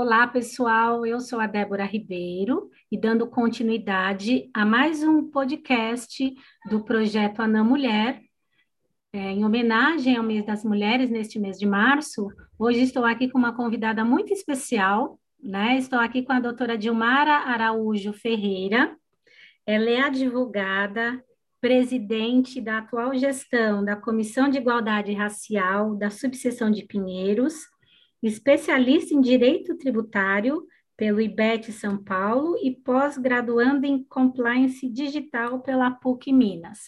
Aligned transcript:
Olá, 0.00 0.28
pessoal. 0.28 1.04
Eu 1.04 1.18
sou 1.18 1.40
a 1.40 1.48
Débora 1.48 1.84
Ribeiro 1.84 2.70
e 2.88 2.96
dando 2.96 3.26
continuidade 3.26 4.48
a 4.54 4.64
mais 4.64 5.02
um 5.02 5.28
podcast 5.28 6.32
do 6.70 6.84
projeto 6.84 7.40
Anã 7.42 7.64
Mulher. 7.64 8.22
É, 9.12 9.32
em 9.32 9.44
homenagem 9.44 10.16
ao 10.16 10.22
mês 10.22 10.46
das 10.46 10.62
mulheres, 10.62 11.10
neste 11.10 11.40
mês 11.40 11.58
de 11.58 11.66
março, 11.66 12.28
hoje 12.56 12.82
estou 12.82 13.04
aqui 13.04 13.28
com 13.28 13.38
uma 13.38 13.52
convidada 13.52 14.04
muito 14.04 14.32
especial, 14.32 15.18
né? 15.42 15.76
Estou 15.76 15.98
aqui 15.98 16.22
com 16.22 16.32
a 16.32 16.38
doutora 16.38 16.78
Dilmara 16.78 17.32
Araújo 17.32 18.12
Ferreira. 18.12 18.96
Ela 19.66 19.90
é 19.90 20.00
advogada, 20.02 21.20
presidente 21.60 22.60
da 22.60 22.78
atual 22.78 23.16
gestão 23.16 23.84
da 23.84 23.96
Comissão 23.96 24.48
de 24.48 24.58
Igualdade 24.58 25.12
Racial 25.12 25.96
da 25.96 26.08
Subseção 26.08 26.70
de 26.70 26.84
Pinheiros 26.84 27.66
especialista 28.22 29.14
em 29.14 29.20
Direito 29.20 29.76
Tributário 29.76 30.66
pelo 30.96 31.20
IBET 31.20 31.70
São 31.72 32.02
Paulo 32.02 32.56
e 32.62 32.72
pós-graduando 32.72 33.86
em 33.86 34.02
Compliance 34.04 34.88
Digital 34.88 35.60
pela 35.60 35.90
PUC 35.90 36.32
Minas. 36.32 36.78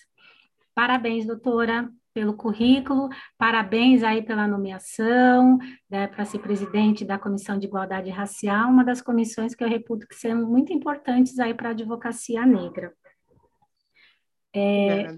Parabéns, 0.75 1.27
doutora, 1.27 1.89
pelo 2.13 2.35
currículo, 2.35 3.09
parabéns 3.39 4.03
aí 4.03 4.21
pela 4.21 4.49
nomeação 4.49 5.59
né, 5.89 6.09
para 6.09 6.25
ser 6.25 6.41
presidente 6.41 7.05
da 7.05 7.19
Comissão 7.19 7.57
de 7.59 7.67
Igualdade 7.67 8.11
Racial, 8.11 8.69
uma 8.69 8.85
das 8.85 9.01
comissões 9.01 9.55
que 9.55 9.63
eu 9.63 9.69
reputo 9.69 10.09
que 10.09 10.17
são 10.17 10.45
muito 10.45 10.73
importantes 10.73 11.39
aí 11.39 11.55
para 11.55 11.69
a 11.69 11.73
advocacia 11.73 12.45
negra. 12.45 12.93
É, 14.55 15.17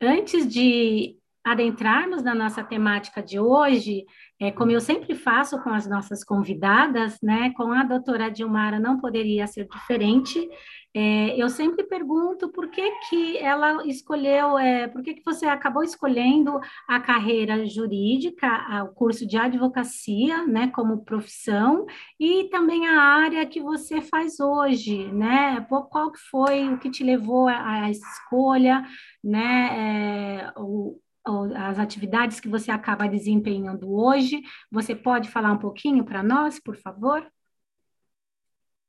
antes 0.00 0.46
de 0.46 1.18
adentrarmos 1.44 2.22
na 2.22 2.34
nossa 2.34 2.62
temática 2.62 3.20
de 3.20 3.40
hoje, 3.40 4.04
é, 4.42 4.50
como 4.50 4.72
eu 4.72 4.80
sempre 4.80 5.14
faço 5.14 5.62
com 5.62 5.70
as 5.70 5.86
nossas 5.86 6.24
convidadas, 6.24 7.16
né, 7.22 7.52
com 7.56 7.70
a 7.72 7.84
doutora 7.84 8.28
Dilmara 8.28 8.80
não 8.80 8.98
poderia 8.98 9.46
ser 9.46 9.68
diferente, 9.68 10.48
é, 10.92 11.40
eu 11.40 11.48
sempre 11.48 11.84
pergunto 11.84 12.50
por 12.50 12.68
que, 12.68 12.90
que 13.08 13.38
ela 13.38 13.86
escolheu, 13.86 14.58
é, 14.58 14.88
por 14.88 15.00
que, 15.00 15.14
que 15.14 15.22
você 15.24 15.46
acabou 15.46 15.84
escolhendo 15.84 16.58
a 16.88 16.98
carreira 16.98 17.64
jurídica, 17.68 18.48
a, 18.48 18.82
o 18.82 18.88
curso 18.88 19.24
de 19.24 19.36
advocacia, 19.36 20.44
né, 20.44 20.72
como 20.74 21.04
profissão, 21.04 21.86
e 22.18 22.48
também 22.50 22.88
a 22.88 23.00
área 23.00 23.46
que 23.46 23.60
você 23.60 24.00
faz 24.00 24.40
hoje, 24.40 25.06
né, 25.12 25.64
qual 25.68 26.10
que 26.10 26.18
foi 26.18 26.68
o 26.68 26.78
que 26.80 26.90
te 26.90 27.04
levou 27.04 27.46
a 27.46 27.88
escolha, 27.88 28.84
né, 29.22 30.48
é, 30.48 30.52
o, 30.56 30.98
as 31.24 31.78
atividades 31.78 32.40
que 32.40 32.48
você 32.48 32.70
acaba 32.70 33.08
desempenhando 33.08 33.92
hoje. 33.92 34.42
Você 34.70 34.94
pode 34.94 35.30
falar 35.30 35.52
um 35.52 35.58
pouquinho 35.58 36.04
para 36.04 36.22
nós, 36.22 36.58
por 36.58 36.76
favor? 36.76 37.26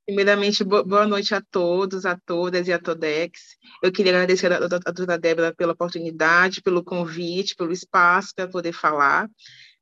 Primeiramente, 0.06 0.62
boa 0.62 1.06
noite 1.06 1.34
a 1.34 1.40
todos, 1.40 2.04
a 2.04 2.18
todas 2.26 2.68
e 2.68 2.72
a 2.72 2.78
Todex. 2.78 3.56
Eu 3.82 3.90
queria 3.90 4.12
agradecer 4.12 4.52
a, 4.52 4.58
doutora 4.66 5.18
Débora 5.18 5.54
pela 5.54 5.72
oportunidade, 5.72 6.60
pelo 6.60 6.84
convite, 6.84 7.56
pelo 7.56 7.72
espaço 7.72 8.34
para 8.34 8.46
poder 8.46 8.72
falar. 8.72 9.30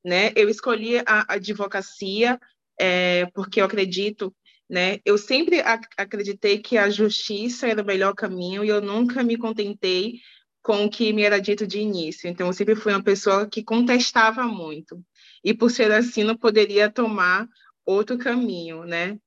Né? 0.04 0.30
Eu 0.36 0.48
escolhi 0.48 0.98
a 0.98 1.24
advocacia 1.34 2.38
é, 2.78 3.26
porque 3.34 3.60
eu 3.60 3.64
acredito, 3.64 4.34
né? 4.70 4.98
Eu 5.04 5.18
sempre 5.18 5.60
ac 5.60 5.86
acreditei 5.96 6.58
que 6.58 6.78
a 6.78 6.88
justiça 6.88 7.68
era 7.68 7.82
o 7.82 7.86
melhor 7.86 8.14
caminho 8.14 8.64
e 8.64 8.68
eu 8.68 8.80
nunca 8.80 9.22
me 9.22 9.36
contentei 9.36 10.20
com 10.62 10.84
o 10.84 10.90
que 10.90 11.12
me 11.12 11.22
era 11.22 11.40
dito 11.40 11.66
de 11.66 11.80
início. 11.80 12.28
Então, 12.28 12.46
eu 12.46 12.52
sempre 12.52 12.76
fui 12.76 12.92
uma 12.92 13.02
pessoa 13.02 13.46
que 13.48 13.64
contestava 13.64 14.44
muito. 14.44 15.04
E, 15.44 15.52
por 15.52 15.70
ser 15.70 15.90
assim, 15.90 16.22
não 16.22 16.36
poderia 16.36 16.88
tomar 16.90 17.48
outro 17.84 18.16
caminho, 18.16 18.84
né? 18.84 19.18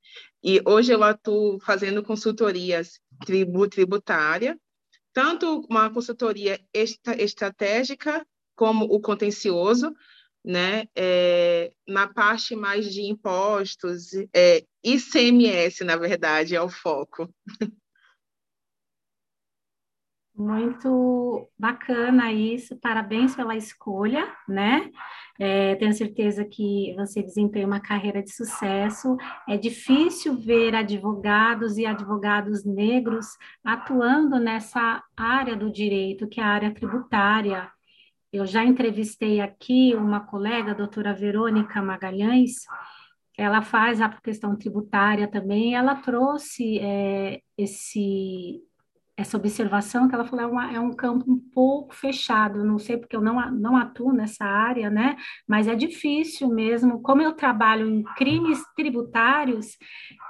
E 0.44 0.62
hoje 0.66 0.94
eu 0.94 1.03
atuo 1.03 1.59
fazendo 1.59 2.03
consultorias 2.03 3.00
tribu 3.25 3.68
tributária, 3.68 4.57
tanto 5.12 5.66
uma 5.69 5.90
consultoria 5.90 6.59
estratégica 7.18 8.25
como 8.56 8.85
o 8.85 9.01
contencioso, 9.01 9.94
né? 10.44 10.85
É, 10.95 11.72
na 11.88 12.07
parte 12.07 12.56
mais 12.56 12.94
de 12.94 13.01
impostos, 13.01 14.12
é, 14.34 14.63
ICMS, 14.84 15.84
na 15.84 15.97
verdade, 15.97 16.56
é 16.56 16.62
o 16.62 16.69
foco. 16.69 17.29
Muito 20.38 21.50
bacana 21.57 22.29
isso, 22.34 22.75
parabéns 22.81 23.34
pela 23.34 23.56
escolha, 23.56 24.28
né? 24.46 24.91
É, 25.40 25.75
tenho 25.75 25.94
certeza 25.94 26.44
que 26.44 26.94
você 26.97 27.23
desempenha 27.23 27.66
uma 27.66 27.79
carreira 27.79 28.22
de 28.22 28.31
sucesso. 28.31 29.16
É 29.47 29.57
difícil 29.57 30.35
ver 30.35 30.75
advogados 30.75 31.78
e 31.78 31.85
advogados 31.85 32.66
negros 32.66 33.28
atuando 33.63 34.38
nessa 34.38 35.01
área 35.16 35.56
do 35.56 35.72
direito, 35.72 36.28
que 36.28 36.41
é 36.41 36.44
a 36.44 36.47
área 36.47 36.74
tributária. 36.74 37.72
Eu 38.31 38.45
já 38.45 38.62
entrevistei 38.62 39.40
aqui 39.40 39.95
uma 39.95 40.19
colega, 40.19 40.72
a 40.72 40.75
doutora 40.75 41.13
Verônica 41.13 41.81
Magalhães, 41.81 42.66
ela 43.38 43.62
faz 43.62 44.01
a 44.01 44.09
questão 44.09 44.57
tributária 44.57 45.29
também, 45.29 45.75
ela 45.75 45.95
trouxe 45.95 46.78
é, 46.79 47.41
esse 47.57 48.62
essa 49.17 49.37
observação 49.37 50.07
que 50.07 50.15
ela 50.15 50.25
falou 50.25 50.45
é, 50.45 50.47
uma, 50.47 50.73
é, 50.73 50.79
um 50.79 50.91
campo 50.91 51.31
um 51.31 51.39
pouco 51.39 51.95
fechado, 51.95 52.65
não 52.65 52.77
sei 52.77 52.97
porque 52.97 53.15
eu 53.15 53.21
não, 53.21 53.49
não 53.51 53.77
atuo 53.77 54.11
nessa 54.11 54.43
área, 54.45 54.89
né? 54.89 55.15
Mas 55.47 55.67
é 55.67 55.75
difícil 55.75 56.49
mesmo. 56.49 57.01
Como 57.01 57.21
eu 57.21 57.33
trabalho 57.33 57.89
em 57.89 58.03
crimes 58.15 58.61
tributários, 58.75 59.77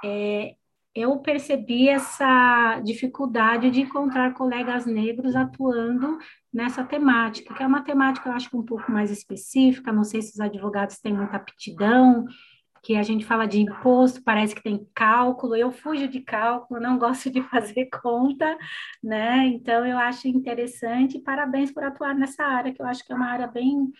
é, 0.04 0.54
eu 0.94 1.18
percebi 1.18 1.88
essa 1.88 2.80
dificuldade 2.80 3.70
de 3.70 3.82
encontrar 3.82 4.32
colegas 4.32 4.86
negros 4.86 5.36
atuando 5.36 6.18
nessa 6.52 6.82
temática, 6.82 7.52
que 7.54 7.62
é 7.62 7.66
uma 7.66 7.82
temática, 7.82 8.28
eu 8.28 8.32
acho, 8.32 8.56
um 8.56 8.64
pouco 8.64 8.90
mais 8.90 9.10
específica, 9.10 9.92
não 9.92 10.04
sei 10.04 10.22
se 10.22 10.32
os 10.32 10.40
advogados 10.40 10.98
têm 10.98 11.12
muita 11.12 11.36
aptidão, 11.36 12.24
que 12.86 12.94
a 12.94 13.02
gente 13.02 13.24
fala 13.24 13.48
de 13.48 13.58
imposto, 13.58 14.22
parece 14.22 14.54
que 14.54 14.62
tem 14.62 14.88
cálculo, 14.94 15.56
eu 15.56 15.72
fujo 15.72 16.06
de 16.06 16.20
cálculo, 16.20 16.78
não 16.78 16.96
gosto 16.96 17.28
de 17.28 17.42
fazer 17.50 17.86
conta, 17.86 18.56
né? 19.02 19.44
Então 19.48 19.84
eu 19.84 19.98
acho 19.98 20.28
interessante, 20.28 21.18
parabéns 21.18 21.72
por 21.72 21.82
atuar 21.82 22.14
nessa 22.14 22.44
área, 22.44 22.72
que 22.72 22.80
eu 22.80 22.86
acho 22.86 23.04
que 23.04 23.12
é 23.12 23.16
uma 23.16 23.26
área 23.26 23.48
bem 23.48 23.90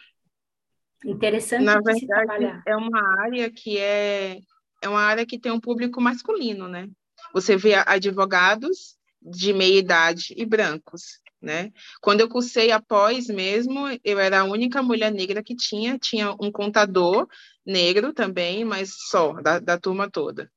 interessante 1.05 1.65
Na 1.65 1.81
verdade, 1.81 2.63
é 2.65 2.77
uma 2.77 3.25
área 3.25 3.51
que 3.51 3.77
é, 3.77 4.39
é 4.81 4.89
uma 4.89 5.03
área 5.03 5.27
que 5.27 5.37
tem 5.37 5.51
um 5.51 5.61
público 5.61 6.01
masculino, 6.01 6.69
né? 6.69 6.89
Você 7.35 7.57
vê 7.57 7.75
advogados 7.75 8.97
de 9.21 9.53
meia 9.53 9.81
idade 9.81 10.33
e 10.37 10.47
brancos, 10.47 11.21
né? 11.41 11.73
Quando 12.01 12.21
eu 12.21 12.29
cursei 12.29 12.71
após 12.71 13.29
mesmo, 13.29 13.87
eu 14.05 14.19
era 14.19 14.41
a 14.41 14.45
única 14.45 14.83
mulher 14.83 15.13
negra 15.13 15.43
que 15.43 15.55
tinha, 15.55 15.99
tinha 15.99 16.33
um 16.41 16.51
contador 16.51 17.27
negro 17.65 18.13
também, 18.13 18.65
mas 18.65 18.95
só, 19.09 19.35
da, 19.35 19.59
da 19.59 19.79
turma 19.79 20.11
toda. 20.11 20.51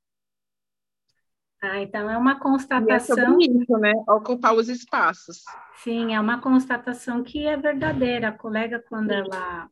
Ah, 1.62 1.82
então 1.82 2.10
é 2.10 2.18
uma 2.18 2.40
constatação. 2.40 3.40
E 3.40 3.46
é 3.46 3.52
isso, 3.52 3.78
né? 3.78 3.92
Ocupar 4.08 4.54
os 4.54 4.70
espaços. 4.70 5.44
Sim, 5.76 6.16
é 6.16 6.20
uma 6.20 6.40
constatação 6.40 7.22
que 7.22 7.46
é 7.46 7.58
verdadeira. 7.58 8.30
A 8.30 8.32
colega, 8.32 8.84
quando 8.88 9.12
ela, 9.12 9.70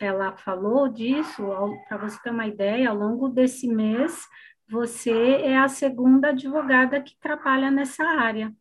ela 0.00 0.32
falou 0.38 0.88
disso, 0.88 1.42
para 1.88 1.98
você 1.98 2.18
ter 2.22 2.30
uma 2.30 2.46
ideia, 2.46 2.88
ao 2.88 2.96
longo 2.96 3.28
desse 3.28 3.68
mês, 3.68 4.26
você 4.70 5.42
é 5.42 5.58
a 5.58 5.68
segunda 5.68 6.28
advogada 6.28 7.02
que 7.02 7.14
trabalha 7.18 7.70
nessa 7.70 8.02
área. 8.02 8.54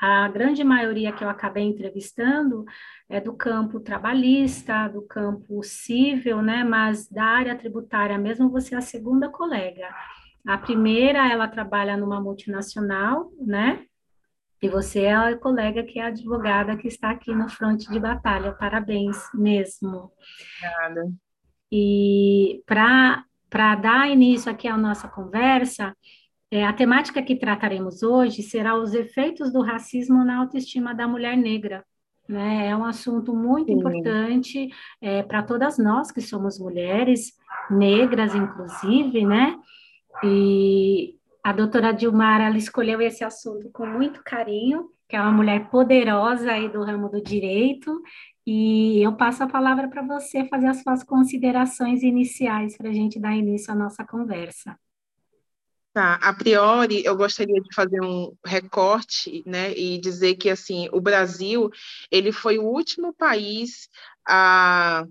A 0.00 0.28
grande 0.28 0.62
maioria 0.62 1.12
que 1.12 1.24
eu 1.24 1.28
acabei 1.28 1.64
entrevistando 1.64 2.64
é 3.08 3.20
do 3.20 3.32
campo 3.32 3.80
trabalhista, 3.80 4.88
do 4.88 5.02
campo 5.02 5.62
civil, 5.62 6.42
né? 6.42 6.62
Mas 6.62 7.08
da 7.08 7.24
área 7.24 7.56
tributária 7.56 8.18
mesmo, 8.18 8.50
você 8.50 8.74
é 8.74 8.78
a 8.78 8.82
segunda 8.82 9.28
colega. 9.28 9.88
A 10.46 10.58
primeira, 10.58 11.28
ela 11.30 11.48
trabalha 11.48 11.96
numa 11.96 12.20
multinacional, 12.20 13.32
né? 13.40 13.84
E 14.62 14.68
você 14.68 15.02
é 15.02 15.14
a 15.14 15.36
colega 15.36 15.82
que 15.82 15.98
é 15.98 16.04
a 16.04 16.08
advogada 16.08 16.76
que 16.76 16.88
está 16.88 17.10
aqui 17.10 17.34
no 17.34 17.48
fronte 17.48 17.90
de 17.90 17.98
batalha. 17.98 18.52
Parabéns 18.52 19.16
mesmo. 19.34 20.12
Obrigada. 20.58 21.12
E 21.70 22.62
para 22.66 23.74
dar 23.76 24.10
início 24.10 24.50
aqui 24.50 24.68
à 24.68 24.76
nossa 24.76 25.08
conversa, 25.08 25.96
é, 26.50 26.64
a 26.64 26.72
temática 26.72 27.22
que 27.22 27.36
trataremos 27.36 28.02
hoje 28.02 28.42
será 28.42 28.76
os 28.76 28.94
efeitos 28.94 29.52
do 29.52 29.62
racismo 29.62 30.24
na 30.24 30.38
autoestima 30.38 30.94
da 30.94 31.08
mulher 31.08 31.36
negra. 31.36 31.84
Né? 32.28 32.68
É 32.68 32.76
um 32.76 32.84
assunto 32.84 33.34
muito 33.34 33.68
Sim. 33.68 33.78
importante 33.78 34.68
é, 35.00 35.22
para 35.22 35.42
todas 35.42 35.78
nós 35.78 36.10
que 36.10 36.20
somos 36.20 36.58
mulheres, 36.58 37.32
negras 37.70 38.34
inclusive, 38.34 39.24
né? 39.24 39.56
E 40.24 41.14
a 41.42 41.52
doutora 41.52 41.92
Dilmar, 41.92 42.40
ela 42.40 42.56
escolheu 42.56 43.00
esse 43.00 43.22
assunto 43.22 43.70
com 43.70 43.86
muito 43.86 44.22
carinho, 44.24 44.88
que 45.08 45.14
é 45.14 45.20
uma 45.20 45.30
mulher 45.30 45.68
poderosa 45.70 46.50
aí 46.50 46.68
do 46.68 46.82
ramo 46.82 47.08
do 47.08 47.22
direito, 47.22 48.02
e 48.44 49.00
eu 49.04 49.12
passo 49.16 49.44
a 49.44 49.48
palavra 49.48 49.88
para 49.88 50.02
você 50.02 50.44
fazer 50.48 50.66
as 50.66 50.82
suas 50.82 51.04
considerações 51.04 52.02
iniciais 52.02 52.76
para 52.76 52.90
a 52.90 52.92
gente 52.92 53.20
dar 53.20 53.36
início 53.36 53.72
à 53.72 53.76
nossa 53.76 54.04
conversa. 54.04 54.76
Tá, 55.96 56.16
a 56.16 56.34
priori, 56.34 57.02
eu 57.06 57.16
gostaria 57.16 57.58
de 57.58 57.74
fazer 57.74 58.02
um 58.02 58.36
recorte, 58.44 59.42
né, 59.46 59.72
e 59.72 59.98
dizer 59.98 60.34
que, 60.34 60.50
assim, 60.50 60.90
o 60.92 61.00
Brasil, 61.00 61.70
ele 62.10 62.32
foi 62.32 62.58
o 62.58 62.66
último 62.66 63.14
país 63.14 63.88
a, 64.28 65.06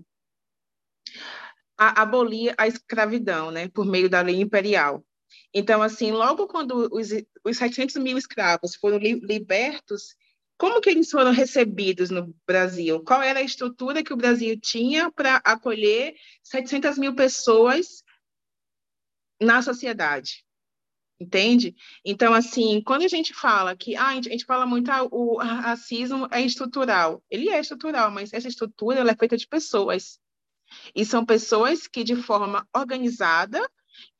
a 1.76 2.02
abolir 2.02 2.54
a 2.56 2.68
escravidão, 2.68 3.50
né, 3.50 3.66
por 3.68 3.84
meio 3.84 4.08
da 4.08 4.20
lei 4.20 4.40
imperial. 4.40 5.04
Então, 5.52 5.82
assim, 5.82 6.12
logo 6.12 6.46
quando 6.46 6.88
os, 6.92 7.08
os 7.44 7.56
700 7.56 7.96
mil 7.96 8.16
escravos 8.16 8.76
foram 8.76 8.98
li, 8.98 9.14
libertos, 9.14 10.14
como 10.56 10.80
que 10.80 10.90
eles 10.90 11.10
foram 11.10 11.32
recebidos 11.32 12.10
no 12.10 12.32
Brasil? 12.46 13.02
Qual 13.02 13.20
era 13.20 13.40
a 13.40 13.42
estrutura 13.42 14.04
que 14.04 14.12
o 14.12 14.16
Brasil 14.16 14.56
tinha 14.60 15.10
para 15.10 15.42
acolher 15.44 16.14
700 16.44 16.96
mil 16.96 17.16
pessoas 17.16 18.04
na 19.42 19.60
sociedade? 19.62 20.45
Entende? 21.18 21.74
Então, 22.04 22.34
assim, 22.34 22.82
quando 22.82 23.02
a 23.02 23.08
gente 23.08 23.32
fala 23.32 23.74
que 23.74 23.96
ah, 23.96 24.08
a, 24.08 24.14
gente, 24.14 24.28
a 24.28 24.32
gente 24.32 24.44
fala 24.44 24.66
muito 24.66 24.90
ah, 24.90 25.02
o 25.10 25.38
racismo 25.38 26.28
é 26.30 26.42
estrutural, 26.42 27.22
ele 27.30 27.48
é 27.48 27.58
estrutural, 27.58 28.10
mas 28.10 28.34
essa 28.34 28.48
estrutura 28.48 29.00
ela 29.00 29.12
é 29.12 29.16
feita 29.16 29.36
de 29.36 29.46
pessoas. 29.46 30.18
E 30.94 31.04
são 31.04 31.24
pessoas 31.24 31.86
que, 31.86 32.04
de 32.04 32.16
forma 32.16 32.68
organizada 32.76 33.60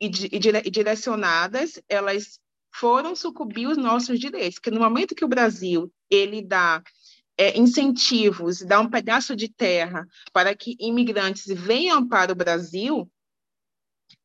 e, 0.01 0.07
e, 0.07 0.39
dire, 0.39 0.63
e 0.65 0.71
direcionadas, 0.71 1.81
elas 1.89 2.39
foram 2.73 3.15
sucumbir 3.15 3.69
os 3.69 3.77
nossos 3.77 4.19
direitos. 4.19 4.59
Que 4.59 4.71
no 4.71 4.81
momento 4.81 5.15
que 5.15 5.25
o 5.25 5.29
Brasil 5.29 5.93
ele 6.11 6.43
dá 6.43 6.83
é, 7.37 7.59
incentivos, 7.59 8.61
dá 8.61 8.81
um 8.81 8.89
pedaço 8.89 9.37
de 9.37 9.49
terra 9.49 10.07
para 10.33 10.55
que 10.55 10.77
imigrantes 10.81 11.47
venham 11.47 12.07
para 12.07 12.33
o 12.33 12.37
Brasil, 12.37 13.11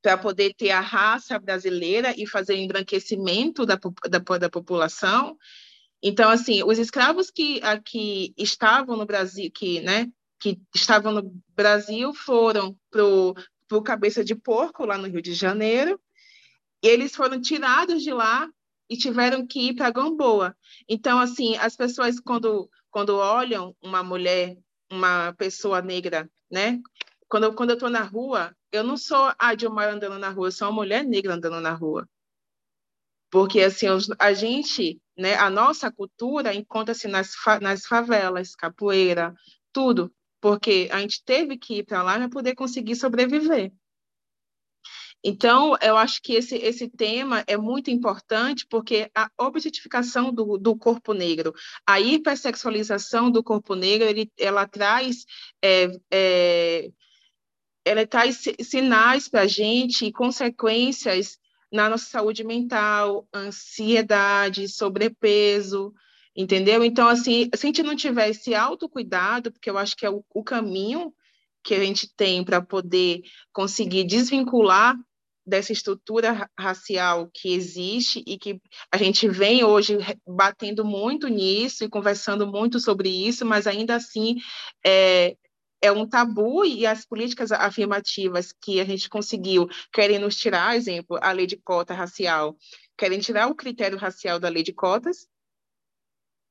para 0.01 0.17
poder 0.17 0.53
ter 0.55 0.71
a 0.71 0.79
raça 0.79 1.37
brasileira 1.37 2.13
e 2.17 2.25
fazer 2.25 2.55
embranquecimento 2.55 3.65
da, 3.65 3.79
da, 4.09 4.37
da 4.37 4.49
população. 4.49 5.37
Então, 6.01 6.29
assim, 6.29 6.63
os 6.63 6.79
escravos 6.79 7.29
que 7.29 7.61
aqui 7.61 8.33
estavam 8.35 8.97
no 8.97 9.05
Brasil, 9.05 9.51
que, 9.53 9.79
né, 9.81 10.07
que 10.39 10.59
estavam 10.73 11.11
no 11.11 11.41
Brasil, 11.55 12.13
foram 12.13 12.75
para 12.89 13.05
o 13.05 13.83
Cabeça 13.83 14.23
de 14.23 14.33
Porco, 14.33 14.85
lá 14.85 14.97
no 14.97 15.07
Rio 15.07 15.21
de 15.21 15.33
Janeiro, 15.33 16.01
e 16.83 16.87
eles 16.87 17.15
foram 17.15 17.39
tirados 17.39 18.01
de 18.01 18.11
lá 18.11 18.49
e 18.89 18.97
tiveram 18.97 19.45
que 19.45 19.69
ir 19.69 19.75
para 19.75 19.91
Gamboa. 19.91 20.57
Então, 20.89 21.19
assim, 21.19 21.55
as 21.57 21.77
pessoas, 21.77 22.19
quando, 22.19 22.67
quando 22.89 23.15
olham 23.15 23.75
uma 23.81 24.03
mulher, 24.03 24.57
uma 24.91 25.33
pessoa 25.33 25.81
negra, 25.81 26.27
né, 26.51 26.81
quando, 27.31 27.53
quando 27.53 27.69
eu 27.69 27.75
estou 27.75 27.89
na 27.89 28.03
rua, 28.03 28.53
eu 28.73 28.83
não 28.83 28.97
sou 28.97 29.33
a 29.39 29.55
Dilmar 29.55 29.87
andando 29.87 30.19
na 30.19 30.29
rua, 30.29 30.47
eu 30.47 30.51
sou 30.51 30.67
uma 30.67 30.73
mulher 30.73 31.05
negra 31.05 31.35
andando 31.35 31.61
na 31.61 31.71
rua. 31.71 32.05
Porque, 33.31 33.61
assim, 33.61 33.85
a 34.19 34.33
gente, 34.33 35.01
né, 35.17 35.35
a 35.35 35.49
nossa 35.49 35.89
cultura 35.89 36.53
encontra-se 36.53 37.07
nas, 37.07 37.31
nas 37.61 37.85
favelas, 37.85 38.53
capoeira, 38.53 39.33
tudo, 39.71 40.13
porque 40.41 40.89
a 40.91 40.99
gente 40.99 41.23
teve 41.23 41.57
que 41.57 41.75
ir 41.75 41.85
para 41.85 42.03
lá 42.03 42.17
para 42.17 42.27
poder 42.27 42.53
conseguir 42.53 42.97
sobreviver. 42.97 43.71
Então, 45.23 45.77
eu 45.81 45.95
acho 45.95 46.21
que 46.21 46.33
esse, 46.33 46.57
esse 46.57 46.89
tema 46.89 47.45
é 47.47 47.55
muito 47.55 47.89
importante 47.89 48.65
porque 48.67 49.09
a 49.15 49.29
objetificação 49.37 50.33
do, 50.33 50.57
do 50.57 50.75
corpo 50.75 51.13
negro, 51.13 51.53
a 51.87 52.01
hipersexualização 52.01 53.31
do 53.31 53.41
corpo 53.41 53.73
negro, 53.73 54.09
ele, 54.09 54.29
ela 54.37 54.67
traz 54.67 55.23
é, 55.63 55.87
é, 56.11 56.91
ela 57.85 58.05
traz 58.05 58.43
sinais 58.61 59.27
para 59.27 59.41
a 59.41 59.47
gente 59.47 60.05
e 60.05 60.11
consequências 60.11 61.37
na 61.71 61.89
nossa 61.89 62.05
saúde 62.05 62.43
mental, 62.43 63.27
ansiedade, 63.33 64.67
sobrepeso, 64.67 65.93
entendeu? 66.35 66.83
Então, 66.83 67.07
assim, 67.07 67.49
se 67.55 67.65
a 67.65 67.67
gente 67.67 67.83
não 67.83 67.95
tiver 67.95 68.29
esse 68.29 68.53
autocuidado, 68.53 69.51
porque 69.51 69.69
eu 69.69 69.77
acho 69.77 69.95
que 69.95 70.05
é 70.05 70.09
o, 70.09 70.23
o 70.33 70.43
caminho 70.43 71.13
que 71.63 71.73
a 71.73 71.79
gente 71.79 72.13
tem 72.15 72.43
para 72.43 72.61
poder 72.61 73.21
conseguir 73.53 74.03
desvincular 74.03 74.95
dessa 75.45 75.71
estrutura 75.71 76.49
racial 76.57 77.29
que 77.33 77.53
existe 77.53 78.23
e 78.27 78.37
que 78.37 78.61
a 78.91 78.97
gente 78.97 79.27
vem 79.27 79.63
hoje 79.63 79.97
batendo 80.27 80.85
muito 80.85 81.27
nisso 81.27 81.83
e 81.83 81.89
conversando 81.89 82.45
muito 82.45 82.79
sobre 82.79 83.09
isso, 83.09 83.45
mas 83.45 83.65
ainda 83.65 83.95
assim 83.95 84.35
é, 84.85 85.35
é 85.81 85.91
um 85.91 86.07
tabu 86.07 86.63
e 86.63 86.85
as 86.85 87.05
políticas 87.05 87.51
afirmativas 87.51 88.51
que 88.51 88.79
a 88.79 88.85
gente 88.85 89.09
conseguiu 89.09 89.67
querem 89.91 90.19
nos 90.19 90.35
tirar, 90.35 90.75
exemplo, 90.75 91.17
a 91.21 91.31
lei 91.31 91.47
de 91.47 91.57
cota 91.57 91.93
racial, 91.93 92.55
querem 92.97 93.19
tirar 93.19 93.47
o 93.47 93.55
critério 93.55 93.97
racial 93.97 94.39
da 94.39 94.47
lei 94.47 94.63
de 94.63 94.71
cotas, 94.71 95.27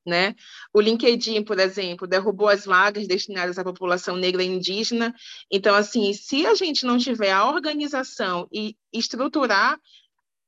né? 0.05 0.35
O 0.73 0.81
LinkedIn, 0.81 1.43
por 1.43 1.59
exemplo, 1.59 2.07
derrubou 2.07 2.49
as 2.49 2.65
vagas 2.65 3.07
destinadas 3.07 3.57
à 3.57 3.63
população 3.63 4.15
negra 4.15 4.43
e 4.43 4.47
indígena. 4.47 5.15
Então, 5.49 5.75
assim, 5.75 6.11
se 6.13 6.45
a 6.45 6.55
gente 6.55 6.85
não 6.85 6.97
tiver 6.97 7.31
a 7.31 7.47
organização 7.47 8.47
e 8.51 8.75
estruturar, 8.91 9.79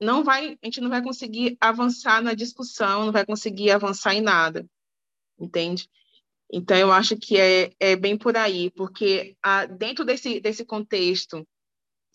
não 0.02 0.24
vai, 0.24 0.58
a 0.62 0.66
gente 0.66 0.82
não 0.82 0.90
vai 0.90 1.02
conseguir 1.02 1.56
avançar 1.62 2.22
na 2.22 2.34
discussão, 2.34 3.06
não 3.06 3.12
vai 3.12 3.26
conseguir 3.26 3.72
avançar 3.72 4.14
em 4.14 4.22
nada, 4.22 4.68
entende? 5.40 5.88
Então, 6.56 6.78
eu 6.78 6.92
acho 6.92 7.18
que 7.18 7.36
é, 7.36 7.72
é 7.80 7.96
bem 7.96 8.16
por 8.16 8.38
aí, 8.38 8.70
porque 8.70 9.36
a, 9.42 9.66
dentro 9.66 10.06
desse, 10.06 10.40
desse 10.40 10.64
contexto 10.64 11.44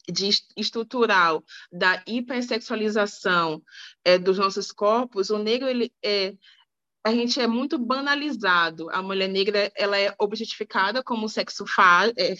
de 0.09 0.31
estrutural 0.57 1.45
da 1.73 2.01
hipersexualização 2.07 3.61
é, 4.05 4.17
dos 4.17 4.39
nossos 4.39 4.71
corpos, 4.71 5.31
o 5.31 5.39
negro 5.39 5.69
ele 5.69 5.93
é, 6.05 6.35
a 7.05 7.11
gente 7.13 7.41
é 7.41 7.49
muito 7.49 7.79
banalizado. 7.79 8.89
A 8.91 9.03
mulher 9.03 9.29
negra 9.29 9.73
ela 9.75 9.99
é 9.99 10.15
objetificada 10.21 11.03
como 11.03 11.29
sexo 11.29 11.65
é, 12.17 12.37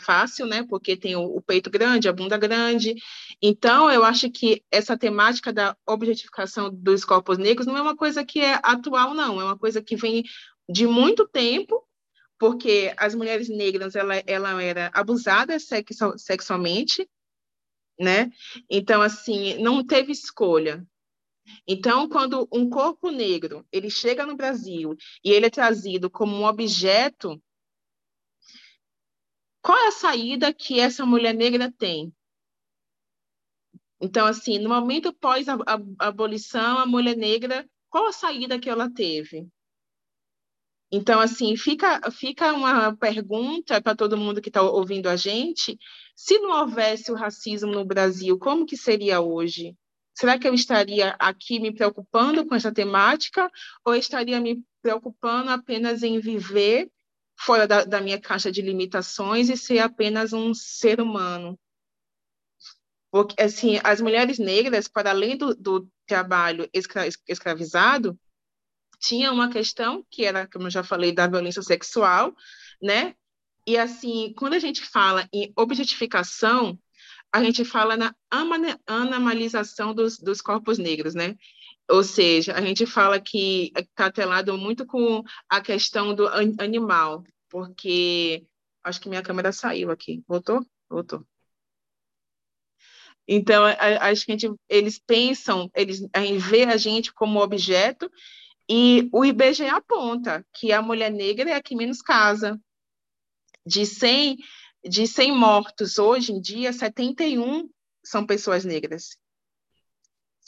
fácil, 0.00 0.46
né? 0.46 0.64
Porque 0.68 0.96
tem 0.96 1.14
o, 1.14 1.22
o, 1.22 1.40
peito 1.40 1.70
grande, 1.70 2.08
a 2.08 2.12
bunda 2.12 2.36
grande. 2.36 2.94
Então, 3.40 3.90
eu 3.90 4.04
acho 4.04 4.30
que 4.30 4.64
essa 4.70 4.96
temática 4.96 5.52
da 5.52 5.76
objetificação 5.86 6.70
dos 6.72 7.04
corpos 7.04 7.38
negros 7.38 7.66
não 7.66 7.76
é 7.76 7.82
uma 7.82 7.96
coisa 7.96 8.24
que 8.24 8.40
é 8.40 8.58
atual, 8.62 9.14
não. 9.14 9.40
É 9.40 9.44
uma 9.44 9.58
coisa 9.58 9.82
que 9.82 9.94
vem 9.96 10.24
de 10.68 10.86
muito 10.86 11.26
tempo, 11.28 11.86
porque 12.38 12.94
as 12.96 13.14
mulheres 13.14 13.48
negras 13.48 13.94
ela, 13.94 14.16
ela 14.26 14.62
era 14.62 14.90
abusada 14.92 15.56
sexualmente, 16.16 17.08
né? 17.98 18.30
Então, 18.68 19.00
assim, 19.00 19.58
não 19.62 19.84
teve 19.84 20.12
escolha. 20.12 20.86
Então, 21.66 22.08
quando 22.08 22.48
um 22.52 22.68
corpo 22.68 23.10
negro 23.10 23.64
ele 23.70 23.88
chega 23.88 24.26
no 24.26 24.36
Brasil 24.36 24.96
e 25.24 25.30
ele 25.30 25.46
é 25.46 25.50
trazido 25.50 26.10
como 26.10 26.36
um 26.36 26.44
objeto, 26.44 27.40
qual 29.62 29.78
é 29.78 29.88
a 29.88 29.92
saída 29.92 30.52
que 30.52 30.78
essa 30.78 31.06
mulher 31.06 31.34
negra 31.34 31.72
tem? 31.72 32.12
Então, 34.00 34.26
assim, 34.26 34.58
no 34.58 34.68
momento 34.68 35.12
pós 35.12 35.48
a, 35.48 35.54
a, 35.54 36.08
abolição, 36.08 36.78
a 36.78 36.86
mulher 36.86 37.16
negra, 37.16 37.68
qual 37.88 38.06
a 38.06 38.12
saída 38.12 38.58
que 38.58 38.68
ela 38.68 38.90
teve? 38.90 39.48
Então, 40.90 41.18
assim, 41.20 41.56
fica, 41.56 42.00
fica 42.12 42.52
uma 42.52 42.96
pergunta 42.96 43.80
para 43.82 43.96
todo 43.96 44.16
mundo 44.16 44.40
que 44.40 44.48
está 44.48 44.62
ouvindo 44.62 45.08
a 45.08 45.16
gente: 45.16 45.78
se 46.14 46.38
não 46.38 46.60
houvesse 46.60 47.10
o 47.10 47.14
racismo 47.14 47.72
no 47.72 47.84
Brasil, 47.84 48.38
como 48.38 48.66
que 48.66 48.76
seria 48.76 49.20
hoje? 49.20 49.76
Será 50.14 50.38
que 50.38 50.48
eu 50.48 50.54
estaria 50.54 51.14
aqui 51.18 51.60
me 51.60 51.74
preocupando 51.74 52.46
com 52.46 52.54
essa 52.54 52.72
temática 52.72 53.50
ou 53.84 53.94
estaria 53.94 54.40
me 54.40 54.64
preocupando 54.80 55.50
apenas 55.50 56.02
em 56.02 56.18
viver 56.20 56.90
fora 57.38 57.66
da, 57.66 57.84
da 57.84 58.00
minha 58.00 58.18
caixa 58.18 58.50
de 58.50 58.62
limitações 58.62 59.50
e 59.50 59.56
ser 59.56 59.80
apenas 59.80 60.32
um 60.32 60.54
ser 60.54 61.00
humano? 61.00 61.58
Porque, 63.10 63.40
assim, 63.42 63.78
as 63.84 64.00
mulheres 64.00 64.38
negras, 64.38 64.88
para 64.88 65.10
além 65.10 65.36
do, 65.36 65.54
do 65.54 65.88
trabalho 66.06 66.68
escra 66.72 67.06
escravizado, 67.28 68.18
tinha 69.00 69.32
uma 69.32 69.50
questão 69.50 70.04
que 70.10 70.24
era, 70.24 70.46
como 70.48 70.66
eu 70.66 70.70
já 70.70 70.82
falei, 70.82 71.12
da 71.12 71.26
violência 71.26 71.62
sexual, 71.62 72.34
né? 72.82 73.14
E 73.66 73.76
assim, 73.76 74.32
quando 74.36 74.54
a 74.54 74.58
gente 74.58 74.82
fala 74.84 75.28
em 75.32 75.52
objetificação, 75.56 76.78
a 77.32 77.42
gente 77.42 77.64
fala 77.64 77.96
na 77.96 78.14
animalização 78.86 79.94
dos, 79.94 80.18
dos 80.18 80.40
corpos 80.40 80.78
negros, 80.78 81.14
né? 81.14 81.36
Ou 81.88 82.02
seja, 82.02 82.54
a 82.54 82.60
gente 82.60 82.86
fala 82.86 83.20
que 83.20 83.72
está 83.76 84.06
atrelado 84.06 84.56
muito 84.58 84.86
com 84.86 85.22
a 85.48 85.60
questão 85.60 86.14
do 86.14 86.26
animal, 86.28 87.24
porque 87.48 88.46
acho 88.82 89.00
que 89.00 89.08
minha 89.08 89.22
câmera 89.22 89.52
saiu 89.52 89.90
aqui. 89.90 90.22
Voltou? 90.26 90.64
Voltou. 90.88 91.24
Então, 93.28 93.64
acho 93.64 94.24
que 94.24 94.32
gente, 94.32 94.54
eles 94.68 94.98
pensam, 94.98 95.70
eles 95.74 96.00
vê 96.48 96.64
a 96.64 96.76
gente 96.76 97.12
como 97.12 97.40
objeto, 97.40 98.10
e 98.68 99.08
o 99.12 99.24
IBGE 99.24 99.66
aponta 99.66 100.44
que 100.52 100.72
a 100.72 100.82
mulher 100.82 101.10
negra 101.10 101.50
é 101.50 101.54
a 101.54 101.62
que 101.62 101.76
menos 101.76 102.02
casa. 102.02 102.60
De 103.64 103.86
100 103.86 104.38
de 104.88 105.06
100 105.06 105.36
mortos 105.36 105.98
hoje 105.98 106.32
em 106.32 106.40
dia, 106.40 106.72
71 106.72 107.68
são 108.04 108.24
pessoas 108.24 108.64
negras. 108.64 109.18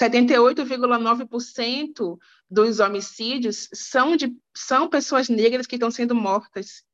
78,9% 0.00 2.16
dos 2.48 2.78
homicídios 2.78 3.68
são 3.72 4.14
de 4.16 4.32
são 4.56 4.88
pessoas 4.88 5.28
negras 5.28 5.66
que 5.66 5.74
estão 5.74 5.90
sendo 5.90 6.14
mortas. 6.14 6.84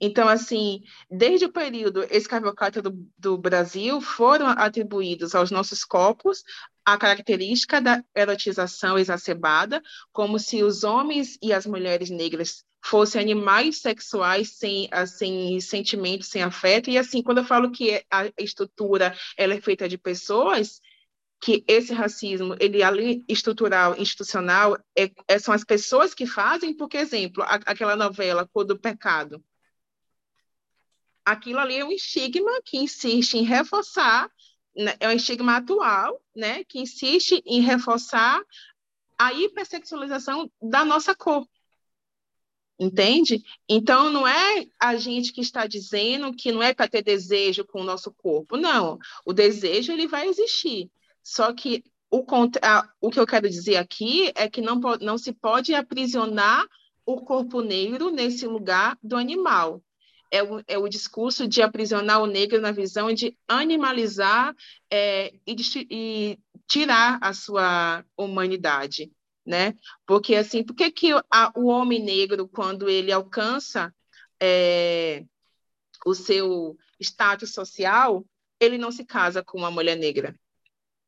Então, 0.00 0.28
assim, 0.28 0.82
desde 1.10 1.46
o 1.46 1.52
período 1.52 2.04
escravocrata 2.10 2.82
do, 2.82 3.08
do 3.16 3.38
Brasil, 3.38 4.00
foram 4.00 4.48
atribuídos 4.48 5.34
aos 5.34 5.50
nossos 5.50 5.84
corpos 5.84 6.42
a 6.84 6.98
característica 6.98 7.80
da 7.80 8.04
erotização 8.14 8.98
exacerbada, 8.98 9.82
como 10.12 10.38
se 10.38 10.62
os 10.62 10.84
homens 10.84 11.38
e 11.40 11.52
as 11.52 11.64
mulheres 11.64 12.10
negras 12.10 12.64
fossem 12.84 13.22
animais 13.22 13.78
sexuais 13.78 14.50
sem, 14.50 14.90
sem 15.06 15.58
sentimento, 15.60 16.24
sem 16.26 16.42
afeto. 16.42 16.90
E 16.90 16.98
assim, 16.98 17.22
quando 17.22 17.38
eu 17.38 17.44
falo 17.44 17.70
que 17.70 18.04
a 18.10 18.30
estrutura 18.38 19.16
ela 19.38 19.54
é 19.54 19.60
feita 19.60 19.88
de 19.88 19.96
pessoas, 19.96 20.82
que 21.40 21.64
esse 21.66 21.92
racismo, 21.92 22.56
ele 22.60 22.82
além 22.82 23.24
estrutural, 23.28 23.96
institucional, 23.98 24.78
é, 24.96 25.10
é, 25.28 25.38
são 25.38 25.52
as 25.52 25.64
pessoas 25.64 26.14
que 26.14 26.26
fazem, 26.26 26.74
porque, 26.74 26.96
exemplo, 26.96 27.42
a, 27.42 27.56
aquela 27.66 27.96
novela 27.96 28.48
Cor 28.52 28.64
do 28.64 28.78
Pecado, 28.78 29.42
aquilo 31.24 31.58
ali 31.58 31.76
é 31.76 31.84
um 31.84 31.92
estigma 31.92 32.50
que 32.64 32.76
insiste 32.76 33.34
em 33.34 33.44
reforçar, 33.44 34.30
né, 34.76 34.94
é 35.00 35.08
um 35.08 35.12
estigma 35.12 35.56
atual, 35.56 36.20
né, 36.34 36.64
que 36.64 36.78
insiste 36.78 37.42
em 37.46 37.60
reforçar 37.60 38.42
a 39.18 39.32
hipersexualização 39.32 40.50
da 40.60 40.84
nossa 40.84 41.14
cor. 41.14 41.46
Entende? 42.78 43.40
Então, 43.68 44.10
não 44.10 44.26
é 44.26 44.66
a 44.80 44.96
gente 44.96 45.32
que 45.32 45.40
está 45.40 45.64
dizendo 45.64 46.34
que 46.34 46.50
não 46.50 46.60
é 46.60 46.74
para 46.74 46.88
ter 46.88 47.02
desejo 47.02 47.64
com 47.64 47.80
o 47.80 47.84
nosso 47.84 48.12
corpo. 48.12 48.56
Não, 48.56 48.98
o 49.24 49.32
desejo 49.32 49.92
ele 49.92 50.08
vai 50.08 50.26
existir. 50.26 50.90
Só 51.22 51.52
que 51.52 51.84
o, 52.10 52.24
o 53.00 53.10
que 53.10 53.20
eu 53.20 53.26
quero 53.26 53.48
dizer 53.48 53.76
aqui 53.76 54.32
é 54.34 54.50
que 54.50 54.60
não, 54.60 54.80
não 55.00 55.16
se 55.16 55.32
pode 55.32 55.72
aprisionar 55.72 56.66
o 57.06 57.20
corpo 57.20 57.60
negro 57.60 58.10
nesse 58.10 58.44
lugar 58.44 58.98
do 59.00 59.16
animal 59.16 59.80
é 60.34 60.42
o, 60.42 60.64
é 60.66 60.76
o 60.76 60.88
discurso 60.88 61.46
de 61.46 61.62
aprisionar 61.62 62.20
o 62.20 62.26
negro 62.26 62.60
na 62.60 62.72
visão 62.72 63.12
de 63.12 63.38
animalizar 63.46 64.52
é, 64.90 65.32
e, 65.46 65.56
e, 65.88 66.38
tirar 66.66 67.18
a 67.22 67.32
sua 67.32 68.04
humanidade, 68.16 69.12
né? 69.46 69.74
Porque 70.04 70.34
assim, 70.34 70.64
por 70.64 70.74
que, 70.74 70.90
que 70.90 71.12
a, 71.30 71.52
o 71.54 71.66
homem 71.66 72.02
negro, 72.02 72.48
quando 72.48 72.88
ele 72.88 73.12
alcança 73.12 73.94
é, 74.42 75.24
o 76.04 76.14
seu 76.14 76.76
status 76.98 77.54
social, 77.54 78.26
ele 78.58 78.76
não 78.76 78.90
se 78.90 79.04
casa 79.04 79.40
com 79.40 79.56
uma 79.56 79.70
mulher 79.70 79.96
negra? 79.96 80.34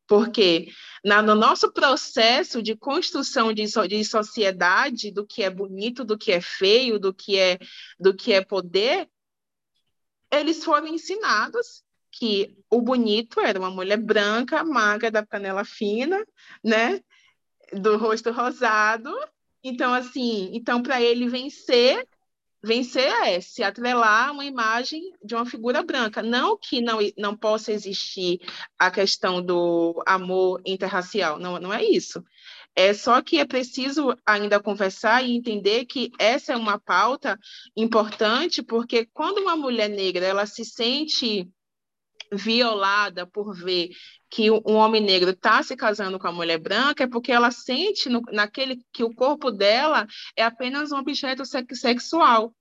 Porque 0.06 0.68
na, 1.04 1.20
no 1.20 1.34
nosso 1.34 1.72
processo 1.72 2.62
de 2.62 2.76
construção 2.76 3.52
de, 3.52 3.64
de 3.88 4.04
sociedade, 4.04 5.10
do 5.10 5.26
que 5.26 5.42
é 5.42 5.50
bonito, 5.50 6.04
do 6.04 6.16
que 6.16 6.30
é 6.30 6.40
feio, 6.40 6.96
do 6.96 7.12
que 7.12 7.36
é, 7.36 7.58
do 7.98 8.14
que 8.14 8.32
é 8.32 8.40
poder, 8.40 9.08
eles 10.30 10.64
foram 10.64 10.86
ensinados 10.88 11.84
que 12.10 12.56
o 12.70 12.80
bonito 12.80 13.40
era 13.40 13.58
uma 13.58 13.70
mulher 13.70 13.98
branca, 13.98 14.64
magra, 14.64 15.10
da 15.10 15.24
canela 15.24 15.64
fina, 15.64 16.24
né? 16.64 17.00
Do 17.72 17.96
rosto 17.98 18.30
rosado. 18.30 19.12
Então, 19.62 19.92
assim, 19.92 20.50
então 20.52 20.82
para 20.82 21.00
ele 21.00 21.28
vencer, 21.28 22.06
vencer 22.62 23.12
é 23.24 23.40
se 23.40 23.62
atrelar 23.62 24.28
a 24.28 24.32
uma 24.32 24.44
imagem 24.44 25.12
de 25.22 25.34
uma 25.34 25.44
figura 25.44 25.82
branca. 25.82 26.22
Não 26.22 26.56
que 26.56 26.80
não, 26.80 26.98
não 27.18 27.36
possa 27.36 27.72
existir 27.72 28.40
a 28.78 28.90
questão 28.90 29.42
do 29.42 30.02
amor 30.06 30.62
interracial, 30.64 31.38
não, 31.38 31.58
não 31.58 31.72
é 31.72 31.84
isso. 31.84 32.24
É 32.78 32.92
só 32.92 33.22
que 33.22 33.38
é 33.38 33.46
preciso 33.46 34.14
ainda 34.24 34.60
conversar 34.60 35.22
e 35.24 35.34
entender 35.34 35.86
que 35.86 36.12
essa 36.18 36.52
é 36.52 36.56
uma 36.56 36.78
pauta 36.78 37.38
importante, 37.74 38.62
porque 38.62 39.06
quando 39.06 39.38
uma 39.38 39.56
mulher 39.56 39.88
negra 39.88 40.26
ela 40.26 40.44
se 40.44 40.62
sente 40.62 41.48
violada 42.30 43.26
por 43.26 43.54
ver 43.54 43.90
que 44.28 44.50
um 44.50 44.74
homem 44.74 45.00
negro 45.00 45.30
está 45.30 45.62
se 45.62 45.74
casando 45.74 46.18
com 46.18 46.26
a 46.26 46.32
mulher 46.32 46.58
branca, 46.58 47.04
é 47.04 47.06
porque 47.06 47.32
ela 47.32 47.50
sente 47.50 48.10
no, 48.10 48.20
naquele 48.30 48.84
que 48.92 49.02
o 49.02 49.14
corpo 49.14 49.50
dela 49.50 50.06
é 50.36 50.42
apenas 50.42 50.92
um 50.92 50.98
objeto 50.98 51.44
sexual. 51.72 52.54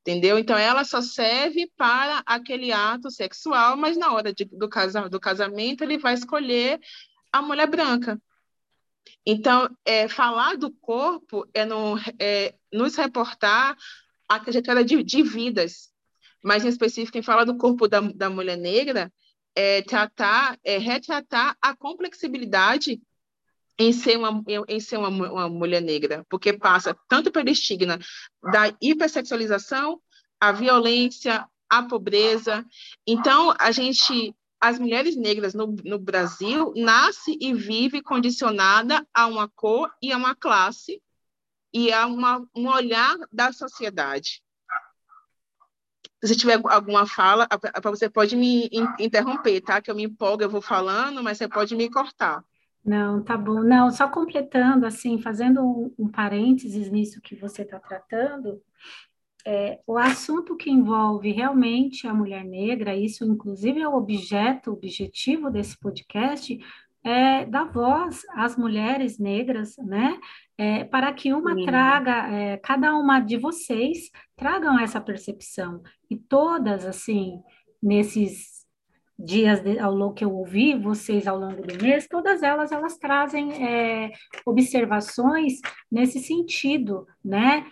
Entendeu? 0.00 0.38
Então, 0.38 0.58
ela 0.58 0.84
só 0.84 1.00
serve 1.00 1.72
para 1.78 2.22
aquele 2.26 2.70
ato 2.70 3.10
sexual, 3.10 3.78
mas 3.78 3.96
na 3.96 4.12
hora 4.12 4.34
de, 4.34 4.44
do, 4.44 4.68
do 5.08 5.20
casamento, 5.20 5.82
ele 5.82 5.96
vai 5.96 6.12
escolher 6.12 6.78
a 7.32 7.40
mulher 7.40 7.66
branca. 7.66 8.20
Então, 9.26 9.68
é, 9.84 10.08
falar 10.08 10.56
do 10.56 10.70
corpo 10.70 11.48
é, 11.54 11.64
no, 11.64 11.96
é 12.18 12.54
nos 12.72 12.96
reportar 12.96 13.76
a 14.28 14.40
trajetória 14.40 14.84
de, 14.84 15.02
de, 15.02 15.22
vidas, 15.22 15.90
mas 16.42 16.64
em 16.64 16.68
específico, 16.68 17.16
em 17.16 17.22
falar 17.22 17.44
do 17.44 17.56
corpo 17.56 17.88
da, 17.88 18.00
da 18.00 18.28
mulher 18.28 18.56
negra, 18.56 19.12
é 19.54 19.82
tratar, 19.82 20.58
é 20.64 20.78
retratar 20.78 21.56
a 21.60 21.76
complexibilidade 21.76 23.00
em 23.78 23.92
ser 23.92 24.16
uma, 24.18 24.42
em 24.68 24.80
ser 24.80 24.98
uma, 24.98 25.08
uma 25.08 25.48
mulher 25.48 25.80
negra, 25.80 26.24
porque 26.28 26.52
passa 26.52 26.96
tanto 27.08 27.30
pelo 27.30 27.48
estigma 27.48 27.98
da 28.42 28.74
hipersexualização, 28.80 30.00
a 30.40 30.52
violência, 30.52 31.46
a 31.68 31.82
pobreza. 31.82 32.64
Então, 33.06 33.54
a 33.58 33.72
gente 33.72 34.34
as 34.64 34.78
mulheres 34.78 35.14
negras 35.14 35.52
no, 35.52 35.76
no 35.84 35.98
Brasil 35.98 36.72
nasce 36.74 37.36
e 37.38 37.52
vive 37.52 38.00
condicionada 38.00 39.06
a 39.12 39.26
uma 39.26 39.46
cor 39.46 39.92
e 40.00 40.10
a 40.10 40.16
uma 40.16 40.34
classe 40.34 41.02
e 41.70 41.92
a 41.92 42.06
uma, 42.06 42.42
um 42.56 42.68
olhar 42.68 43.14
da 43.30 43.52
sociedade. 43.52 44.42
Se 46.24 46.34
tiver 46.34 46.58
alguma 46.64 47.06
fala, 47.06 47.46
você 47.84 48.08
pode 48.08 48.34
me 48.36 48.70
interromper, 48.98 49.60
tá? 49.60 49.82
Que 49.82 49.90
eu 49.90 49.94
me 49.94 50.04
empolgo, 50.04 50.42
eu 50.42 50.48
vou 50.48 50.62
falando, 50.62 51.22
mas 51.22 51.36
você 51.36 51.46
pode 51.46 51.76
me 51.76 51.90
cortar. 51.90 52.42
Não, 52.82 53.22
tá 53.22 53.36
bom. 53.36 53.62
Não, 53.62 53.90
só 53.90 54.08
completando, 54.08 54.86
assim, 54.86 55.20
fazendo 55.20 55.60
um, 55.60 55.94
um 55.98 56.08
parênteses 56.08 56.90
nisso 56.90 57.20
que 57.20 57.34
você 57.34 57.62
está 57.62 57.78
tratando, 57.78 58.62
é, 59.46 59.78
o 59.86 59.98
assunto 59.98 60.56
que 60.56 60.70
envolve 60.70 61.30
realmente 61.30 62.06
a 62.06 62.14
mulher 62.14 62.44
negra, 62.44 62.96
isso 62.96 63.24
inclusive 63.24 63.80
é 63.80 63.88
o 63.88 63.94
objeto, 63.94 64.70
o 64.70 64.74
objetivo 64.74 65.50
desse 65.50 65.78
podcast, 65.78 66.58
é 67.04 67.44
dar 67.44 67.64
voz 67.64 68.22
às 68.30 68.56
mulheres 68.56 69.18
negras, 69.18 69.76
né? 69.76 70.18
É, 70.56 70.84
para 70.84 71.12
que 71.12 71.34
uma 71.34 71.54
Sim. 71.54 71.66
traga, 71.66 72.28
é, 72.28 72.56
cada 72.56 72.96
uma 72.96 73.20
de 73.20 73.36
vocês 73.36 74.10
tragam 74.34 74.78
essa 74.78 75.00
percepção. 75.00 75.82
E 76.10 76.16
todas, 76.16 76.86
assim, 76.86 77.42
nesses 77.82 78.64
dias 79.18 79.60
de, 79.60 79.78
ao 79.78 79.94
longo 79.94 80.14
que 80.14 80.24
eu 80.24 80.32
ouvi 80.32 80.74
vocês 80.74 81.26
ao 81.26 81.38
longo 81.38 81.62
do 81.62 81.82
mês, 81.82 82.08
todas 82.08 82.42
elas 82.42 82.72
elas 82.72 82.96
trazem 82.96 83.52
é, 83.64 84.10
observações 84.46 85.60
nesse 85.90 86.18
sentido, 86.20 87.06
né? 87.22 87.66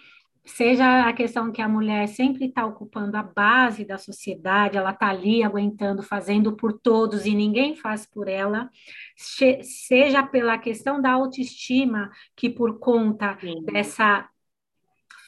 Seja 0.44 1.08
a 1.08 1.12
questão 1.12 1.52
que 1.52 1.62
a 1.62 1.68
mulher 1.68 2.08
sempre 2.08 2.46
está 2.46 2.66
ocupando 2.66 3.16
a 3.16 3.22
base 3.22 3.84
da 3.84 3.96
sociedade, 3.96 4.76
ela 4.76 4.90
está 4.90 5.08
ali 5.08 5.42
aguentando, 5.42 6.02
fazendo 6.02 6.56
por 6.56 6.72
todos 6.72 7.24
e 7.26 7.34
ninguém 7.34 7.76
faz 7.76 8.06
por 8.06 8.28
ela, 8.28 8.68
seja 9.16 10.22
pela 10.24 10.58
questão 10.58 11.00
da 11.00 11.12
autoestima, 11.12 12.10
que 12.36 12.50
por 12.50 12.78
conta 12.78 13.38
Sim. 13.40 13.64
dessa 13.64 14.28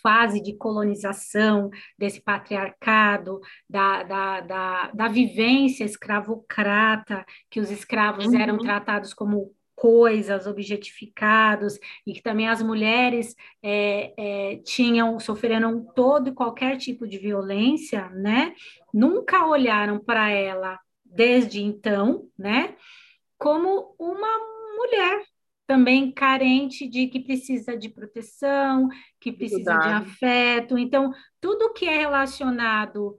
fase 0.02 0.38
de 0.42 0.54
colonização, 0.54 1.70
desse 1.98 2.20
patriarcado, 2.20 3.40
da, 3.70 4.02
da, 4.02 4.40
da, 4.42 4.90
da 4.92 5.08
vivência 5.08 5.82
escravocrata, 5.82 7.24
que 7.48 7.58
os 7.58 7.70
escravos 7.70 8.26
uhum. 8.26 8.38
eram 8.38 8.58
tratados 8.58 9.14
como 9.14 9.53
coisas, 9.74 10.46
objetificados, 10.46 11.78
e 12.06 12.12
que 12.12 12.22
também 12.22 12.48
as 12.48 12.62
mulheres 12.62 13.34
é, 13.62 14.14
é, 14.16 14.56
tinham, 14.58 15.18
sofreram 15.18 15.84
todo 15.94 16.28
e 16.28 16.34
qualquer 16.34 16.76
tipo 16.76 17.06
de 17.06 17.18
violência, 17.18 18.08
né? 18.10 18.54
Nunca 18.92 19.46
olharam 19.46 19.98
para 19.98 20.30
ela 20.30 20.78
desde 21.04 21.62
então, 21.62 22.28
né? 22.38 22.76
Como 23.38 23.94
uma 23.98 24.38
mulher 24.76 25.24
também 25.66 26.12
carente 26.12 26.86
de 26.86 27.06
que 27.08 27.20
precisa 27.20 27.76
de 27.76 27.88
proteção, 27.88 28.88
que 29.20 29.32
precisa 29.32 29.76
de 29.78 29.88
afeto. 29.88 30.78
Então, 30.78 31.12
tudo 31.40 31.72
que 31.72 31.86
é 31.86 31.98
relacionado 31.98 33.16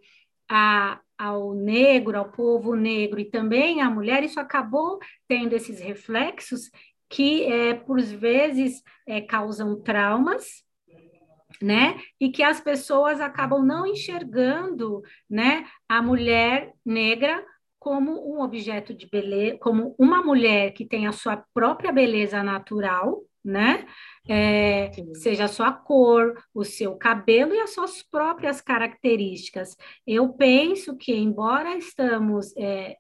a, 0.49 0.99
ao 1.17 1.53
negro, 1.53 2.17
ao 2.17 2.31
povo 2.31 2.75
negro 2.75 3.19
e 3.19 3.25
também 3.25 3.81
à 3.81 3.89
mulher, 3.89 4.23
isso 4.23 4.39
acabou 4.39 4.99
tendo 5.27 5.53
esses 5.53 5.79
reflexos 5.79 6.69
que, 7.09 7.43
é, 7.45 7.73
por 7.73 8.01
vezes, 8.01 8.81
é, 9.07 9.21
causam 9.21 9.81
traumas, 9.81 10.63
né? 11.61 11.97
E 12.19 12.29
que 12.29 12.43
as 12.43 12.59
pessoas 12.59 13.21
acabam 13.21 13.63
não 13.63 13.85
enxergando, 13.85 15.01
né, 15.29 15.65
a 15.87 16.01
mulher 16.01 16.73
negra 16.85 17.43
como 17.79 18.33
um 18.33 18.41
objeto 18.41 18.93
de 18.93 19.07
beleza, 19.07 19.57
como 19.59 19.95
uma 19.97 20.23
mulher 20.23 20.71
que 20.71 20.85
tem 20.85 21.07
a 21.07 21.11
sua 21.11 21.37
própria 21.53 21.91
beleza 21.91 22.41
natural, 22.41 23.21
né? 23.45 23.85
É, 24.27 24.91
seja 25.13 25.45
a 25.45 25.47
sua 25.47 25.71
cor, 25.71 26.43
o 26.53 26.63
seu 26.63 26.95
cabelo 26.95 27.53
e 27.53 27.59
as 27.59 27.73
suas 27.73 28.01
próprias 28.01 28.59
características. 28.59 29.77
Eu 30.05 30.33
penso 30.33 30.97
que, 30.97 31.13
embora 31.15 31.77
estamos 31.77 32.51
é, 32.57 32.97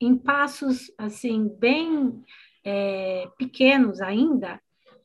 em 0.00 0.16
passos 0.16 0.90
assim 0.96 1.48
bem 1.58 2.22
é, 2.64 3.28
pequenos 3.36 4.00
ainda, 4.00 4.60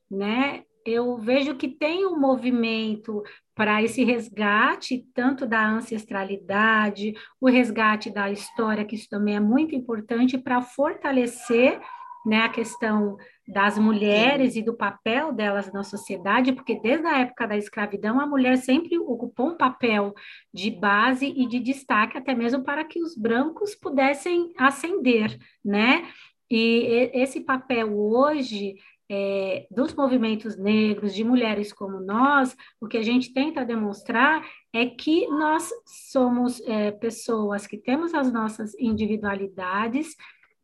né? 0.09 0.63
Eu 0.85 1.17
vejo 1.17 1.55
que 1.55 1.67
tem 1.67 2.05
um 2.05 2.17
movimento 2.17 3.21
para 3.53 3.83
esse 3.83 4.05
resgate, 4.05 5.05
tanto 5.13 5.45
da 5.45 5.67
ancestralidade, 5.67 7.13
o 7.41 7.49
resgate 7.49 8.09
da 8.09 8.31
história, 8.31 8.85
que 8.85 8.95
isso 8.95 9.09
também 9.09 9.35
é 9.35 9.39
muito 9.39 9.75
importante 9.75 10.37
para 10.37 10.61
fortalecer 10.61 11.81
né, 12.27 12.41
a 12.41 12.49
questão 12.49 13.17
das 13.47 13.77
mulheres 13.77 14.57
e 14.57 14.61
do 14.61 14.75
papel 14.75 15.31
delas 15.31 15.71
na 15.71 15.81
sociedade, 15.83 16.51
porque 16.51 16.79
desde 16.81 17.07
a 17.07 17.19
época 17.19 17.47
da 17.47 17.57
escravidão 17.57 18.19
a 18.19 18.27
mulher 18.27 18.57
sempre 18.57 18.99
ocupou 18.99 19.51
um 19.51 19.57
papel 19.57 20.13
de 20.53 20.69
base 20.69 21.25
e 21.25 21.47
de 21.47 21.59
destaque, 21.59 22.17
até 22.17 22.35
mesmo 22.35 22.63
para 22.63 22.83
que 22.83 23.01
os 23.01 23.15
brancos 23.15 23.73
pudessem 23.73 24.53
ascender, 24.57 25.37
né? 25.63 26.09
E 26.49 27.09
esse 27.13 27.41
papel 27.41 27.97
hoje 27.97 28.75
é, 29.09 29.65
dos 29.71 29.93
movimentos 29.93 30.57
negros, 30.57 31.13
de 31.13 31.23
mulheres 31.23 31.71
como 31.71 31.99
nós, 32.01 32.55
o 32.81 32.87
que 32.87 32.97
a 32.97 33.03
gente 33.03 33.33
tenta 33.33 33.63
demonstrar 33.63 34.45
é 34.73 34.85
que 34.85 35.27
nós 35.27 35.69
somos 36.11 36.59
é, 36.61 36.91
pessoas 36.91 37.65
que 37.65 37.77
temos 37.77 38.13
as 38.13 38.31
nossas 38.31 38.73
individualidades, 38.77 40.15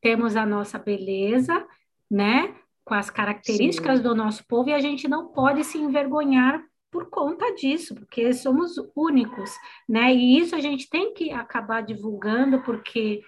temos 0.03 0.35
a 0.35 0.45
nossa 0.45 0.77
beleza, 0.77 1.65
né? 2.11 2.53
Com 2.83 2.93
as 2.93 3.09
características 3.09 3.97
Sim. 3.97 4.03
do 4.03 4.13
nosso 4.13 4.45
povo, 4.45 4.69
e 4.69 4.73
a 4.73 4.79
gente 4.79 5.07
não 5.07 5.29
pode 5.29 5.63
se 5.63 5.77
envergonhar 5.77 6.61
por 6.91 7.09
conta 7.09 7.55
disso, 7.55 7.95
porque 7.95 8.33
somos 8.33 8.73
únicos, 8.95 9.49
né? 9.87 10.13
E 10.13 10.37
isso 10.37 10.55
a 10.55 10.59
gente 10.59 10.89
tem 10.89 11.13
que 11.13 11.31
acabar 11.31 11.81
divulgando, 11.81 12.61
porque 12.61 13.21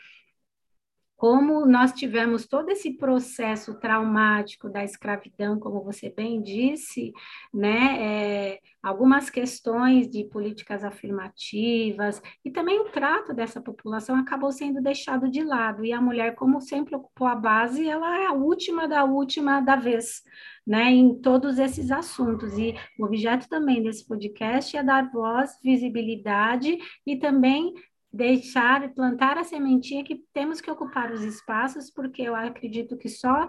como 1.26 1.66
nós 1.66 1.92
tivemos 1.92 2.46
todo 2.46 2.70
esse 2.70 2.98
processo 2.98 3.74
traumático 3.80 4.70
da 4.70 4.84
escravidão, 4.84 5.60
como 5.60 5.84
você 5.84 6.08
bem 6.08 6.40
disse, 6.40 7.12
né, 7.52 7.98
é, 8.00 8.60
algumas 8.84 9.28
questões 9.28 10.08
de 10.08 10.24
políticas 10.26 10.84
afirmativas 10.84 12.22
e 12.46 12.52
também 12.52 12.80
o 12.80 12.92
trato 12.92 13.34
dessa 13.34 13.60
população 13.60 14.18
acabou 14.18 14.52
sendo 14.52 14.80
deixado 14.84 15.28
de 15.28 15.44
lado 15.44 15.84
e 15.84 15.92
a 15.92 16.00
mulher, 16.00 16.36
como 16.36 16.62
sempre 16.62 16.96
ocupou 16.96 17.26
a 17.26 17.34
base, 17.34 17.90
ela 17.90 18.20
é 18.20 18.28
a 18.28 18.34
última 18.34 18.88
da 18.88 19.04
última 19.04 19.62
da 19.62 19.76
vez, 19.76 20.22
né, 20.64 20.92
em 20.92 21.20
todos 21.20 21.58
esses 21.58 21.90
assuntos. 21.90 22.56
E 22.56 22.76
o 23.00 23.06
objeto 23.06 23.50
também 23.50 23.82
desse 23.82 24.08
podcast 24.08 24.78
é 24.78 24.84
dar 24.84 25.10
voz, 25.12 25.58
visibilidade 25.64 26.78
e 27.04 27.16
também 27.16 27.74
deixar, 28.16 28.94
plantar 28.94 29.38
a 29.38 29.44
sementinha 29.44 30.04
que 30.04 30.24
temos 30.34 30.62
que 30.62 30.72
ocupar 30.72 31.12
os 31.12 31.22
espaços, 31.22 31.92
porque 31.92 32.22
eu 32.22 32.34
acredito 32.34 32.98
que 32.98 33.10
só 33.10 33.46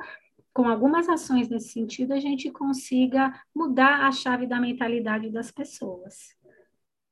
com 0.52 0.68
algumas 0.68 1.08
ações 1.08 1.48
nesse 1.48 1.68
sentido 1.68 2.12
a 2.12 2.18
gente 2.18 2.50
consiga 2.50 3.32
mudar 3.54 4.06
a 4.06 4.10
chave 4.10 4.46
da 4.46 4.58
mentalidade 4.58 5.30
das 5.30 5.52
pessoas. 5.52 6.34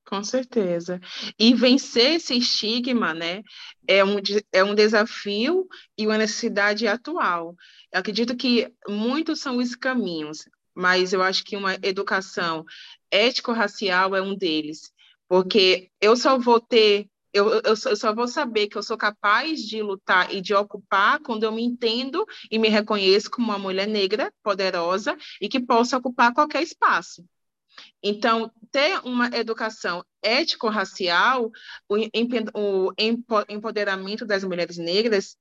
Com 0.04 0.23
certeza. 0.25 1.00
E 1.38 1.54
vencer 1.54 2.17
esse 2.17 2.36
estigma, 2.36 3.14
né, 3.14 3.43
é 3.86 4.04
um, 4.04 4.17
é 4.52 4.64
um 4.64 4.75
desafio 4.75 5.67
e 5.97 6.06
uma 6.06 6.19
necessidade 6.19 6.86
atual. 6.88 7.54
Eu 7.93 8.00
acredito 8.00 8.36
que 8.36 8.71
muitos 8.88 9.40
são 9.40 9.58
os 9.58 9.76
caminhos, 9.76 10.49
mas 10.75 11.12
eu 11.12 11.23
acho 11.23 11.45
que 11.45 11.56
uma 11.56 11.75
educação 11.82 12.64
ético-racial 13.10 14.17
é 14.17 14.21
um 14.21 14.36
deles, 14.36 14.93
porque 15.28 15.90
eu 16.00 16.17
só 16.17 16.36
vou 16.36 16.60
ter 16.60 17.08
eu, 17.34 17.52
eu, 17.54 17.62
eu, 17.64 17.97
só 17.97 18.14
vou 18.14 18.28
saber 18.28 18.68
que 18.68 18.78
eu 18.78 18.82
sou 18.82 18.97
capaz 18.97 19.60
de 19.60 19.82
lutar 19.82 20.32
e 20.32 20.40
de 20.40 20.54
ocupar 20.54 21.18
quando 21.18 21.42
eu 21.42 21.50
me 21.50 21.64
entendo 21.64 22.25
e 22.49 22.58
me 22.58 22.68
reconheço 22.68 23.28
como 23.28 23.49
uma 23.49 23.58
mulher 23.58 23.88
negra, 23.88 24.32
poderosa 24.40 25.16
e 25.40 25.49
que 25.49 25.58
possa 25.58 25.97
ocupar 25.97 26.32
qualquer 26.32 26.62
espaço. 26.62 27.25
Então, 28.00 28.52
ter 28.70 29.00
uma 29.04 29.26
educação 29.36 30.04
ético-racial, 30.23 31.50
o, 31.88 31.97
empoderamento 33.49 34.25
das 34.25 34.44
mulheres 34.44 34.78
negras, 34.78 35.36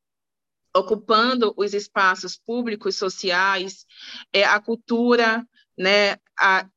ocupando 0.76 1.54
os 1.56 1.76
espaços 1.76 2.36
públicos, 2.36 2.96
sociais, 2.96 3.86
é, 4.34 4.44
a 4.44 4.60
cultura, 4.60 5.48
né, 5.78 6.18
a, 6.40 6.68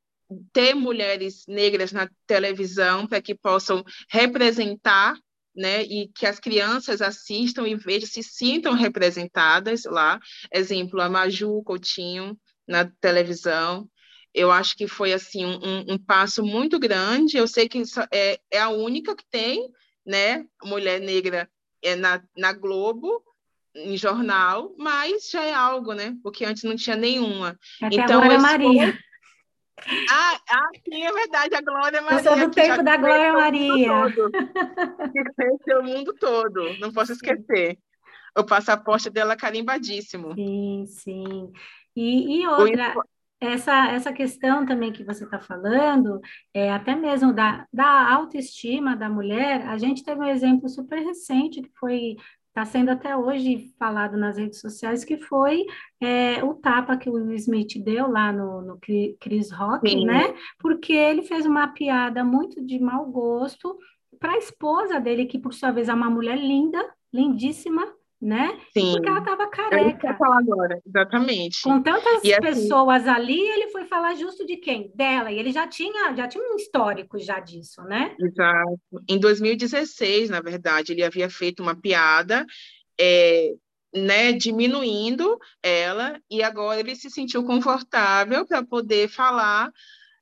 ter 0.51 0.73
mulheres 0.73 1.45
negras 1.47 1.91
na 1.91 2.09
televisão 2.25 3.07
para 3.07 3.21
que 3.21 3.33
possam 3.33 3.83
representar 4.09 5.15
né, 5.55 5.81
e 5.83 6.07
que 6.09 6.25
as 6.25 6.39
crianças 6.39 7.01
assistam 7.01 7.67
e 7.67 7.75
vejam, 7.75 8.07
se 8.07 8.21
sintam 8.21 8.73
representadas 8.73 9.85
lá. 9.85 10.19
Exemplo, 10.53 11.01
a 11.01 11.09
Maju 11.09 11.63
Coutinho 11.63 12.37
na 12.67 12.85
televisão. 13.01 13.89
Eu 14.33 14.51
acho 14.51 14.75
que 14.77 14.87
foi 14.87 15.13
assim 15.13 15.45
um, 15.45 15.93
um 15.93 15.97
passo 15.97 16.43
muito 16.45 16.77
grande. 16.77 17.37
Eu 17.37 17.47
sei 17.47 17.67
que 17.67 17.81
é, 18.11 18.39
é 18.51 18.59
a 18.59 18.69
única 18.69 19.15
que 19.15 19.25
tem, 19.31 19.67
né, 20.05 20.45
mulher 20.63 21.01
negra 21.01 21.49
é 21.81 21.95
na, 21.95 22.21
na 22.37 22.53
Globo, 22.53 23.23
em 23.73 23.95
jornal, 23.95 24.73
mas 24.77 25.29
já 25.29 25.43
é 25.43 25.53
algo, 25.53 25.93
né? 25.93 26.15
Porque 26.23 26.43
antes 26.43 26.63
não 26.63 26.75
tinha 26.75 26.95
nenhuma. 26.95 27.57
Até 27.81 27.95
então, 27.95 28.21
Maria. 28.39 28.97
Ah, 30.09 30.39
ah, 30.49 30.69
sim, 30.83 31.03
é 31.03 31.11
verdade, 31.11 31.55
a 31.55 31.61
Glória 31.61 32.01
Maria. 32.01 32.17
Eu 32.17 32.23
sou 32.23 32.47
do 32.47 32.51
tempo 32.51 32.83
da 32.83 32.97
Glória 32.97 33.33
Maria. 33.33 33.91
Que 35.11 35.23
conheceu 35.35 35.79
o 35.79 35.83
mundo 35.83 36.13
todo, 36.19 36.77
não 36.79 36.91
posso 36.91 37.11
esquecer. 37.11 37.77
O 38.37 38.43
passaporte 38.43 39.09
dela 39.09 39.35
carimbadíssimo. 39.35 40.33
Sim, 40.35 40.85
sim. 40.87 41.51
E, 41.95 42.41
e 42.41 42.47
outra, 42.47 42.93
essa, 43.39 43.91
essa 43.91 44.11
questão 44.11 44.65
também 44.65 44.91
que 44.91 45.03
você 45.03 45.23
está 45.23 45.39
falando, 45.39 46.19
é, 46.53 46.71
até 46.71 46.95
mesmo 46.95 47.33
da, 47.33 47.67
da 47.71 48.13
autoestima 48.13 48.95
da 48.95 49.09
mulher, 49.09 49.67
a 49.67 49.77
gente 49.77 50.03
teve 50.03 50.19
um 50.19 50.27
exemplo 50.27 50.67
super 50.67 50.99
recente, 51.03 51.61
que 51.61 51.71
foi 51.79 52.15
está 52.57 52.65
sendo 52.65 52.89
até 52.89 53.15
hoje 53.15 53.71
falado 53.77 54.17
nas 54.17 54.35
redes 54.35 54.59
sociais, 54.59 55.05
que 55.05 55.17
foi 55.17 55.63
é, 56.01 56.43
o 56.43 56.55
tapa 56.55 56.97
que 56.97 57.07
o 57.07 57.13
Will 57.13 57.33
Smith 57.35 57.77
deu 57.83 58.09
lá 58.09 58.33
no, 58.33 58.63
no 58.63 58.79
Chris 59.19 59.51
Rock, 59.51 59.87
Sim. 59.87 60.05
né? 60.07 60.33
Porque 60.57 60.91
ele 60.91 61.21
fez 61.21 61.45
uma 61.45 61.67
piada 61.67 62.23
muito 62.23 62.59
de 62.65 62.79
mau 62.79 63.05
gosto 63.05 63.77
para 64.19 64.33
a 64.33 64.37
esposa 64.39 64.99
dele, 64.99 65.27
que 65.27 65.37
por 65.37 65.53
sua 65.53 65.69
vez 65.69 65.87
é 65.87 65.93
uma 65.93 66.09
mulher 66.09 66.35
linda, 66.35 66.83
lindíssima, 67.13 67.85
né? 68.21 68.59
Sim. 68.73 68.93
Porque 68.93 69.09
ela 69.09 69.19
estava 69.19 69.47
careca. 69.47 70.09
É 70.09 70.13
falar 70.15 70.39
agora, 70.39 70.81
exatamente. 70.85 71.61
Com 71.61 71.81
tantas 71.81 72.23
e 72.23 72.33
assim 72.33 72.41
pessoas 72.41 73.07
assim... 73.07 73.09
ali, 73.09 73.39
ele 73.39 73.69
foi 73.69 73.85
falar 73.85 74.15
justo 74.15 74.45
de 74.45 74.57
quem? 74.57 74.91
Dela. 74.95 75.31
E 75.31 75.37
ele 75.37 75.51
já 75.51 75.67
tinha, 75.67 76.15
já 76.15 76.27
tinha 76.27 76.43
um 76.43 76.55
histórico 76.55 77.19
já 77.19 77.39
disso, 77.39 77.81
né? 77.83 78.15
Exato. 78.19 78.79
Em 79.07 79.19
2016, 79.19 80.29
na 80.29 80.41
verdade, 80.41 80.91
ele 80.91 81.03
havia 81.03 81.29
feito 81.29 81.61
uma 81.61 81.75
piada, 81.75 82.45
é, 82.99 83.53
né, 83.93 84.31
diminuindo 84.31 85.37
ela, 85.61 86.19
e 86.29 86.41
agora 86.41 86.79
ele 86.79 86.95
se 86.95 87.09
sentiu 87.09 87.43
confortável 87.43 88.45
para 88.45 88.63
poder 88.63 89.07
falar 89.07 89.71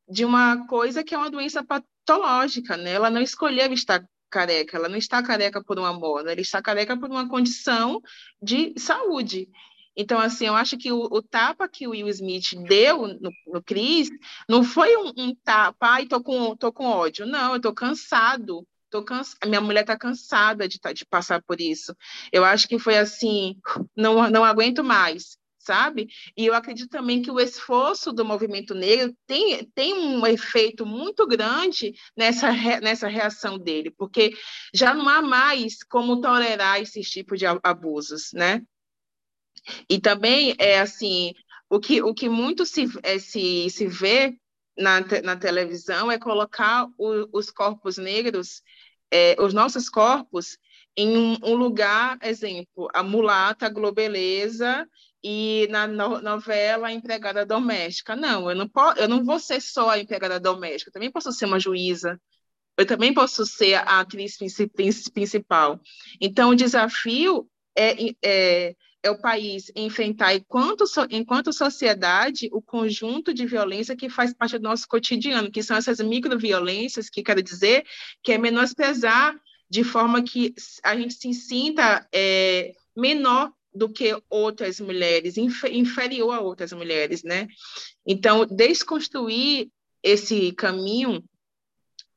de 0.08 0.26
uma 0.26 0.68
coisa 0.68 1.04
que 1.04 1.16
é 1.16 1.18
uma 1.18 1.32
doença 1.32 1.64
patológica, 1.64 2.76
né? 2.78 2.92
Ela 2.92 3.10
não 3.10 3.22
escolheu 3.22 3.72
estar 3.74 4.06
careca, 4.30 4.78
ela 4.78 4.90
não 4.90 4.98
está 4.98 5.22
careca 5.24 5.64
por 5.64 5.80
uma 5.80 5.94
moda, 5.94 6.32
ela 6.32 6.42
está 6.42 6.62
careca 6.62 6.98
por 6.98 7.10
uma 7.10 7.28
condição 7.28 8.02
de 8.42 8.74
saúde. 8.78 9.50
Então, 9.96 10.20
assim, 10.20 10.48
eu 10.48 10.56
acho 10.56 10.78
que 10.78 10.92
o, 10.92 11.04
o 11.04 11.22
tapa 11.22 11.68
que 11.70 11.88
o 11.88 11.92
Will 11.92 12.10
Smith 12.10 12.54
deu 12.68 13.08
no, 13.08 13.32
no 13.48 13.64
Chris 13.64 14.10
não 14.48 14.64
foi 14.64 14.96
um, 14.98 15.14
um 15.18 15.36
tapa, 15.36 15.88
ai, 15.88 16.06
tô 16.06 16.22
com, 16.22 16.56
tô 16.56 16.72
com 16.74 16.86
ódio. 16.86 17.26
Não, 17.26 17.54
eu 17.54 17.62
tô 17.62 17.74
cansado. 17.74 18.68
Tô 18.90 19.04
cansa... 19.04 19.36
Minha 19.46 19.62
mulher 19.62 19.82
está 19.82 19.98
cansada 19.98 20.68
de, 20.68 20.80
tá, 20.80 20.92
de 20.92 21.06
passar 21.06 21.42
por 21.42 21.62
isso. 21.62 21.96
Eu 22.32 22.44
acho 22.44 22.68
que 22.68 22.78
foi 22.78 22.98
assim, 22.98 23.58
não, 23.96 24.30
não 24.30 24.44
aguento 24.44 24.84
mais 24.84 25.38
sabe? 25.66 26.08
E 26.38 26.46
eu 26.46 26.54
acredito 26.54 26.90
também 26.90 27.22
que 27.22 27.32
o 27.32 27.40
esforço 27.40 28.12
do 28.14 28.24
movimento 28.24 28.74
negro 28.76 29.16
tem, 29.26 29.66
tem 29.74 29.94
um 29.94 30.26
efeito 30.26 30.86
muito 30.86 31.26
grande 31.28 31.94
nessa, 32.16 32.52
nessa 32.82 33.08
reação 33.08 33.58
dele, 33.58 33.92
porque 33.92 34.34
já 34.74 34.94
não 34.94 35.10
há 35.10 35.22
mais 35.22 35.84
como 35.84 36.22
tolerar 36.22 36.80
esse 36.80 37.02
tipo 37.02 37.36
de 37.36 37.46
abusos, 37.64 38.32
né? 38.34 38.62
E 39.90 40.00
também 40.00 40.56
é 40.60 40.80
assim, 40.80 41.34
o 41.70 41.80
que, 41.80 42.02
o 42.02 42.14
que 42.14 42.30
muito 42.30 42.66
se, 42.66 42.86
é, 43.04 43.18
se, 43.18 43.70
se 43.70 43.88
vê 43.88 44.38
na, 44.78 45.02
na 45.24 45.36
televisão 45.36 46.12
é 46.12 46.20
colocar 46.20 46.88
o, 46.98 47.28
os 47.38 47.50
corpos 47.50 47.98
negros, 47.98 48.62
é, 49.12 49.36
os 49.40 49.54
nossos 49.54 49.90
corpos, 49.90 50.58
em 50.98 51.18
um, 51.18 51.38
um 51.44 51.56
lugar, 51.56 52.18
exemplo, 52.22 52.88
a 52.94 53.04
mulata, 53.04 53.66
a 53.66 53.70
globeleza 53.70 54.88
e 55.28 55.68
na 55.72 55.88
no, 55.88 56.22
novela 56.22 56.92
empregada 56.92 57.44
doméstica. 57.44 58.16
Não, 58.16 58.48
eu 58.48 58.56
não, 58.56 58.70
posso, 58.70 59.00
eu 59.00 59.10
não 59.10 59.26
vou 59.26 59.40
ser 59.40 59.60
só 59.60 59.90
a 59.90 59.98
empregada 59.98 60.40
doméstica, 60.40 60.90
eu 60.90 60.94
também 60.94 61.12
posso 61.12 61.32
ser 61.32 61.46
uma 61.46 61.60
juíza, 61.60 62.22
eu 62.78 62.86
também 62.86 63.12
posso 63.12 63.44
ser 63.44 63.74
a 63.74 64.02
atriz 64.02 64.38
principal. 65.12 65.82
Então, 66.22 66.52
o 66.52 66.56
desafio 66.56 67.50
é, 67.76 68.14
é, 68.24 68.76
é 69.02 69.10
o 69.10 69.20
país 69.20 69.72
enfrentar, 69.76 70.36
enquanto, 70.36 70.84
enquanto 71.10 71.52
sociedade, 71.52 72.48
o 72.52 72.62
conjunto 72.62 73.34
de 73.34 73.48
violência 73.48 73.96
que 73.96 74.10
faz 74.10 74.32
parte 74.32 74.60
do 74.60 74.64
nosso 74.70 74.88
cotidiano, 74.88 75.50
que 75.50 75.64
são 75.64 75.76
essas 75.76 76.00
microviolências, 76.02 77.10
que 77.10 77.24
quero 77.24 77.42
dizer 77.42 77.84
que 78.22 78.32
é 78.32 78.38
menosprezar 78.38 79.36
de 79.68 79.84
forma 79.84 80.22
que 80.22 80.54
a 80.84 80.96
gente 80.96 81.16
se 81.16 81.34
sinta 81.34 82.08
é, 82.14 82.74
menor 82.96 83.52
do 83.76 83.90
que 83.90 84.18
outras 84.30 84.80
mulheres, 84.80 85.36
inferior 85.38 86.34
a 86.34 86.40
outras 86.40 86.72
mulheres, 86.72 87.24
né? 87.24 87.48
Então, 88.06 88.46
desconstruir 88.46 89.70
esse 90.02 90.52
caminho 90.54 91.24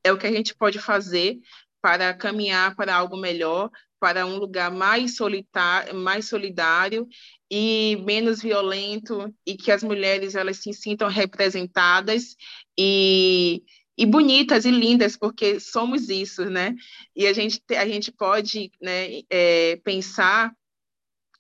é 0.05 0.13
o 0.13 0.19
que 0.19 0.27
a 0.27 0.33
gente 0.33 0.55
pode 0.55 0.79
fazer 0.79 1.39
para 1.83 2.15
caminhar 2.15 2.77
para 2.77 2.95
algo 2.95 3.17
melhor, 3.17 3.71
para 3.99 4.25
um 4.25 4.37
lugar 4.37 4.71
mais 4.71 5.17
solitário, 5.17 5.95
mais 5.95 6.29
solidário 6.29 7.09
e 7.51 7.97
menos 8.05 8.41
violento 8.41 9.35
e 9.45 9.57
que 9.57 9.73
as 9.73 9.83
mulheres 9.83 10.35
elas 10.35 10.59
se 10.59 10.73
sintam 10.73 11.09
representadas 11.09 12.37
e, 12.79 13.63
e 13.97 14.07
bonitas 14.07 14.65
e 14.65 14.71
lindas 14.71 15.17
porque 15.17 15.59
somos 15.59 16.09
isso, 16.09 16.45
né? 16.45 16.75
E 17.17 17.27
a 17.27 17.33
gente 17.33 17.61
a 17.77 17.87
gente 17.87 18.13
pode 18.13 18.71
né, 18.81 19.23
é, 19.29 19.77
pensar 19.83 20.53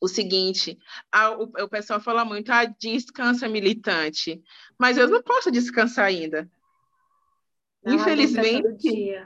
o 0.00 0.08
seguinte, 0.08 0.78
a, 1.10 1.30
o, 1.30 1.44
o 1.44 1.68
pessoal 1.68 2.00
fala 2.00 2.24
muito, 2.24 2.50
ah, 2.50 2.64
descansa 2.64 3.48
militante, 3.48 4.42
mas 4.78 4.96
eu 4.96 5.08
não 5.08 5.22
posso 5.22 5.50
descansar 5.50 6.06
ainda. 6.06 6.48
É 7.84 7.92
Infelizmente, 7.92 9.16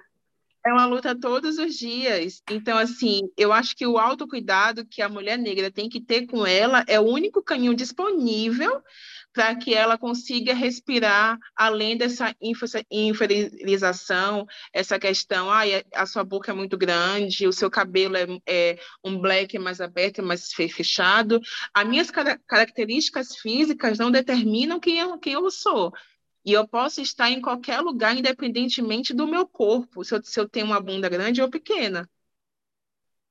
é 0.65 0.73
uma 0.73 0.87
luta 0.87 1.19
todos 1.19 1.59
os 1.59 1.75
dias. 1.75 2.43
Então, 2.51 2.79
assim, 2.79 3.23
eu 3.37 3.53
acho 3.53 3.75
que 3.75 3.87
o 3.87 3.99
autocuidado 3.99 4.87
que 4.87 5.03
a 5.03 5.09
mulher 5.09 5.37
negra 5.37 5.71
tem 5.71 5.89
que 5.89 6.01
ter 6.01 6.27
com 6.27 6.47
ela 6.47 6.85
é 6.87 7.01
o 7.01 7.05
único 7.05 7.43
caminho 7.43 7.75
disponível 7.75 8.83
para 9.33 9.57
que 9.57 9.75
ela 9.75 9.97
consiga 9.97 10.55
respirar 10.55 11.39
além 11.57 11.97
dessa 11.97 12.35
inferiorização, 12.91 14.47
essa 14.73 14.99
questão, 14.99 15.51
ah, 15.51 15.63
a 15.95 16.07
sua 16.07 16.23
boca 16.23 16.53
é 16.53 16.55
muito 16.55 16.77
grande, 16.77 17.47
o 17.47 17.53
seu 17.53 17.71
cabelo 17.71 18.17
é, 18.17 18.27
é 18.47 18.79
um 19.03 19.19
black 19.19 19.59
mais 19.59 19.81
aberto, 19.81 20.23
mais 20.23 20.53
fechado. 20.53 21.41
As 21.73 21.89
minhas 21.89 22.11
características 22.47 23.37
físicas 23.37 23.99
não 23.99 24.11
determinam 24.11 24.79
quem 24.79 24.99
eu, 24.99 25.19
quem 25.19 25.33
eu 25.33 25.51
sou. 25.51 25.93
E 26.45 26.53
eu 26.53 26.67
posso 26.67 27.01
estar 27.01 27.31
em 27.31 27.41
qualquer 27.41 27.81
lugar, 27.81 28.17
independentemente 28.17 29.15
do 29.15 29.27
meu 29.27 29.47
corpo, 29.47 30.05
se 30.05 30.15
eu, 30.15 30.23
se 30.23 30.39
eu 30.41 30.49
tenho 30.49 30.67
uma 30.67 30.81
bunda 30.81 31.09
grande 31.09 31.41
ou 31.41 31.49
pequena. 31.49 32.09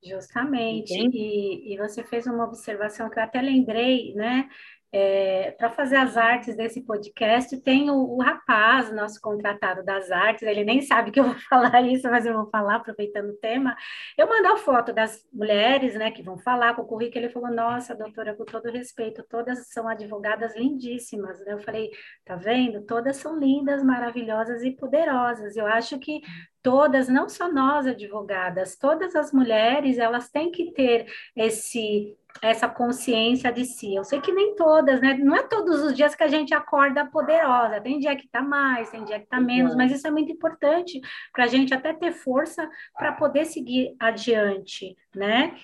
Justamente. 0.04 0.94
E, 0.94 1.74
e, 1.74 1.78
você 1.78 2.04
fez 2.04 2.26
uma 2.26 2.46
observação 2.46 3.10
que 3.10 3.20
eu 3.20 3.24
até 3.24 3.42
lembrei, 3.42 4.14
né? 4.16 4.50
É, 4.94 5.52
para 5.52 5.70
fazer 5.70 5.96
as 5.96 6.18
artes 6.18 6.56
desse 6.56 6.82
podcast, 6.82 7.56
tem 7.62 7.90
o, 7.90 7.96
o, 7.96 8.22
rapaz, 8.22 8.94
nosso 8.94 9.22
contratado 9.22 9.84
das 9.86 10.12
artes, 10.12 10.44
ele 10.44 10.66
nem 10.66 10.82
sabe 10.82 11.12
que 11.12 11.20
eu 11.20 11.24
vou 11.24 11.36
falar 11.50 11.82
isso, 11.82 12.10
mas 12.10 12.26
eu 12.26 12.34
vou 12.34 12.50
falar, 12.50 12.76
aproveitando 12.76 13.30
o 13.30 13.38
tema. 13.38 13.76
Eu 14.18 14.28
mando 14.28 14.50
a 14.50 14.58
foto 14.58 14.92
das 14.92 15.26
mulheres 15.32 15.96
né, 15.96 16.12
que 16.12 16.22
vão 16.22 16.38
falar 16.38 16.76
com 16.76 16.82
o 16.82 16.86
currículo, 16.86 17.26
ele 17.26 17.34
falou: 17.34 17.50
Nossa, 17.52 17.96
doutora, 17.96 18.36
com 18.36 18.44
todo 18.44 18.70
respeito, 18.70 19.24
todas 19.30 19.70
são 19.70 19.88
advogadas 19.88 20.56
lindíssimas. 20.58 21.40
Né? 21.40 21.54
Eu 21.54 21.60
falei: 21.60 21.90
Tá 22.26 22.36
vendo? 22.36 22.82
Todas 22.82 23.16
são 23.18 23.40
lindas, 23.40 23.82
maravilhosas 23.84 24.62
e 24.64 24.72
poderosas. 24.72 25.56
Eu 25.56 25.68
acho 25.68 25.98
que 26.00 26.22
todas, 26.62 27.08
não 27.08 27.28
só 27.28 27.52
nós 27.52 27.88
advogadas, 27.88 28.78
todas 28.78 29.16
as 29.16 29.32
mulheres, 29.32 29.98
elas 29.98 30.30
têm 30.30 30.52
que 30.52 30.72
ter 30.72 31.06
esse 31.36 32.16
essa 32.42 32.68
consciência 32.68 33.52
de 33.52 33.66
si. 33.66 33.94
Eu 33.94 34.04
sei 34.04 34.22
que 34.22 34.32
nem 34.32 34.56
todas, 34.56 35.02
né? 35.02 35.16
Não 35.16 35.36
é 35.36 35.44
todos 35.44 35.84
os 35.84 35.94
dias 35.94 36.16
que 36.16 36.24
a 36.24 36.28
gente 36.28 36.54
acorda 36.54 37.06
poderosa. 37.06 37.82
Tem 37.82 38.00
dia 38.00 38.16
que 38.16 38.28
tá 38.28 38.42
mais, 38.42 38.90
tem 38.90 39.04
dia 39.04 39.20
que 39.20 39.28
tá 39.28 39.40
menos, 39.40 39.76
mas 39.76 39.92
isso 39.92 40.08
é 40.08 40.12
muito 40.12 40.32
importante 40.32 41.02
para 41.34 41.44
a 41.44 41.48
gente 41.48 41.74
até 41.74 41.94
ter 41.94 42.14
força 42.14 42.70
para 42.98 43.12
poder 43.12 43.46
seguir 43.46 43.96
adiante, 44.00 44.96
né? 45.14 45.56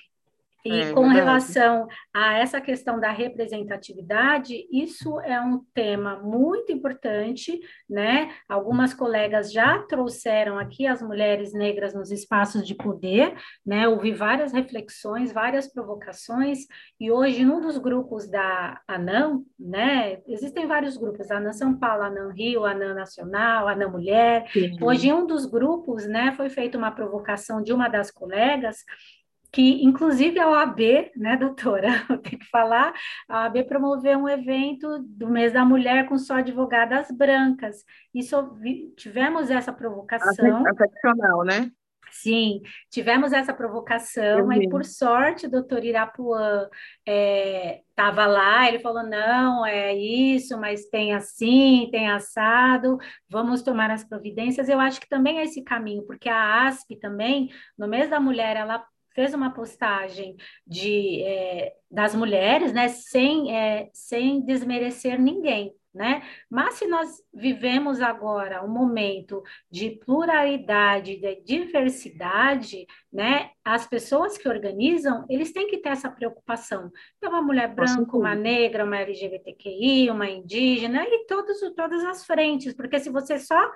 E 0.68 0.82
é, 0.82 0.94
com 0.94 1.04
verdade. 1.04 1.20
relação 1.20 1.88
a 2.14 2.38
essa 2.38 2.60
questão 2.60 3.00
da 3.00 3.12
representatividade, 3.12 4.68
isso 4.72 5.20
é 5.22 5.40
um 5.40 5.64
tema 5.74 6.18
muito 6.18 6.72
importante, 6.72 7.60
né? 7.90 8.32
Algumas 8.50 8.94
colegas 8.94 9.52
já 9.52 9.80
trouxeram 9.80 10.60
aqui 10.60 10.86
as 10.86 11.02
mulheres 11.02 11.54
negras 11.54 11.94
nos 11.94 12.12
espaços 12.12 12.68
de 12.68 12.76
poder, 12.76 13.36
né? 13.66 13.88
Ouvi 13.88 14.12
várias 14.12 14.52
reflexões, 14.52 15.32
várias 15.32 15.72
provocações, 15.72 16.60
e 17.00 17.12
hoje, 17.12 17.46
num 17.46 17.62
dos 17.62 17.78
grupos 17.78 18.30
da 18.30 18.82
ANAM, 18.88 19.44
né? 19.60 20.20
Existem 20.28 20.68
vários 20.68 20.98
grupos, 20.98 21.32
ANAM 21.32 21.54
São 21.54 21.78
Paulo, 21.78 22.04
ANAM 22.04 22.32
Rio, 22.32 22.66
ANAM 22.66 22.94
Nacional, 22.94 23.68
ANAM 23.68 23.92
Mulher. 23.92 24.50
Sim. 24.52 24.78
Hoje, 24.82 25.10
em 25.10 25.14
um 25.14 25.26
dos 25.26 25.46
grupos, 25.46 26.08
né, 26.08 26.34
foi 26.36 26.50
feita 26.50 26.78
uma 26.78 26.92
provocação 26.92 27.62
de 27.62 27.72
uma 27.72 27.88
das 27.88 28.12
colegas 28.12 28.84
que 29.58 29.84
inclusive 29.84 30.40
a 30.40 30.48
OAB, 30.52 30.80
né, 31.16 31.36
doutora, 31.36 31.88
eu 32.12 32.20
tenho 32.20 32.38
que 32.38 32.46
falar, 32.46 32.94
a 33.28 33.46
OAB 33.46 33.64
promoveu 33.64 34.20
um 34.20 34.30
evento 34.30 35.00
do 35.00 35.28
mês 35.28 35.52
da 35.52 35.66
mulher 35.66 36.08
com 36.08 36.16
só 36.16 36.36
advogadas 36.36 37.10
brancas. 37.10 37.84
Isso 38.14 38.38
tivemos 38.96 39.50
essa 39.50 39.74
provocação. 39.74 40.64
Excepcional, 40.68 41.44
né? 41.44 41.72
Sim, 42.12 42.62
tivemos 42.92 43.34
essa 43.34 43.52
provocação, 43.52 44.52
e 44.54 44.70
por 44.70 44.86
sorte 44.86 45.48
o 45.48 45.52
doutor 45.52 45.84
Irapuã 45.84 46.70
estava 47.06 48.24
é, 48.24 48.28
lá, 48.28 48.68
ele 48.68 48.80
falou, 48.80 49.04
não, 49.04 49.66
é 49.66 49.94
isso, 49.96 50.58
mas 50.60 50.86
tem 50.86 51.16
assim, 51.16 51.90
tem 51.92 52.10
assado, 52.10 52.98
vamos 53.28 53.64
tomar 53.64 53.90
as 53.90 54.04
providências. 54.04 54.70
Eu 54.70 54.80
acho 54.80 55.02
que 55.02 55.10
também 55.10 55.40
é 55.40 55.44
esse 55.44 55.64
caminho, 55.64 56.04
porque 56.04 56.30
a 56.30 56.68
ASP 56.68 56.96
também, 56.96 57.50
no 57.78 57.88
mês 57.88 58.10
da 58.10 58.20
mulher, 58.20 58.56
ela 58.56 58.86
fez 59.18 59.34
uma 59.34 59.52
postagem 59.52 60.36
de, 60.66 61.24
é, 61.24 61.74
das 61.90 62.14
mulheres, 62.14 62.72
né, 62.72 62.88
sem, 62.88 63.52
é, 63.52 63.90
sem 63.92 64.46
desmerecer 64.46 65.20
ninguém, 65.20 65.74
né? 65.92 66.22
Mas 66.48 66.76
se 66.76 66.86
nós 66.86 67.10
vivemos 67.34 68.00
agora 68.00 68.64
um 68.64 68.68
momento 68.68 69.42
de 69.72 69.90
pluralidade, 70.06 71.18
de 71.18 71.42
diversidade, 71.42 72.86
né? 73.12 73.50
As 73.66 73.88
pessoas 73.88 74.38
que 74.38 74.48
organizam, 74.48 75.26
eles 75.28 75.52
têm 75.52 75.68
que 75.68 75.80
ter 75.80 75.90
essa 75.90 76.12
preocupação. 76.12 76.92
Então, 77.18 77.32
uma 77.32 77.42
mulher 77.42 77.74
branca, 77.74 78.16
uma 78.16 78.36
negra, 78.36 78.86
uma 78.86 79.00
LGBTQI, 79.00 80.12
uma 80.12 80.30
indígena, 80.30 81.04
e 81.04 81.26
todos, 81.26 81.60
todas 81.76 82.06
as 82.06 82.24
frentes, 82.24 82.76
porque 82.76 83.00
se 83.00 83.10
você 83.10 83.40
só 83.40 83.72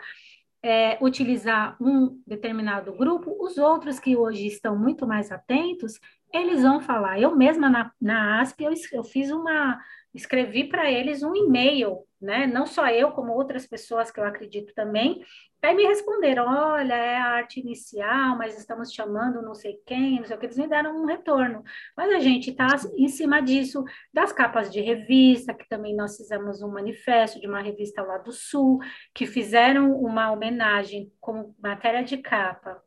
é, 0.63 0.97
utilizar 1.01 1.75
um 1.81 2.21
determinado 2.25 2.93
grupo, 2.93 3.35
os 3.39 3.57
outros 3.57 3.99
que 3.99 4.15
hoje 4.15 4.47
estão 4.47 4.77
muito 4.77 5.07
mais 5.07 5.31
atentos, 5.31 5.99
eles 6.33 6.61
vão 6.61 6.79
falar. 6.79 7.19
Eu 7.19 7.35
mesma 7.35 7.69
na, 7.69 7.91
na 7.99 8.41
ASP, 8.41 8.63
eu, 8.63 8.73
eu 8.93 9.03
fiz 9.03 9.31
uma, 9.31 9.79
escrevi 10.13 10.65
para 10.65 10.91
eles 10.91 11.23
um 11.23 11.35
e-mail, 11.35 12.05
né? 12.21 12.45
Não 12.45 12.65
só 12.65 12.87
eu, 12.89 13.11
como 13.11 13.33
outras 13.33 13.65
pessoas 13.65 14.11
que 14.11 14.19
eu 14.19 14.25
acredito 14.25 14.73
também. 14.73 15.23
Aí 15.61 15.75
me 15.75 15.83
responderam: 15.83 16.45
olha, 16.47 16.93
é 16.93 17.17
a 17.17 17.25
arte 17.25 17.59
inicial, 17.59 18.37
mas 18.37 18.57
estamos 18.57 18.93
chamando 18.93 19.41
não 19.41 19.53
sei 19.53 19.79
quem, 19.85 20.19
não 20.19 20.25
sei 20.25 20.35
o 20.35 20.39
que. 20.39 20.45
Eles 20.45 20.57
me 20.57 20.67
deram 20.67 20.95
um 20.95 21.05
retorno. 21.05 21.63
Mas 21.95 22.11
a 22.11 22.19
gente 22.19 22.51
está 22.51 22.67
em 22.97 23.07
cima 23.07 23.41
disso, 23.41 23.83
das 24.13 24.33
capas 24.33 24.71
de 24.71 24.81
revista, 24.81 25.53
que 25.53 25.67
também 25.67 25.95
nós 25.95 26.17
fizemos 26.17 26.61
um 26.61 26.71
manifesto 26.71 27.39
de 27.39 27.47
uma 27.47 27.61
revista 27.61 28.01
lá 28.01 28.17
do 28.17 28.31
Sul, 28.31 28.79
que 29.13 29.25
fizeram 29.25 29.93
uma 29.93 30.31
homenagem 30.31 31.11
como 31.19 31.55
matéria 31.61 32.03
de 32.03 32.17
capa 32.17 32.81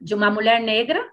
de 0.00 0.14
uma 0.14 0.30
mulher 0.30 0.60
negra 0.60 1.06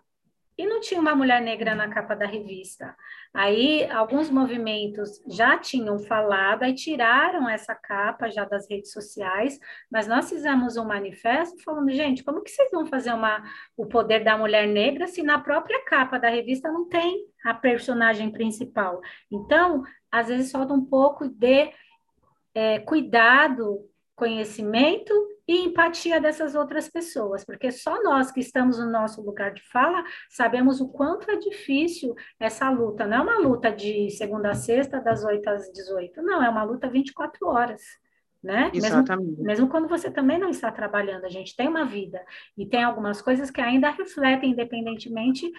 e 0.57 0.65
não 0.65 0.79
tinha 0.79 0.99
uma 0.99 1.15
mulher 1.15 1.41
negra 1.41 1.75
na 1.75 1.87
capa 1.89 2.15
da 2.15 2.25
revista. 2.25 2.95
Aí 3.33 3.89
alguns 3.91 4.29
movimentos 4.29 5.21
já 5.27 5.57
tinham 5.57 5.99
falado 5.99 6.63
e 6.63 6.73
tiraram 6.73 7.47
essa 7.49 7.75
capa 7.75 8.29
já 8.29 8.45
das 8.45 8.69
redes 8.69 8.91
sociais, 8.91 9.59
mas 9.91 10.07
nós 10.07 10.29
fizemos 10.29 10.77
um 10.77 10.85
manifesto 10.85 11.61
falando, 11.63 11.91
gente, 11.91 12.23
como 12.23 12.41
que 12.41 12.49
vocês 12.49 12.71
vão 12.71 12.85
fazer 12.85 13.13
uma, 13.13 13.43
o 13.75 13.85
poder 13.85 14.23
da 14.23 14.37
mulher 14.37 14.67
negra 14.67 15.07
se 15.07 15.21
na 15.21 15.39
própria 15.39 15.83
capa 15.85 16.17
da 16.17 16.29
revista 16.29 16.71
não 16.71 16.87
tem 16.87 17.25
a 17.45 17.53
personagem 17.53 18.31
principal? 18.31 19.01
Então, 19.31 19.83
às 20.11 20.27
vezes 20.27 20.51
falta 20.51 20.73
um 20.73 20.83
pouco 20.83 21.27
de 21.27 21.71
é, 22.55 22.79
cuidado, 22.79 23.87
conhecimento 24.15 25.13
e 25.47 25.65
empatia 25.65 26.19
dessas 26.19 26.55
outras 26.55 26.89
pessoas, 26.89 27.45
porque 27.45 27.71
só 27.71 28.03
nós 28.03 28.31
que 28.31 28.39
estamos 28.39 28.79
no 28.79 28.89
nosso 28.89 29.21
lugar 29.21 29.53
de 29.53 29.61
fala 29.69 30.03
sabemos 30.29 30.81
o 30.81 30.89
quanto 30.89 31.31
é 31.31 31.37
difícil 31.37 32.13
essa 32.39 32.69
luta. 32.69 33.07
Não 33.07 33.17
é 33.17 33.21
uma 33.21 33.39
luta 33.39 33.71
de 33.71 34.09
segunda 34.11 34.51
a 34.51 34.55
sexta, 34.55 34.99
das 34.99 35.23
8 35.23 35.49
às 35.49 35.71
18, 35.71 36.21
não, 36.21 36.43
é 36.43 36.49
uma 36.49 36.63
luta 36.63 36.89
24 36.89 37.47
horas 37.47 37.81
né? 38.43 38.71
Exatamente. 38.73 39.29
Mesmo, 39.29 39.43
mesmo 39.43 39.67
quando 39.67 39.87
você 39.87 40.09
também 40.09 40.37
não 40.37 40.49
está 40.49 40.71
trabalhando, 40.71 41.25
a 41.25 41.29
gente 41.29 41.55
tem 41.55 41.67
uma 41.67 41.85
vida 41.85 42.23
e 42.57 42.65
tem 42.65 42.83
algumas 42.83 43.21
coisas 43.21 43.49
que 43.49 43.59
ainda 43.59 43.89
refletem, 43.89 44.51
independentemente 44.51 45.51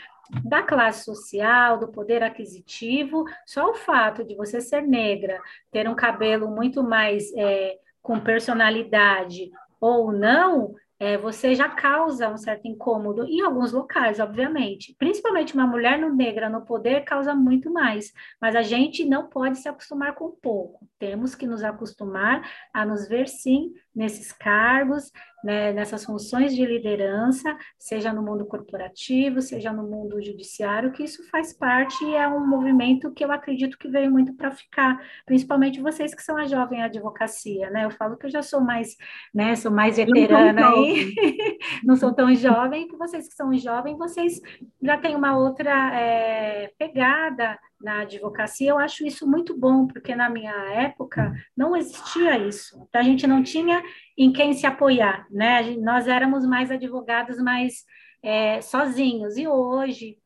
da 0.45 0.63
classe 0.63 1.05
social, 1.05 1.79
do 1.79 1.89
poder 1.89 2.23
aquisitivo, 2.23 3.25
só 3.47 3.71
o 3.71 3.75
fato 3.75 4.25
de 4.25 4.35
você 4.35 4.61
ser 4.61 4.83
negra, 4.83 5.41
ter 5.71 5.89
um 5.89 5.95
cabelo 5.95 6.49
muito 6.51 6.83
mais 6.83 7.33
é, 7.37 7.77
com 8.01 8.21
personalidade 8.21 9.51
ou 9.81 10.13
não, 10.13 10.75
é, 11.01 11.17
você 11.17 11.55
já 11.55 11.69
causa 11.69 12.29
um 12.29 12.37
certo 12.37 12.67
incômodo 12.67 13.25
em 13.25 13.41
alguns 13.41 13.73
locais, 13.73 14.19
obviamente. 14.19 14.95
Principalmente 14.99 15.55
uma 15.55 15.67
mulher 15.67 15.99
no 15.99 16.13
negra 16.15 16.51
no 16.51 16.65
poder 16.65 17.05
causa 17.05 17.35
muito 17.35 17.73
mais, 17.73 18.13
mas 18.41 18.57
a 18.57 18.63
gente 18.63 19.05
não 19.05 19.29
pode 19.29 19.59
se 19.59 19.69
acostumar 19.69 20.15
com 20.15 20.31
pouco. 20.31 20.89
Temos 20.99 21.35
que 21.37 21.47
nos 21.47 21.63
acostumar 21.63 22.43
a 22.73 22.85
nos 22.85 23.07
ver 23.09 23.29
sim 23.29 23.73
nesses 23.99 24.31
cargos, 24.31 25.11
né, 25.43 25.73
nessas 25.73 26.05
funções 26.05 26.55
de 26.55 26.65
liderança, 26.65 27.57
seja 27.77 28.13
no 28.13 28.23
mundo 28.23 28.47
corporativo, 28.47 29.43
seja 29.43 29.73
no 29.73 29.83
mundo 29.83 30.23
judiciário, 30.23 30.93
que 30.93 31.03
isso 31.03 31.29
faz 31.31 31.53
parte 31.53 32.05
e 32.05 32.15
é 32.15 32.29
um 32.29 32.47
movimento 32.47 33.13
que 33.13 33.25
eu 33.25 33.33
acredito 33.33 33.77
que 33.77 33.89
veio 33.89 34.09
muito 34.09 34.33
para 34.35 34.53
ficar, 34.53 35.01
principalmente 35.27 35.81
vocês 35.81 36.15
que 36.15 36.23
são 36.23 36.37
a 36.37 36.47
jovem 36.47 36.81
advocacia, 36.81 37.71
né? 37.71 37.85
Eu 37.85 37.91
falo 37.91 38.17
que 38.17 38.27
eu 38.27 38.31
já 38.31 38.43
sou 38.43 38.61
mais, 38.61 38.97
né, 39.35 39.57
sou 39.57 39.73
mais 39.73 39.97
veterana 39.97 40.69
aí, 40.71 41.13
não 41.83 41.97
sou 41.97 42.15
tão 42.15 42.33
jovem, 42.35 42.87
que 42.87 42.97
vocês 42.97 43.27
que 43.29 43.35
são 43.35 43.53
jovens, 43.59 43.99
vocês 43.99 44.41
já 44.81 44.97
têm 44.97 45.17
uma 45.17 45.37
outra 45.37 45.93
é, 45.93 46.73
pegada 46.79 47.59
na 47.81 48.01
advocacia, 48.01 48.71
eu 48.71 48.79
acho 48.79 49.07
isso 49.07 49.29
muito 49.29 49.57
bom, 49.57 49.87
porque 49.87 50.15
na 50.15 50.29
minha 50.29 50.55
época 50.73 51.33
não 51.57 51.77
existia 51.77 52.39
isso. 52.39 52.77
Então, 52.89 53.01
a 53.01 53.05
gente 53.05 53.27
não 53.27 53.43
tinha 53.43 53.83
em 54.17 54.33
quem 54.33 54.53
se 54.53 54.67
apoiar, 54.67 55.27
né? 55.31 55.63
Gente, 55.63 55.81
nós 55.81 56.09
éramos 56.09 56.45
mais 56.47 56.71
advogados 56.71 57.39
mais 57.39 57.85
é, 58.23 58.61
sozinhos. 58.61 59.37
E 59.37 59.47
hoje, 59.47 60.19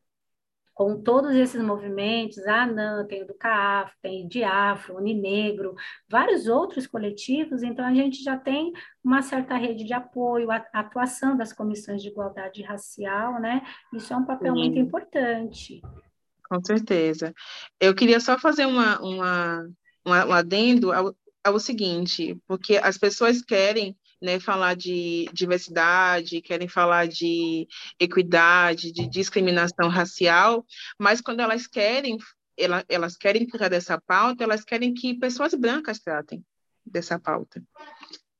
com 0.73 0.99
todos 1.01 1.35
esses 1.35 1.61
movimentos, 1.61 2.39
a 2.47 2.63
ANAN, 2.63 3.05
tem 3.05 3.21
o 3.23 3.27
do 3.27 3.35
CAF, 3.35 3.93
tem 4.01 4.25
o 4.25 4.27
Diafro, 4.27 4.97
Uninegro, 4.97 5.75
vários 6.09 6.47
outros 6.47 6.87
coletivos, 6.87 7.61
então 7.61 7.85
a 7.85 7.93
gente 7.93 8.23
já 8.23 8.35
tem 8.35 8.73
uma 9.03 9.21
certa 9.21 9.55
rede 9.55 9.83
de 9.83 9.93
apoio, 9.93 10.49
a 10.49 10.65
atuação 10.73 11.37
das 11.37 11.53
comissões 11.53 12.01
de 12.01 12.09
igualdade 12.09 12.63
racial, 12.63 13.39
né? 13.39 13.61
Isso 13.93 14.11
é 14.11 14.17
um 14.17 14.25
papel 14.25 14.53
Sim. 14.55 14.59
muito 14.59 14.79
importante. 14.79 15.81
Com 16.49 16.63
certeza. 16.63 17.33
Eu 17.79 17.95
queria 17.95 18.19
só 18.19 18.37
fazer 18.37 18.65
uma, 18.65 18.99
uma, 19.01 19.69
uma 20.05 20.25
um 20.25 20.31
adendo 20.31 20.91
ao, 20.91 21.15
ao 21.43 21.59
seguinte, 21.59 22.37
porque 22.47 22.77
as 22.77 22.97
pessoas 22.97 23.41
querem 23.41 23.97
né, 24.21 24.39
falar 24.39 24.75
de 24.75 25.29
diversidade, 25.33 26.41
querem 26.41 26.67
falar 26.67 27.07
de 27.07 27.67
equidade, 27.99 28.91
de 28.91 29.05
discriminação 29.05 29.89
racial, 29.89 30.65
mas 30.97 31.19
quando 31.19 31.41
elas 31.41 31.67
querem, 31.67 32.17
elas, 32.57 32.85
elas 32.87 33.17
querem 33.17 33.45
tratar 33.45 33.69
dessa 33.69 33.99
pauta, 33.99 34.43
elas 34.43 34.63
querem 34.63 34.93
que 34.93 35.13
pessoas 35.19 35.53
brancas 35.53 35.99
tratem 35.99 36.43
dessa 36.85 37.19
pauta. 37.19 37.61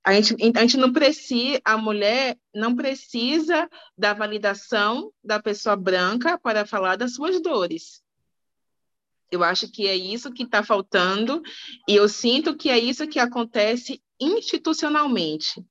A 0.03 0.13
gente, 0.13 0.35
a 0.57 0.61
gente 0.61 0.77
não 0.77 0.91
precisa, 0.91 1.61
a 1.63 1.77
mulher 1.77 2.37
não 2.53 2.75
precisa 2.75 3.69
da 3.97 4.13
validação 4.13 5.13
da 5.23 5.41
pessoa 5.41 5.77
branca 5.77 6.37
para 6.37 6.65
falar 6.65 6.97
das 6.97 7.13
suas 7.13 7.41
dores. 7.41 8.03
Eu 9.31 9.43
acho 9.43 9.71
que 9.71 9.87
é 9.87 9.95
isso 9.95 10.31
que 10.31 10.43
está 10.43 10.61
faltando 10.61 11.41
e 11.87 11.95
eu 11.95 12.07
sinto 12.09 12.55
que 12.55 12.69
é 12.69 12.77
isso 12.77 13.07
que 13.07 13.17
acontece 13.17 14.03
institucionalmente. 14.19 15.65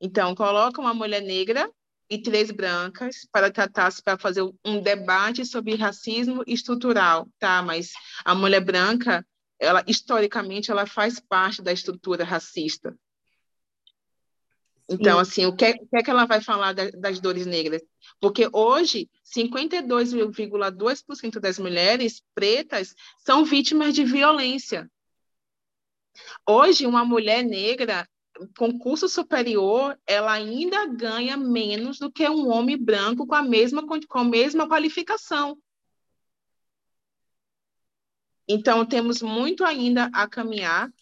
Então, 0.00 0.34
coloca 0.34 0.80
uma 0.80 0.94
mulher 0.94 1.20
negra 1.20 1.68
e 2.08 2.18
três 2.18 2.50
brancas 2.50 3.26
para 3.32 3.50
tratar 3.50 3.92
para 4.04 4.16
fazer 4.16 4.42
um 4.64 4.80
debate 4.80 5.44
sobre 5.44 5.74
racismo 5.74 6.44
estrutural, 6.46 7.28
tá? 7.38 7.60
Mas 7.62 7.90
a 8.24 8.34
mulher 8.34 8.60
branca, 8.60 9.26
ela 9.58 9.82
historicamente 9.86 10.70
ela 10.70 10.86
faz 10.86 11.18
parte 11.18 11.60
da 11.60 11.72
estrutura 11.72 12.24
racista. 12.24 12.96
Então, 14.88 15.18
assim, 15.18 15.44
o 15.46 15.56
que, 15.56 15.64
é, 15.64 15.70
o 15.70 15.86
que, 15.86 15.96
é 15.96 16.02
que 16.02 16.10
ela 16.10 16.26
vai 16.26 16.42
falar 16.42 16.74
da, 16.74 16.90
das 16.90 17.18
dores 17.18 17.46
negras? 17.46 17.82
Porque 18.20 18.48
hoje, 18.52 19.08
52,2% 19.24 21.40
das 21.40 21.58
mulheres 21.58 22.22
pretas 22.34 22.94
são 23.18 23.44
vítimas 23.44 23.94
de 23.94 24.04
violência. 24.04 24.88
Hoje, 26.46 26.86
uma 26.86 27.04
mulher 27.04 27.42
negra 27.42 28.08
com 28.58 28.78
curso 28.78 29.08
superior, 29.08 29.98
ela 30.06 30.32
ainda 30.32 30.86
ganha 30.86 31.36
menos 31.36 31.98
do 31.98 32.10
que 32.10 32.28
um 32.28 32.50
homem 32.50 32.76
branco 32.76 33.26
com 33.26 33.34
a 33.34 33.42
mesma, 33.42 33.86
com 33.86 34.18
a 34.18 34.24
mesma 34.24 34.68
qualificação. 34.68 35.56
Então, 38.46 38.84
temos 38.84 39.22
muito 39.22 39.64
ainda 39.64 40.10
a 40.12 40.28
caminhar 40.28 40.92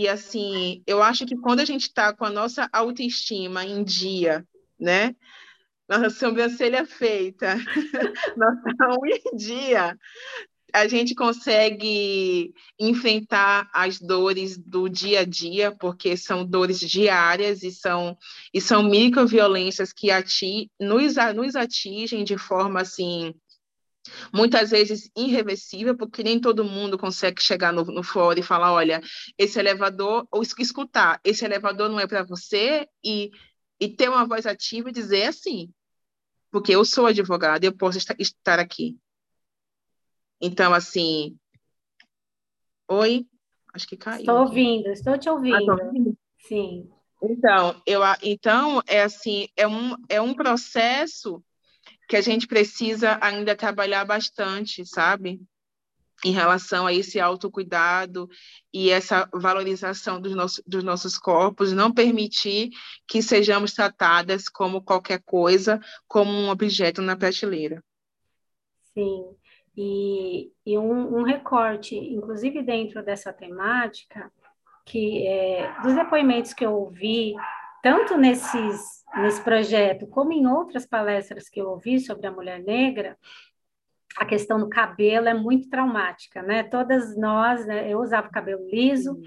e 0.00 0.08
assim, 0.08 0.82
eu 0.86 1.02
acho 1.02 1.26
que 1.26 1.36
quando 1.36 1.60
a 1.60 1.64
gente 1.66 1.82
está 1.82 2.10
com 2.10 2.24
a 2.24 2.30
nossa 2.30 2.66
autoestima 2.72 3.66
em 3.66 3.84
dia, 3.84 4.46
né? 4.78 5.14
Nossa 5.86 6.08
sobrancelha 6.08 6.86
feita, 6.86 7.56
nossa 8.34 8.62
unha 8.98 9.20
em 9.26 9.36
dia, 9.36 9.98
a 10.72 10.88
gente 10.88 11.14
consegue 11.14 12.54
enfrentar 12.78 13.68
as 13.74 14.00
dores 14.00 14.56
do 14.56 14.88
dia 14.88 15.20
a 15.20 15.24
dia, 15.26 15.70
porque 15.70 16.16
são 16.16 16.46
dores 16.46 16.80
diárias 16.80 17.62
e 17.62 17.70
são, 17.70 18.16
e 18.54 18.58
são 18.60 18.82
microviolências 18.82 19.92
que 19.92 20.10
ati, 20.10 20.70
nos, 20.80 21.16
nos 21.34 21.54
atingem 21.56 22.24
de 22.24 22.38
forma 22.38 22.80
assim 22.80 23.34
muitas 24.32 24.70
vezes 24.70 25.10
irreversível, 25.16 25.96
porque 25.96 26.22
nem 26.22 26.40
todo 26.40 26.64
mundo 26.64 26.98
consegue 26.98 27.42
chegar 27.42 27.72
no, 27.72 27.84
no 27.84 28.02
fórum 28.02 28.40
e 28.40 28.42
falar, 28.42 28.72
olha, 28.72 29.00
esse 29.36 29.58
elevador, 29.58 30.26
ou 30.30 30.42
escutar, 30.42 31.20
esse 31.24 31.44
elevador 31.44 31.88
não 31.88 32.00
é 32.00 32.06
para 32.06 32.22
você, 32.22 32.88
e, 33.04 33.30
e 33.78 33.88
ter 33.88 34.08
uma 34.08 34.26
voz 34.26 34.46
ativa 34.46 34.88
e 34.88 34.92
dizer 34.92 35.24
assim, 35.24 35.72
porque 36.50 36.74
eu 36.74 36.84
sou 36.84 37.06
advogada, 37.06 37.64
eu 37.64 37.76
posso 37.76 37.98
estar 37.98 38.58
aqui. 38.58 38.98
Então, 40.40 40.72
assim, 40.72 41.36
oi, 42.88 43.26
acho 43.74 43.86
que 43.86 43.96
caiu. 43.96 44.20
Estou 44.20 44.38
ouvindo, 44.40 44.88
estou 44.88 45.18
te 45.18 45.28
ouvindo. 45.28 45.70
Ah, 45.72 45.84
ouvindo? 45.84 46.18
Sim. 46.38 46.90
Então, 47.22 47.80
eu, 47.84 48.00
então, 48.22 48.82
é 48.86 49.02
assim, 49.02 49.46
é 49.54 49.68
um, 49.68 49.94
é 50.08 50.20
um 50.20 50.32
processo 50.32 51.44
que 52.10 52.16
a 52.16 52.20
gente 52.20 52.48
precisa 52.48 53.20
ainda 53.22 53.54
trabalhar 53.54 54.04
bastante, 54.04 54.84
sabe? 54.84 55.40
Em 56.24 56.32
relação 56.32 56.84
a 56.84 56.92
esse 56.92 57.20
autocuidado 57.20 58.28
e 58.74 58.90
essa 58.90 59.30
valorização 59.32 60.20
dos, 60.20 60.34
nossos 60.34 60.60
dos 60.66 60.82
nossos 60.82 61.16
corpos, 61.16 61.72
não 61.72 61.94
permitir 61.94 62.70
que 63.06 63.22
sejamos 63.22 63.74
tratadas 63.74 64.48
como 64.48 64.82
qualquer 64.82 65.22
coisa, 65.24 65.78
como 66.08 66.32
um 66.32 66.50
objeto 66.50 67.00
na 67.00 67.16
prateleira. 67.16 67.80
Sim, 68.92 69.36
e, 69.76 70.50
e 70.66 70.76
um, 70.76 71.20
um 71.20 71.22
recorte, 71.22 71.94
inclusive 71.94 72.60
dentro 72.60 73.04
dessa 73.04 73.32
temática, 73.32 74.32
que 74.84 75.24
é, 75.28 75.80
dos 75.80 75.94
depoimentos 75.94 76.52
que 76.52 76.66
eu 76.66 76.72
ouvi, 76.72 77.34
tanto 77.82 78.16
nesses 78.16 79.00
nesse 79.16 79.42
projeto, 79.42 80.06
como 80.06 80.32
em 80.32 80.46
outras 80.46 80.86
palestras 80.86 81.48
que 81.48 81.60
eu 81.60 81.68
ouvi 81.68 81.98
sobre 81.98 82.26
a 82.26 82.30
mulher 82.30 82.62
negra, 82.62 83.18
a 84.16 84.24
questão 84.24 84.58
do 84.58 84.68
cabelo 84.68 85.28
é 85.28 85.34
muito 85.34 85.68
traumática, 85.68 86.42
né? 86.42 86.62
Todas 86.62 87.16
nós, 87.16 87.66
né, 87.66 87.92
eu 87.92 88.00
usava 88.00 88.28
cabelo 88.28 88.64
liso, 88.68 89.20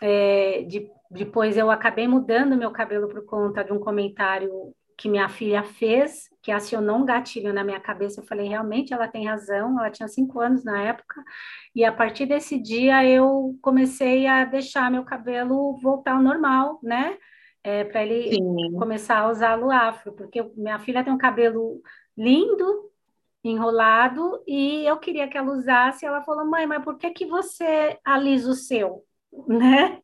é, 0.00 0.62
de, 0.62 0.90
depois 1.10 1.56
eu 1.56 1.70
acabei 1.70 2.06
mudando 2.06 2.56
meu 2.56 2.70
cabelo 2.70 3.08
por 3.08 3.24
conta 3.24 3.64
de 3.64 3.72
um 3.72 3.78
comentário 3.78 4.74
que 4.96 5.08
minha 5.08 5.30
filha 5.30 5.62
fez, 5.62 6.28
que 6.42 6.52
acionou 6.52 6.98
um 6.98 7.06
gatilho 7.06 7.54
na 7.54 7.64
minha 7.64 7.80
cabeça. 7.80 8.20
Eu 8.20 8.26
falei, 8.26 8.48
realmente, 8.48 8.92
ela 8.92 9.08
tem 9.08 9.26
razão. 9.26 9.78
Ela 9.78 9.90
tinha 9.90 10.06
cinco 10.06 10.38
anos 10.40 10.62
na 10.62 10.82
época. 10.82 11.24
E 11.74 11.82
a 11.82 11.90
partir 11.90 12.26
desse 12.26 12.60
dia, 12.60 13.02
eu 13.06 13.58
comecei 13.62 14.26
a 14.26 14.44
deixar 14.44 14.90
meu 14.90 15.02
cabelo 15.02 15.78
voltar 15.80 16.16
ao 16.16 16.22
normal, 16.22 16.78
né? 16.82 17.16
É, 17.62 17.84
para 17.84 18.04
ele 18.04 18.34
Sim. 18.34 18.72
começar 18.78 19.18
a 19.18 19.30
usá-lo 19.30 19.70
afro, 19.70 20.12
porque 20.12 20.42
minha 20.56 20.78
filha 20.78 21.04
tem 21.04 21.12
um 21.12 21.18
cabelo 21.18 21.80
lindo, 22.16 22.90
enrolado, 23.42 24.42
e 24.46 24.84
eu 24.84 24.98
queria 24.98 25.28
que 25.28 25.36
ela 25.36 25.52
usasse. 25.52 26.04
Ela 26.04 26.22
falou, 26.22 26.44
mãe, 26.44 26.66
mas 26.66 26.84
por 26.84 26.96
que, 26.98 27.10
que 27.10 27.26
você 27.26 27.98
alisa 28.04 28.50
o 28.50 28.54
seu? 28.54 29.04
Né? 29.46 30.00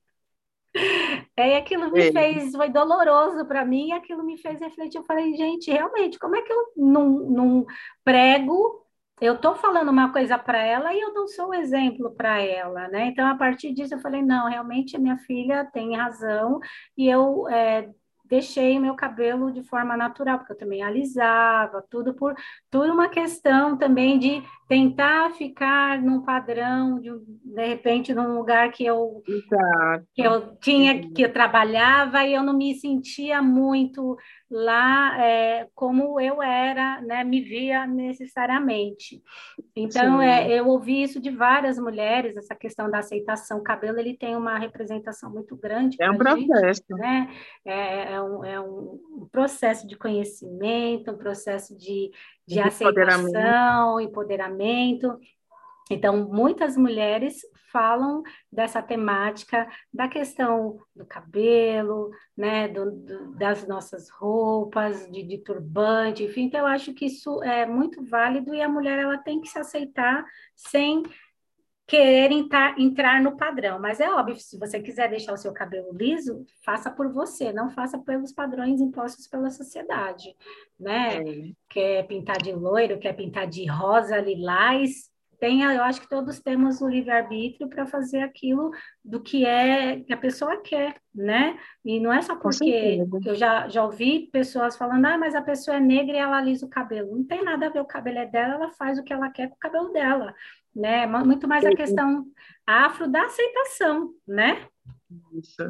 É, 1.35 1.57
aquilo 1.57 1.91
me 1.91 2.09
é. 2.09 2.13
fez, 2.13 2.55
foi 2.55 2.69
doloroso 2.69 3.47
para 3.47 3.65
mim, 3.65 3.89
e 3.89 3.93
aquilo 3.93 4.23
me 4.23 4.37
fez 4.37 4.61
refletir. 4.61 4.99
Eu 4.99 5.05
falei, 5.05 5.35
gente, 5.35 5.71
realmente, 5.71 6.19
como 6.19 6.37
é 6.37 6.43
que 6.43 6.53
eu 6.53 6.73
não, 6.77 7.09
não 7.09 7.67
prego? 8.05 8.86
Eu 9.21 9.35
estou 9.35 9.55
falando 9.57 9.91
uma 9.91 10.13
coisa 10.13 10.39
para 10.39 10.59
ela 10.59 10.93
e 10.93 11.01
eu 11.01 11.15
não 11.15 11.27
sou 11.27 11.49
um 11.49 11.55
exemplo 11.55 12.15
para 12.15 12.39
ela, 12.41 12.87
né? 12.89 13.07
Então, 13.07 13.27
a 13.27 13.35
partir 13.35 13.73
disso, 13.73 13.95
eu 13.95 14.01
falei, 14.01 14.21
não, 14.23 14.49
realmente 14.49 14.95
a 14.95 14.99
minha 14.99 15.17
filha 15.19 15.65
tem 15.73 15.97
razão, 15.97 16.61
e 16.97 17.09
eu 17.09 17.49
é, 17.49 17.89
deixei 18.29 18.79
meu 18.79 18.95
cabelo 18.95 19.51
de 19.51 19.63
forma 19.63 19.97
natural, 19.97 20.39
porque 20.39 20.53
eu 20.53 20.59
também 20.59 20.83
alisava, 20.83 21.85
tudo 21.91 22.15
por 22.15 22.35
tudo 22.71 22.93
uma 22.93 23.09
questão 23.09 23.77
também 23.77 24.19
de 24.19 24.43
tentar 24.69 25.31
ficar 25.33 26.03
num 26.03 26.23
padrão, 26.23 27.01
de, 27.01 27.11
de 27.45 27.67
repente, 27.67 28.13
num 28.13 28.37
lugar 28.37 28.71
que 28.73 28.85
eu, 28.85 29.23
que 30.15 30.23
eu 30.23 30.57
tinha, 30.57 31.09
que 31.11 31.23
eu 31.23 31.33
trabalhava 31.33 32.25
e 32.25 32.35
eu 32.35 32.43
não 32.43 32.55
me 32.55 32.75
sentia 32.75 33.41
muito 33.41 34.17
lá 34.51 35.21
é, 35.25 35.69
como 35.75 36.21
eu 36.21 36.41
era, 36.43 37.01
né, 37.03 37.25
me 37.25 37.41
via 37.41 37.87
necessariamente. 37.87 39.21
Então, 39.75 40.23
é, 40.23 40.49
eu 40.51 40.69
ouvi 40.69 41.03
isso 41.03 41.21
de 41.21 41.31
várias 41.31 41.79
mulheres, 41.79 42.37
essa 42.37 42.55
questão 42.55 42.91
da 42.91 42.99
aceitação. 42.99 43.59
O 43.59 43.63
cabelo, 43.63 43.99
ele 43.99 44.17
tem 44.17 44.37
uma 44.37 44.59
representação 44.59 45.31
muito 45.31 45.57
grande. 45.57 45.97
É 46.01 46.11
um 46.11 46.17
processo. 46.17 46.83
Gente, 46.89 47.01
né? 47.01 47.31
É, 47.65 48.13
é, 48.13 48.23
um, 48.23 48.45
é 48.45 48.61
um 48.61 49.29
processo 49.33 49.87
de 49.87 49.97
conhecimento, 49.97 51.11
um 51.11 51.19
processo 51.19 51.77
de, 51.77 52.11
de 52.47 52.61
aceitação, 52.61 54.01
empoderamento. 54.01 55.19
Então, 55.91 56.29
muitas 56.29 56.77
mulheres 56.77 57.41
falam 57.71 58.23
dessa 58.51 58.83
temática 58.83 59.69
da 59.93 60.09
questão 60.09 60.79
do 60.95 61.05
cabelo, 61.07 62.11
né, 62.37 62.69
do, 62.69 62.91
do, 62.91 63.33
das 63.35 63.67
nossas 63.67 64.09
roupas, 64.09 65.11
de, 65.11 65.23
de, 65.23 65.39
turbante, 65.39 66.25
enfim. 66.25 66.45
Então, 66.45 66.61
eu 66.61 66.67
acho 66.67 66.93
que 66.93 67.07
isso 67.07 67.43
é 67.43 67.67
muito 67.67 68.05
válido 68.05 68.55
e 68.55 68.63
a 68.63 68.69
mulher 68.69 68.99
ela 68.99 69.19
tem 69.19 69.41
que 69.41 69.49
se 69.49 69.59
aceitar 69.59 70.25
sem 70.55 71.03
querer 71.87 72.33
entrar, 72.33 72.79
entrar 72.81 73.23
no 73.23 73.37
padrão. 73.37 73.79
Mas 73.79 74.01
é 74.01 74.11
óbvio, 74.11 74.37
se 74.37 74.59
você 74.59 74.81
quiser 74.81 75.09
deixar 75.09 75.33
o 75.33 75.37
seu 75.37 75.53
cabelo 75.53 75.93
liso, 75.93 76.45
faça 76.65 76.91
por 76.91 77.13
você, 77.13 77.53
não 77.53 77.71
faça 77.71 77.97
pelos 77.99 78.33
padrões 78.33 78.81
impostos 78.81 79.29
pela 79.29 79.51
sociedade, 79.51 80.35
né? 80.79 81.19
É. 81.19 81.53
Quer 81.69 82.07
pintar 82.09 82.39
de 82.39 82.53
loiro, 82.53 82.99
quer 82.99 83.13
pintar 83.13 83.47
de 83.47 83.67
rosa, 83.67 84.19
lilás, 84.19 85.15
tenha, 85.39 85.73
eu 85.75 85.83
acho 85.83 86.01
que 86.01 86.09
todos 86.09 86.41
temos 86.41 86.81
o 86.81 86.89
livre-arbítrio 86.89 87.69
para 87.69 87.87
fazer 87.87 88.21
aquilo 88.21 88.71
do 89.05 89.21
que 89.21 89.45
é 89.45 90.01
que 90.01 90.13
a 90.13 90.17
pessoa 90.17 90.61
quer, 90.63 90.97
né? 91.15 91.59
E 91.85 92.01
não 92.01 92.13
é 92.13 92.23
só 92.23 92.37
porque 92.37 93.05
eu 93.25 93.35
já, 93.35 93.69
já 93.69 93.85
ouvi 93.85 94.29
pessoas 94.33 94.77
falando, 94.77 95.05
ah, 95.07 95.19
mas 95.19 95.35
a 95.35 95.43
pessoa 95.43 95.77
é 95.77 95.81
negra 95.81 96.17
e 96.17 96.21
ela 96.21 96.39
alisa 96.39 96.67
o 96.67 96.71
cabelo. 96.71 97.17
Não 97.17 97.25
tem 97.25 97.45
nada 97.45 97.67
a 97.67 97.71
ver, 97.71 97.81
o 97.81 97.85
cabelo 97.85 98.19
é 98.19 98.27
dela, 98.27 98.55
ela 98.55 98.71
faz 98.73 98.99
o 98.99 99.05
que 99.05 99.13
ela 99.13 99.31
quer 99.31 99.49
com 99.49 99.57
o 99.57 99.59
cabelo 99.59 99.93
dela 99.93 100.35
né? 100.77 101.07
Muito 101.07 101.49
mais 101.49 101.65
a 101.65 101.71
questão 101.71 102.27
afro 102.67 103.11
da 103.11 103.25
aceitação, 103.25 104.13
né? 104.29 104.69
Isso. 105.33 105.63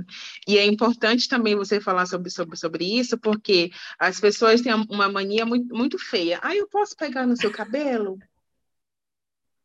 E 0.48 0.58
é 0.58 0.66
importante 0.66 1.28
também 1.28 1.54
você 1.54 1.80
falar 1.80 2.06
sobre, 2.06 2.30
sobre, 2.30 2.56
sobre 2.56 2.84
isso, 2.84 3.16
porque 3.16 3.70
as 3.98 4.18
pessoas 4.18 4.60
têm 4.60 4.74
uma 4.74 5.08
mania 5.08 5.46
muito, 5.46 5.72
muito 5.74 5.98
feia. 5.98 6.40
Ah, 6.42 6.56
eu 6.56 6.66
posso 6.66 6.96
pegar 6.96 7.26
no 7.26 7.36
seu 7.36 7.52
cabelo? 7.52 8.18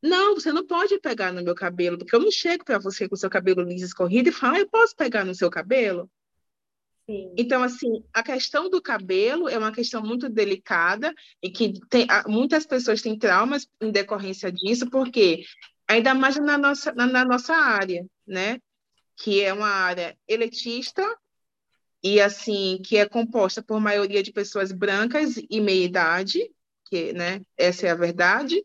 Não, 0.01 0.33
você 0.33 0.51
não 0.51 0.65
pode 0.65 0.99
pegar 0.99 1.31
no 1.31 1.43
meu 1.43 1.53
cabelo, 1.53 1.97
porque 1.97 2.15
eu 2.15 2.19
não 2.19 2.31
chego 2.31 2.65
para 2.65 2.79
você 2.79 3.07
com 3.07 3.15
o 3.15 3.17
seu 3.17 3.29
cabelo 3.29 3.61
liso 3.61 3.85
escorrido 3.85 4.29
e 4.29 4.31
falo, 4.31 4.55
ah, 4.55 4.59
eu 4.59 4.69
posso 4.69 4.95
pegar 4.95 5.23
no 5.23 5.35
seu 5.35 5.49
cabelo? 5.49 6.09
Sim. 7.05 7.33
Então, 7.37 7.61
assim, 7.61 8.03
a 8.13 8.23
questão 8.23 8.69
do 8.69 8.81
cabelo 8.81 9.49
é 9.49 9.57
uma 9.57 9.71
questão 9.71 10.01
muito 10.01 10.29
delicada 10.29 11.13
e 11.41 11.49
que 11.49 11.73
tem, 11.89 12.07
muitas 12.27 12.65
pessoas 12.65 13.01
têm 13.01 13.17
traumas 13.17 13.67
em 13.81 13.91
decorrência 13.91 14.51
disso, 14.51 14.89
porque 14.89 15.43
ainda 15.87 16.13
mais 16.13 16.37
na 16.37 16.57
nossa, 16.57 16.91
na, 16.93 17.05
na 17.05 17.25
nossa 17.25 17.53
área, 17.53 18.05
né? 18.25 18.59
Que 19.17 19.41
é 19.41 19.53
uma 19.53 19.67
área 19.67 20.17
elitista 20.27 21.03
e, 22.03 22.19
assim, 22.19 22.81
que 22.83 22.97
é 22.97 23.07
composta 23.07 23.61
por 23.61 23.79
maioria 23.79 24.23
de 24.23 24.31
pessoas 24.31 24.71
brancas 24.71 25.35
e 25.49 25.61
meia-idade, 25.61 26.49
que, 26.85 27.13
né? 27.13 27.41
Essa 27.57 27.87
é 27.87 27.89
a 27.91 27.95
verdade. 27.95 28.63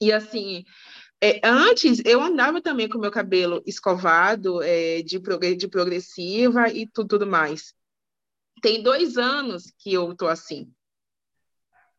E, 0.00 0.12
assim, 0.12 0.64
é, 1.22 1.40
antes, 1.44 2.00
eu 2.04 2.22
andava 2.22 2.62
também 2.62 2.88
com 2.88 2.98
meu 2.98 3.10
cabelo 3.10 3.62
escovado, 3.66 4.62
é, 4.62 5.02
de, 5.02 5.20
de 5.56 5.68
progressiva 5.68 6.68
e 6.70 6.86
tudo, 6.86 7.08
tudo 7.08 7.26
mais. 7.26 7.74
Tem 8.62 8.82
dois 8.82 9.18
anos 9.18 9.72
que 9.78 9.92
eu 9.92 10.14
tô 10.14 10.26
assim. 10.26 10.72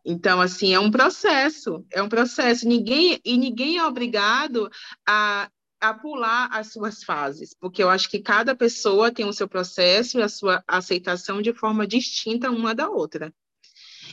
Então, 0.04 0.42
assim, 0.42 0.74
é 0.74 0.80
um 0.80 0.90
processo, 0.90 1.86
é 1.92 2.02
um 2.02 2.10
processo. 2.10 2.68
Ninguém, 2.68 3.20
e 3.24 3.38
ninguém 3.38 3.78
é 3.78 3.86
obrigado 3.86 4.70
a, 5.08 5.50
a 5.80 5.94
pular 5.94 6.50
as 6.52 6.72
suas 6.72 7.04
fases, 7.04 7.56
porque 7.60 7.84
eu 7.84 7.90
acho 7.90 8.10
que 8.10 8.20
cada 8.20 8.56
pessoa 8.56 9.12
tem 9.12 9.26
o 9.26 9.34
seu 9.34 9.48
processo 9.48 10.18
e 10.18 10.24
a 10.24 10.30
sua 10.30 10.64
aceitação 10.68 11.42
de 11.42 11.54
forma 11.54 11.86
distinta 11.86 12.50
uma 12.50 12.74
da 12.74 12.90
outra. 12.90 13.32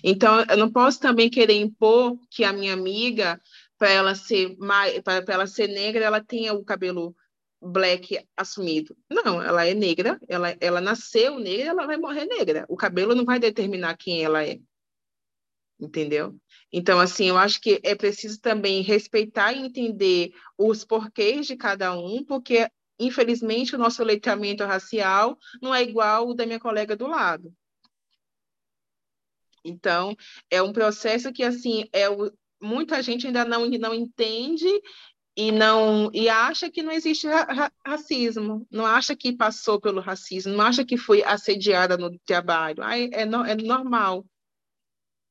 Então, 0.05 0.45
eu 0.49 0.57
não 0.57 0.71
posso 0.71 1.01
também 1.01 1.31
querer 1.31 1.55
impor 1.55 2.19
que 2.31 2.45
a 2.45 2.53
minha 2.53 2.73
amiga 2.73 3.41
para 3.79 3.91
ela 3.91 4.15
ser 4.15 4.57
mais, 4.59 5.01
para 5.01 5.25
ela 5.29 5.47
ser 5.47 5.69
negra, 5.69 6.05
ela 6.05 6.23
tenha 6.23 6.53
o 6.53 6.65
cabelo 6.65 7.15
black 7.61 8.25
assumido. 8.37 8.97
Não, 9.11 9.43
ela 9.43 9.65
é 9.65 9.75
negra, 9.75 10.19
ela, 10.29 10.57
ela 10.61 10.81
nasceu 10.81 11.39
negra, 11.39 11.69
ela 11.69 11.87
vai 11.87 11.97
morrer 11.97 12.27
negra. 12.27 12.67
O 12.69 12.77
cabelo 12.77 13.15
não 13.15 13.25
vai 13.25 13.39
determinar 13.39 13.97
quem 13.97 14.25
ela 14.25 14.45
é. 14.45 14.59
Entendeu? 15.81 16.37
Então, 16.73 16.99
assim, 16.99 17.29
eu 17.29 17.39
acho 17.39 17.61
que 17.61 17.81
é 17.85 17.95
preciso 17.95 18.41
também 18.41 18.83
respeitar 18.83 19.53
e 19.53 19.61
entender 19.61 20.33
os 20.57 20.85
porquês 20.85 21.47
de 21.47 21.57
cada 21.57 21.97
um, 21.97 22.25
porque, 22.25 22.69
infelizmente, 22.99 23.77
o 23.77 23.79
nosso 23.79 24.03
letramento 24.03 24.65
racial 24.65 25.39
não 25.63 25.73
é 25.73 25.83
igual 25.83 26.29
o 26.29 26.35
da 26.35 26.45
minha 26.45 26.59
colega 26.59 26.97
do 26.97 27.07
lado. 27.07 27.55
Então, 29.65 30.17
é 30.51 30.61
um 30.61 30.73
processo 30.73 31.33
que, 31.33 31.45
assim, 31.45 31.89
é 31.93 32.09
o, 32.09 32.33
muita 32.61 33.03
gente 33.03 33.27
ainda 33.27 33.45
não, 33.45 33.69
não 33.69 33.95
entende 33.95 34.69
e 35.37 35.53
não 35.53 36.11
e 36.13 36.29
acha 36.29 36.69
que 36.69 36.83
não 36.83 36.93
existe 36.93 37.29
ra 37.29 37.71
racismo, 37.87 38.67
não 38.71 38.85
acha 38.85 39.15
que 39.15 39.33
passou 39.33 39.81
pelo 39.81 40.01
racismo, 40.01 40.53
não 40.53 40.65
acha 40.65 40.85
que 40.85 40.97
foi 40.97 41.23
assediada 41.23 41.97
no 41.97 42.19
trabalho. 42.27 42.83
Ai, 42.83 43.09
é, 43.13 43.25
no, 43.25 43.45
é 43.45 43.55
normal, 43.55 44.27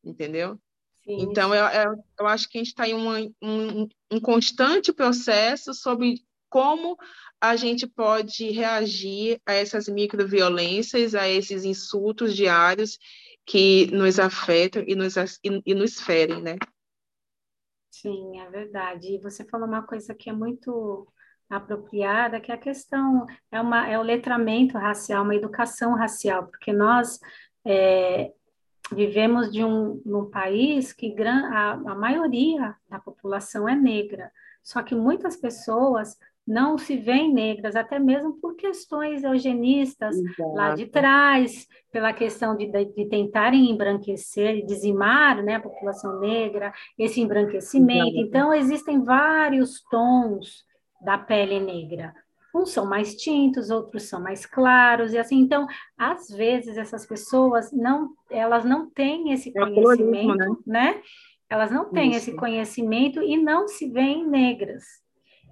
entendeu? 0.04 0.58
Sim. 1.04 1.22
Então, 1.22 1.54
eu, 1.54 1.66
eu, 1.66 2.04
eu, 2.20 2.28
acho 2.28 2.50
que 2.50 2.58
a 2.58 2.62
gente 2.62 2.70
está 2.70 2.88
em 2.88 2.94
um, 2.94 3.34
um, 3.42 3.88
um 4.12 4.20
constante 4.20 4.94
processo 4.94 5.74
sobre 5.74 6.22
como 6.50 6.98
a 7.40 7.56
gente 7.56 7.86
pode 7.86 8.50
reagir 8.52 9.40
a 9.46 9.54
essas 9.54 9.88
microviolências, 9.88 11.16
a 11.16 11.28
esses 11.28 11.64
insultos 11.64 12.36
diários 12.36 12.98
que 13.46 13.88
nos 13.92 14.20
afetam 14.20 14.84
e 14.88 14.96
nos, 14.96 15.16
e, 15.18 15.62
e 15.66 15.74
nos 15.74 16.00
ferem, 16.02 16.42
né? 16.42 16.56
Sim, 18.02 18.40
é 18.40 18.50
verdade. 18.50 19.16
E 19.16 19.18
você 19.20 19.44
falou 19.44 19.68
uma 19.68 19.82
coisa 19.82 20.14
que 20.14 20.30
é 20.30 20.34
muito 20.34 21.08
apropriada, 21.50 22.40
que 22.40 22.52
é 22.52 22.56
a 22.56 22.60
questão 22.60 23.26
é, 23.52 23.60
uma, 23.60 23.88
é 23.90 23.98
o 23.98 24.04
letramento 24.04 24.78
racial, 24.78 25.24
uma 25.24 25.36
educação 25.36 25.96
racial, 25.96 26.46
porque 26.48 26.72
nós 26.72 27.20
é, 27.66 28.32
vivemos 28.92 29.52
de 29.52 29.64
um, 29.64 30.02
num 30.06 30.30
país 30.30 30.94
que 30.94 31.10
gran, 31.10 31.50
a, 31.52 31.72
a 31.72 31.96
maioria 31.96 32.76
da 32.88 33.00
população 33.00 33.68
é 33.68 33.76
negra, 33.76 34.32
só 34.62 34.84
que 34.84 34.94
muitas 34.94 35.36
pessoas 35.36 36.18
não 36.48 36.78
se 36.78 36.96
veem 36.96 37.34
negras, 37.34 37.76
até 37.76 38.00
mesmo 38.00 38.40
por 38.40 38.56
questões 38.56 39.24
eugenistas 39.24 40.16
Exato. 40.16 40.54
lá 40.54 40.74
de 40.74 40.86
trás, 40.86 41.68
pela 41.92 42.14
questão 42.14 42.56
de, 42.56 42.68
de, 42.68 42.86
de, 42.86 43.06
tentarem 43.06 43.70
embranquecer 43.70 44.56
e 44.56 44.66
dizimar 44.66 45.44
né, 45.44 45.56
a 45.56 45.60
população 45.60 46.20
negra, 46.20 46.74
esse 46.98 47.20
embranquecimento. 47.20 48.08
Exato. 48.08 48.28
Então, 48.28 48.54
existem 48.54 49.04
vários 49.04 49.82
tons 49.90 50.64
da 51.02 51.18
pele 51.18 51.60
negra. 51.60 52.14
Uns 52.56 52.72
são 52.72 52.86
mais 52.86 53.14
tintos, 53.16 53.70
outros 53.70 54.04
são 54.04 54.22
mais 54.22 54.46
claros, 54.46 55.14
e 55.14 55.18
assim, 55.18 55.38
então, 55.40 55.68
às 55.98 56.30
vezes, 56.30 56.78
essas 56.78 57.06
pessoas 57.06 57.72
não, 57.74 58.12
elas 58.32 58.64
não 58.64 58.90
têm 58.90 59.32
esse 59.34 59.50
é 59.50 59.60
conhecimento, 59.60 60.38
né? 60.66 60.94
né? 60.94 61.02
Elas 61.50 61.72
não 61.72 61.92
têm 61.92 62.12
Isso. 62.12 62.18
esse 62.18 62.36
conhecimento 62.36 63.22
e 63.22 63.38
não 63.38 63.68
se 63.68 63.90
veem 63.90 64.28
negras. 64.28 64.84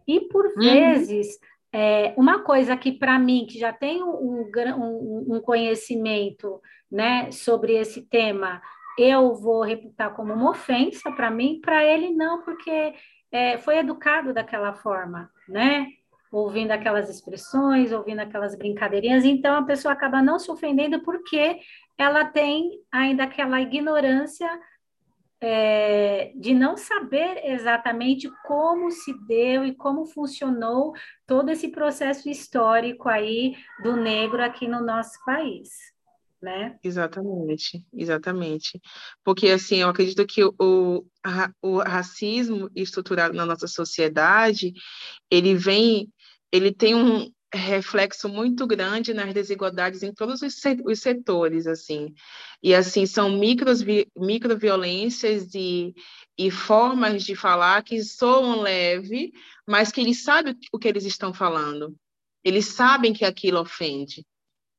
E, 0.07 0.21
por 0.21 0.45
uhum. 0.45 0.53
vezes, 0.57 1.39
é, 1.73 2.13
uma 2.17 2.43
coisa 2.43 2.75
que, 2.77 2.91
para 2.91 3.17
mim, 3.19 3.45
que 3.49 3.59
já 3.59 3.73
tenho 3.73 4.07
um, 4.07 4.49
um, 4.77 5.35
um 5.35 5.41
conhecimento 5.41 6.61
né, 6.91 7.31
sobre 7.31 7.73
esse 7.75 8.01
tema, 8.01 8.61
eu 8.97 9.35
vou 9.35 9.61
reputar 9.61 10.13
como 10.15 10.33
uma 10.33 10.51
ofensa 10.51 11.11
para 11.11 11.29
mim, 11.29 11.59
para 11.61 11.83
ele 11.83 12.11
não, 12.11 12.41
porque 12.43 12.93
é, 13.31 13.57
foi 13.57 13.77
educado 13.77 14.33
daquela 14.33 14.73
forma, 14.73 15.29
né? 15.47 15.87
ouvindo 16.31 16.71
aquelas 16.71 17.09
expressões, 17.09 17.93
ouvindo 17.93 18.19
aquelas 18.19 18.55
brincadeirinhas, 18.57 19.23
então 19.23 19.55
a 19.55 19.63
pessoa 19.63 19.93
acaba 19.93 20.21
não 20.21 20.37
se 20.37 20.51
ofendendo 20.51 21.01
porque 21.01 21.59
ela 21.97 22.25
tem 22.25 22.71
ainda 22.91 23.23
aquela 23.23 23.61
ignorância 23.61 24.49
é, 25.41 26.31
de 26.35 26.53
não 26.53 26.77
saber 26.77 27.41
exatamente 27.43 28.29
como 28.45 28.89
se 28.91 29.13
deu 29.27 29.65
e 29.65 29.75
como 29.75 30.05
funcionou 30.05 30.93
todo 31.27 31.49
esse 31.49 31.69
processo 31.69 32.29
histórico 32.29 33.09
aí 33.09 33.55
do 33.83 33.95
negro 33.95 34.43
aqui 34.43 34.67
no 34.67 34.81
nosso 34.81 35.23
país. 35.25 35.69
Né? 36.41 36.77
Exatamente, 36.83 37.83
exatamente. 37.91 38.79
Porque, 39.23 39.47
assim, 39.49 39.77
eu 39.77 39.89
acredito 39.89 40.25
que 40.27 40.43
o, 40.43 41.05
o 41.61 41.77
racismo 41.79 42.69
estruturado 42.75 43.33
na 43.33 43.45
nossa 43.45 43.67
sociedade, 43.67 44.71
ele 45.31 45.55
vem, 45.55 46.07
ele 46.51 46.71
tem 46.71 46.93
um, 46.93 47.31
reflexo 47.53 48.27
muito 48.27 48.67
grande 48.67 49.13
nas 49.13 49.33
desigualdades 49.33 50.03
em 50.03 50.13
todos 50.13 50.41
os 50.41 50.99
setores, 50.99 51.67
assim. 51.67 52.13
E, 52.61 52.73
assim, 52.73 53.05
são 53.05 53.29
micros, 53.37 53.83
microviolências 54.17 55.53
e, 55.53 55.93
e 56.37 56.51
formas 56.51 57.23
de 57.23 57.35
falar 57.35 57.83
que 57.83 58.03
soam 58.03 58.61
leve, 58.61 59.31
mas 59.67 59.91
que 59.91 60.01
eles 60.01 60.23
sabem 60.23 60.57
o 60.71 60.79
que 60.79 60.87
eles 60.87 61.05
estão 61.05 61.33
falando. 61.33 61.95
Eles 62.43 62.65
sabem 62.65 63.13
que 63.13 63.25
aquilo 63.25 63.59
ofende. 63.59 64.25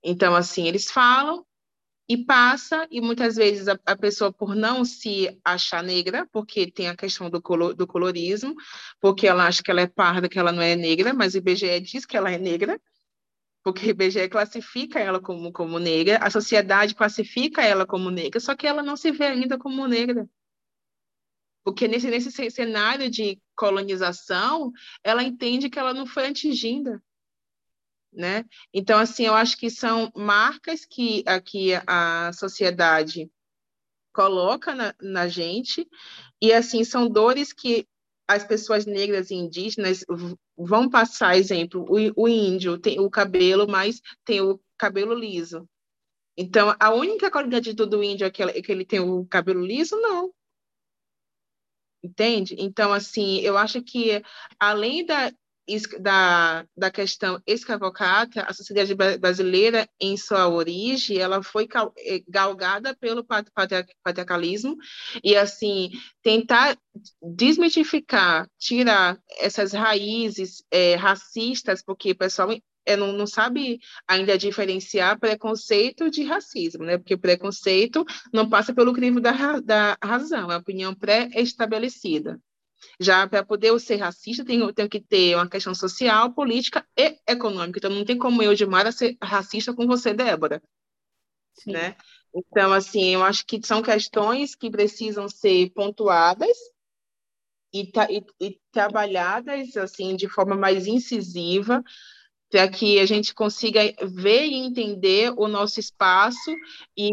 Então, 0.03 0.35
assim, 0.35 0.69
eles 0.69 0.91
falam 0.91 1.45
e 2.09 2.17
passa, 2.17 2.87
e 2.91 3.01
muitas 3.01 3.37
vezes 3.37 3.67
a, 3.67 3.79
a, 3.85 3.97
pessoa, 3.97 4.33
por 4.33 4.55
não 4.55 4.85
se 4.85 5.39
achar 5.45 5.83
negra, 5.83 6.27
porque 6.31 6.71
tem 6.71 6.89
a 6.89 6.97
questão 6.97 7.29
do, 7.29 7.41
do 7.75 7.87
colorismo, 7.87 8.55
porque 9.01 9.27
ela 9.27 9.47
acha 9.47 9.63
que 9.63 9.71
ela 9.71 9.81
é 9.81 9.87
parda, 9.87 10.29
que 10.29 10.39
ela 10.39 10.53
não 10.53 10.63
é 10.63 10.77
negra, 10.77 11.13
mas 11.13 11.35
o 11.35 11.39
IBGE 11.39 11.81
diz 11.81 12.07
que 12.07 12.17
ela 12.17 12.31
é 12.31 12.39
negra, 12.39 12.81
porque 13.65 13.87
o 13.87 13.91
IBGE 13.91 14.29
classifica 14.29 15.01
ela 15.01 15.21
como, 15.21 15.53
como 15.53 15.79
negra, 15.81 16.19
a 16.19 16.31
sociedade 16.31 16.95
classifica 16.95 17.63
ela 17.63 17.85
como 17.85 18.11
negra, 18.11 18.39
só 18.39 18.55
que 18.55 18.67
ela 18.67 18.83
não 18.83 18.97
se 18.97 19.11
vê 19.11 19.27
ainda 19.27 19.59
como 19.59 19.87
negra. 19.89 20.29
Porque 21.65 21.89
nesse, 21.89 22.09
nesse 22.09 22.31
cenário 22.51 23.11
de 23.11 23.41
colonização, 23.57 24.71
ela 25.03 25.25
entende 25.25 25.69
que 25.69 25.81
ela 25.81 25.93
não 25.93 26.07
foi 26.07 26.29
atingida 26.29 27.03
né? 28.17 28.45
Então, 28.73 28.99
assim, 28.99 29.27
eu 29.27 29.35
acho 29.35 29.57
que 29.57 29.71
são 29.71 30.11
marcas 30.17 30.85
que 30.85 31.23
aqui 31.27 31.73
a 31.87 32.33
sociedade 32.33 33.31
coloca 34.13 34.75
na, 34.75 34.95
na 35.01 35.29
gente, 35.29 35.87
e, 36.41 36.53
assim, 36.53 36.83
são 36.83 37.09
dores 37.09 37.53
que 37.53 37.87
as 38.27 38.45
pessoas 38.45 38.87
negras 38.87 39.31
e 39.31 39.35
indígenas 39.35 40.05
vão 40.57 40.89
passar, 40.89 41.37
exemplo, 41.37 41.85
o, 41.89 42.25
o 42.25 42.29
índio 42.29 42.79
tem 42.79 42.99
o 42.99 43.11
cabelo, 43.11 43.69
mas 43.69 44.01
tem 44.25 44.41
o 44.41 44.59
cabelo 44.79 45.15
liso. 45.15 45.69
Então, 46.37 46.75
a 46.81 46.93
única 46.93 47.31
qualidade 47.31 47.73
do 47.73 48.03
índio 48.03 48.27
é 48.27 48.31
que, 48.31 48.43
é 48.43 48.63
que 48.63 48.73
ele 48.73 48.85
tem 48.85 49.01
o 49.01 49.25
cabelo 49.27 49.65
liso? 49.65 49.97
Não. 50.01 50.33
Entende? 52.03 52.57
Então, 52.59 52.93
assim, 52.93 53.41
eu 53.41 53.57
acho 53.57 53.83
que 53.83 54.23
além 54.59 55.05
da, 55.05 55.33
da, 56.01 56.65
da 56.77 56.91
questão 56.91 57.41
escravocrata, 57.47 58.43
a 58.43 58.53
sociedade 58.53 58.95
brasileira, 58.95 59.89
em 60.01 60.17
sua 60.17 60.49
origem, 60.49 61.19
ela 61.19 61.43
foi 61.43 61.69
eh, 61.99 62.23
galgada 62.29 62.95
pelo 62.97 63.25
patriarcalismo, 63.25 64.77
e, 65.23 65.37
assim, 65.37 65.91
tentar 66.23 66.79
desmitificar, 67.21 68.49
tirar 68.59 69.19
essas 69.39 69.73
raízes 69.73 70.63
é, 70.71 70.95
racistas, 70.95 71.83
porque 71.83 72.13
o 72.13 72.17
pessoal 72.17 72.51
é, 72.87 72.97
não, 72.97 73.13
não 73.13 73.27
sabe 73.27 73.81
ainda 74.07 74.39
diferenciar 74.39 75.19
preconceito 75.19 76.09
de 76.09 76.23
racismo, 76.23 76.85
né? 76.85 76.97
Porque 76.97 77.17
preconceito 77.17 78.05
não 78.33 78.49
passa 78.49 78.73
pelo 78.73 78.93
crivo 78.95 79.21
da, 79.21 79.61
da 79.61 79.99
razão, 80.03 80.51
é 80.51 80.57
opinião 80.57 80.95
pré-estabelecida. 80.95 82.41
Já 83.01 83.27
para 83.27 83.45
poder 83.45 83.69
eu 83.69 83.79
ser 83.79 83.97
racista, 83.97 84.45
tenho, 84.45 84.73
tenho 84.73 84.89
que 84.89 85.01
ter 85.01 85.35
uma 85.35 85.49
questão 85.49 85.75
social, 85.75 86.33
política 86.33 86.87
e 86.97 87.19
econômica. 87.27 87.79
Então, 87.79 87.91
não 87.91 88.05
tem 88.05 88.19
como 88.19 88.43
eu, 88.43 88.53
Mara, 88.69 88.93
ser 88.93 89.17
racista 89.23 89.75
com 89.75 89.87
você, 89.87 90.15
Débora. 90.15 90.63
Né? 91.67 91.97
Então, 92.35 92.73
assim, 92.73 93.15
eu 93.15 93.25
acho 93.25 93.47
que 93.47 93.61
são 93.65 93.83
questões 93.83 94.55
que 94.55 94.71
precisam 94.71 95.29
ser 95.29 95.71
pontuadas 95.71 96.57
e, 97.73 97.91
e, 98.11 98.47
e 98.47 98.61
trabalhadas 98.71 99.77
assim 99.77 100.17
de 100.17 100.29
forma 100.29 100.55
mais 100.55 100.87
incisiva 100.87 101.83
para 102.57 102.69
que 102.69 102.99
a 102.99 103.05
gente 103.05 103.35
consiga 103.35 103.83
ver 104.03 104.47
e 104.47 104.55
entender 104.55 105.31
o 105.37 105.47
nosso 105.47 105.79
espaço 105.79 106.51
e 106.97 107.13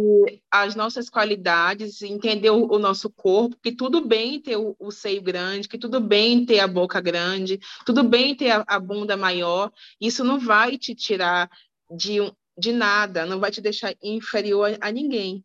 as 0.49 0.73
nossas 0.73 1.09
qualidades, 1.09 2.01
entender 2.01 2.49
o, 2.49 2.71
o 2.71 2.79
nosso 2.79 3.09
corpo, 3.09 3.57
que 3.61 3.73
tudo 3.73 3.99
bem 3.99 4.39
ter 4.39 4.55
o, 4.55 4.73
o, 4.79 4.89
seio 4.89 5.21
grande, 5.21 5.67
que 5.67 5.77
tudo 5.77 5.99
bem 5.99 6.45
ter 6.45 6.61
a 6.61 6.67
boca 6.67 7.01
grande, 7.01 7.59
tudo 7.85 8.05
bem 8.05 8.33
ter 8.33 8.51
a, 8.51 8.63
a 8.65 8.79
bunda 8.79 9.17
maior, 9.17 9.69
isso 9.99 10.23
não 10.23 10.39
vai 10.39 10.77
te 10.77 10.95
tirar 10.95 11.51
de, 11.93 12.19
de 12.57 12.71
nada, 12.71 13.25
não 13.25 13.37
vai 13.37 13.51
te 13.51 13.59
deixar 13.59 13.93
inferior 14.01 14.77
a, 14.79 14.87
a 14.87 14.91
ninguém. 14.93 15.43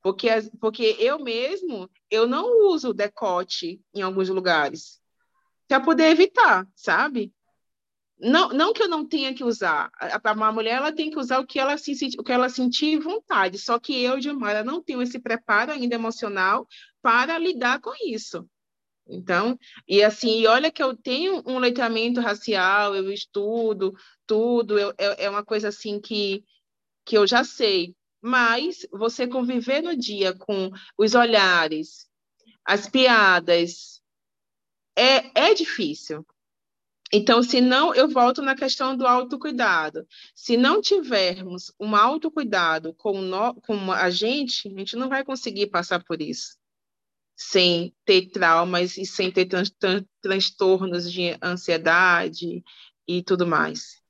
Porque, 0.00 0.28
porque 0.60 0.96
eu 1.00 1.18
mesmo, 1.18 1.90
eu 2.08 2.28
não 2.28 2.68
uso 2.68 2.94
decote 2.94 3.80
em 3.92 4.02
alguns 4.02 4.28
lugares, 4.28 5.00
para 5.66 5.80
poder 5.80 6.04
evitar, 6.04 6.64
sabe? 6.76 7.34
Não, 8.18 8.48
não 8.48 8.72
que 8.72 8.82
eu 8.82 8.88
não 8.88 9.06
tenha 9.06 9.34
que 9.34 9.44
usar. 9.44 9.90
A, 9.98 10.20
a 10.24 10.52
mulher 10.52 10.76
ela 10.76 10.92
tem 10.92 11.10
que 11.10 11.18
usar 11.18 11.38
o 11.38 11.46
que 11.46 11.58
ela 11.58 11.76
se 11.76 11.92
o 12.18 12.22
que 12.22 12.32
ela 12.32 12.48
sentir 12.48 12.98
vontade. 12.98 13.58
Só 13.58 13.78
que 13.78 14.02
eu, 14.02 14.20
Gilmara, 14.20 14.64
não 14.64 14.82
tenho 14.82 15.02
esse 15.02 15.18
preparo 15.18 15.72
ainda 15.72 15.94
emocional 15.94 16.66
para 17.02 17.38
lidar 17.38 17.80
com 17.80 17.92
isso. 18.06 18.48
Então, 19.08 19.58
e 19.86 20.02
assim, 20.02 20.40
e 20.40 20.46
olha 20.46 20.70
que 20.70 20.82
eu 20.82 20.96
tenho 20.96 21.42
um 21.46 21.58
letramento 21.58 22.20
racial, 22.20 22.96
eu 22.96 23.12
estudo 23.12 23.94
tudo, 24.26 24.78
eu, 24.78 24.92
é, 24.98 25.24
é 25.24 25.30
uma 25.30 25.44
coisa 25.44 25.68
assim 25.68 26.00
que, 26.00 26.44
que 27.04 27.16
eu 27.16 27.26
já 27.26 27.44
sei. 27.44 27.94
Mas 28.20 28.86
você 28.90 29.26
conviver 29.26 29.82
no 29.82 29.96
dia 29.96 30.34
com 30.34 30.70
os 30.98 31.14
olhares, 31.14 32.08
as 32.64 32.88
piadas, 32.88 34.02
é, 34.96 35.50
é 35.50 35.54
difícil. 35.54 36.26
Então, 37.12 37.42
se 37.42 37.60
não, 37.60 37.94
eu 37.94 38.08
volto 38.08 38.42
na 38.42 38.56
questão 38.56 38.96
do 38.96 39.06
autocuidado. 39.06 40.06
Se 40.34 40.56
não 40.56 40.80
tivermos 40.80 41.72
um 41.78 41.94
autocuidado 41.94 42.92
com, 42.94 43.20
no, 43.20 43.54
com 43.62 43.92
a 43.92 44.10
gente, 44.10 44.68
a 44.68 44.78
gente 44.78 44.96
não 44.96 45.08
vai 45.08 45.24
conseguir 45.24 45.68
passar 45.68 46.02
por 46.02 46.20
isso 46.20 46.56
sem 47.36 47.94
ter 48.04 48.30
traumas 48.30 48.96
e 48.96 49.04
sem 49.04 49.30
ter 49.30 49.44
tran 49.44 49.64
tran 49.78 50.02
transtornos 50.22 51.12
de 51.12 51.36
ansiedade 51.42 52.64
e 53.06 53.22
tudo 53.22 53.46
mais. 53.46 54.02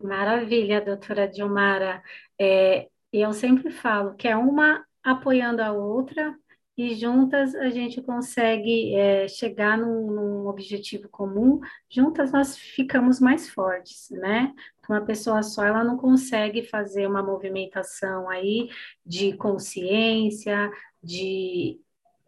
Maravilha, 0.00 0.80
doutora 0.80 1.26
Dilmara. 1.26 2.02
É, 2.40 2.88
eu 3.12 3.32
sempre 3.32 3.70
falo 3.70 4.14
que 4.14 4.28
é 4.28 4.36
uma 4.36 4.86
apoiando 5.02 5.60
a 5.60 5.72
outra, 5.72 6.38
e 6.80 6.94
juntas 6.94 7.54
a 7.54 7.68
gente 7.68 8.00
consegue 8.00 8.94
é, 8.94 9.28
chegar 9.28 9.76
num, 9.76 10.10
num, 10.10 10.46
objetivo 10.46 11.10
comum, 11.10 11.60
juntas 11.90 12.32
nós 12.32 12.56
ficamos 12.56 13.20
mais 13.20 13.50
fortes, 13.50 14.08
né? 14.10 14.54
Uma 14.88 15.02
pessoa 15.04 15.42
só, 15.42 15.64
ela 15.64 15.84
não 15.84 15.98
consegue 15.98 16.62
fazer 16.62 17.06
uma 17.06 17.22
movimentação 17.22 18.30
aí 18.30 18.70
de 19.04 19.36
consciência, 19.36 20.70
de 21.02 21.78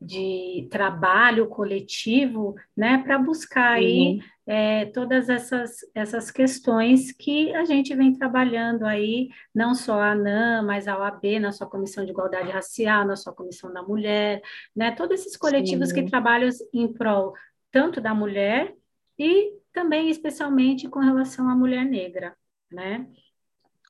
de 0.04 0.68
trabalho 0.70 1.46
coletivo, 1.46 2.54
né, 2.76 2.98
para 2.98 3.18
buscar 3.18 3.72
aí 3.72 4.16
uhum. 4.16 4.20
é, 4.46 4.86
todas 4.86 5.28
essas, 5.28 5.76
essas 5.94 6.30
questões 6.30 7.12
que 7.12 7.54
a 7.54 7.64
gente 7.64 7.94
vem 7.94 8.12
trabalhando 8.12 8.84
aí, 8.84 9.28
não 9.54 9.74
só 9.74 10.00
a 10.00 10.12
ANAM, 10.12 10.62
mas 10.64 10.88
a 10.88 10.98
OAB, 10.98 11.38
na 11.40 11.52
sua 11.52 11.66
Comissão 11.66 12.04
de 12.04 12.10
Igualdade 12.10 12.50
Racial, 12.50 13.06
na 13.06 13.16
sua 13.16 13.32
Comissão 13.32 13.72
da 13.72 13.82
Mulher, 13.82 14.42
né, 14.74 14.90
todos 14.90 15.20
esses 15.20 15.36
coletivos 15.36 15.90
Sim. 15.90 15.94
que 15.94 16.10
trabalham 16.10 16.48
em 16.72 16.92
prol 16.92 17.34
tanto 17.70 18.00
da 18.00 18.14
mulher 18.14 18.74
e 19.18 19.52
também 19.72 20.10
especialmente 20.10 20.88
com 20.88 21.00
relação 21.00 21.48
à 21.48 21.54
mulher 21.54 21.84
negra, 21.84 22.36
né? 22.70 23.06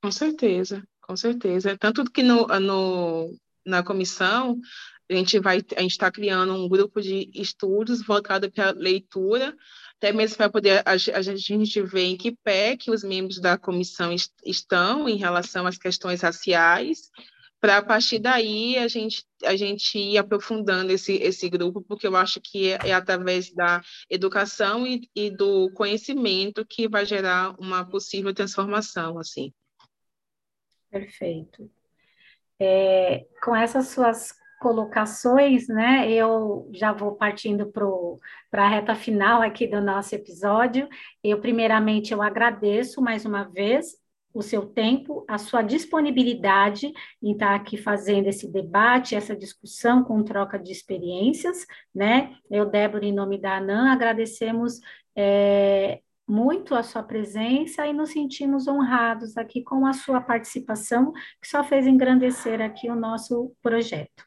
Com 0.00 0.10
certeza, 0.10 0.82
com 1.00 1.16
certeza. 1.16 1.76
Tanto 1.76 2.04
que 2.04 2.22
no, 2.22 2.46
no, 2.46 3.34
na 3.64 3.82
comissão 3.82 4.60
a 5.10 5.14
gente 5.14 5.38
vai, 5.38 5.62
a 5.76 5.82
gente 5.82 5.92
está 5.92 6.10
criando 6.10 6.54
um 6.54 6.68
grupo 6.68 7.00
de 7.00 7.30
estudos 7.34 8.02
voltado 8.02 8.50
para 8.50 8.70
leitura, 8.70 9.54
até 9.96 10.12
mesmo 10.12 10.36
para 10.36 10.50
poder 10.50 10.82
a, 10.86 10.92
a, 10.92 11.22
gente 11.22 11.82
ver 11.82 12.04
em 12.04 12.16
que 12.16 12.36
pé 12.42 12.76
que 12.76 12.90
os 12.90 13.04
membros 13.04 13.40
da 13.40 13.58
comissão 13.58 14.12
est 14.12 14.32
estão 14.44 15.08
em 15.08 15.16
relação 15.16 15.66
às 15.66 15.78
questões 15.78 16.22
raciais, 16.22 17.10
para 17.60 17.76
a 17.78 17.82
partir 17.82 18.18
daí 18.18 18.76
a 18.76 18.88
gente, 18.88 19.24
a 19.44 19.54
gente 19.54 19.96
ir 19.96 20.18
aprofundando 20.18 20.90
esse, 20.90 21.12
esse 21.14 21.48
grupo, 21.48 21.80
porque 21.82 22.06
eu 22.06 22.16
acho 22.16 22.40
que 22.40 22.72
é, 22.72 22.88
é 22.88 22.92
através 22.92 23.52
da 23.52 23.80
educação 24.10 24.84
e, 24.84 25.08
e, 25.14 25.30
do 25.30 25.70
conhecimento 25.72 26.66
que 26.66 26.88
vai 26.88 27.06
gerar 27.06 27.54
uma 27.60 27.84
possível 27.84 28.34
transformação, 28.34 29.16
assim. 29.16 29.52
Perfeito. 30.90 31.70
É, 32.64 33.26
com 33.42 33.56
essas 33.56 33.88
suas 33.88 34.32
colocações, 34.60 35.66
né, 35.66 36.08
eu 36.08 36.70
já 36.72 36.92
vou 36.92 37.16
partindo 37.16 37.66
para 38.48 38.64
a 38.64 38.68
reta 38.68 38.94
final 38.94 39.42
aqui 39.42 39.66
do 39.66 39.80
nosso 39.80 40.14
episódio. 40.14 40.88
Eu, 41.24 41.40
primeiramente, 41.40 42.12
eu 42.12 42.22
agradeço 42.22 43.02
mais 43.02 43.24
uma 43.24 43.42
vez 43.42 44.00
o 44.32 44.40
seu 44.40 44.64
tempo, 44.64 45.24
a 45.28 45.38
sua 45.38 45.60
disponibilidade 45.62 46.92
em 47.20 47.32
estar 47.32 47.56
aqui 47.56 47.76
fazendo 47.76 48.28
esse 48.28 48.50
debate, 48.50 49.16
essa 49.16 49.34
discussão 49.34 50.04
com 50.04 50.22
troca 50.22 50.56
de 50.56 50.70
experiências, 50.70 51.66
né? 51.92 52.36
Eu, 52.48 52.64
Débora, 52.64 53.04
em 53.04 53.12
nome 53.12 53.38
da 53.38 53.56
ANAN, 53.56 53.92
agradecemos 53.92 54.78
é, 55.16 56.00
muito 56.28 56.74
a 56.74 56.82
sua 56.82 57.02
presença 57.02 57.86
e 57.86 57.92
nos 57.92 58.10
sentimos 58.10 58.66
honrados 58.66 59.36
aqui 59.36 59.62
com 59.62 59.86
a 59.86 59.92
sua 59.92 60.20
participação, 60.20 61.12
que 61.40 61.48
só 61.48 61.64
fez 61.64 61.86
engrandecer 61.86 62.60
aqui 62.60 62.88
o 62.88 62.96
nosso 62.96 63.54
projeto. 63.62 64.24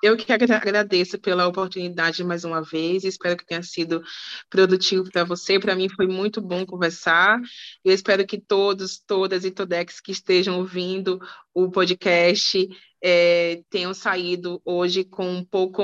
Eu 0.00 0.16
que 0.16 0.32
agradeço 0.32 1.18
pela 1.18 1.48
oportunidade 1.48 2.22
mais 2.22 2.44
uma 2.44 2.62
vez, 2.62 3.02
espero 3.02 3.36
que 3.36 3.44
tenha 3.44 3.62
sido 3.64 4.00
produtivo 4.48 5.10
para 5.10 5.24
você. 5.24 5.58
Para 5.58 5.74
mim 5.74 5.88
foi 5.88 6.06
muito 6.06 6.40
bom 6.40 6.64
conversar. 6.64 7.40
Eu 7.84 7.92
espero 7.92 8.24
que 8.24 8.40
todos, 8.40 8.98
todas 9.00 9.44
e 9.44 9.50
todex 9.50 10.00
que 10.00 10.12
estejam 10.12 10.58
ouvindo 10.58 11.18
o 11.52 11.68
podcast 11.68 12.68
é, 13.02 13.62
tenham 13.68 13.92
saído 13.92 14.62
hoje 14.64 15.04
com 15.04 15.28
um 15.28 15.44
pouco 15.44 15.82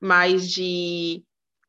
mais 0.00 0.48
de 0.48 1.24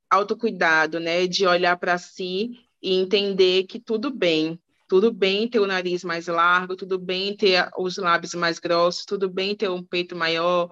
autocuidado, 0.07 0.99
né? 0.99 1.25
De 1.25 1.47
olhar 1.47 1.77
para 1.77 1.97
si 1.97 2.66
e 2.81 2.93
entender 2.93 3.63
que 3.63 3.79
tudo 3.79 4.11
bem, 4.11 4.59
tudo 4.87 5.11
bem 5.11 5.49
ter 5.49 5.59
o 5.59 5.67
nariz 5.67 6.03
mais 6.03 6.27
largo, 6.27 6.75
tudo 6.75 6.97
bem 6.97 7.35
ter 7.35 7.69
os 7.77 7.97
lábios 7.97 8.33
mais 8.33 8.59
grossos, 8.59 9.05
tudo 9.05 9.29
bem 9.29 9.55
ter 9.55 9.69
um 9.69 9.83
peito 9.83 10.15
maior, 10.15 10.69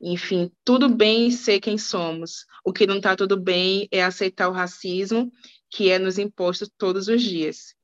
enfim, 0.00 0.50
tudo 0.64 0.88
bem 0.88 1.30
ser 1.30 1.60
quem 1.60 1.78
somos. 1.78 2.46
O 2.64 2.72
que 2.72 2.86
não 2.86 2.96
está 2.96 3.16
tudo 3.16 3.40
bem 3.40 3.88
é 3.90 4.02
aceitar 4.02 4.48
o 4.48 4.52
racismo 4.52 5.30
que 5.70 5.90
é 5.90 5.98
nos 5.98 6.18
imposto 6.18 6.70
todos 6.78 7.08
os 7.08 7.22
dias. 7.22 7.74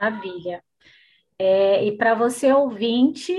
Maravilha. 0.00 0.62
É, 1.38 1.84
e 1.84 1.96
para 1.96 2.14
você 2.14 2.52
ouvinte, 2.52 3.34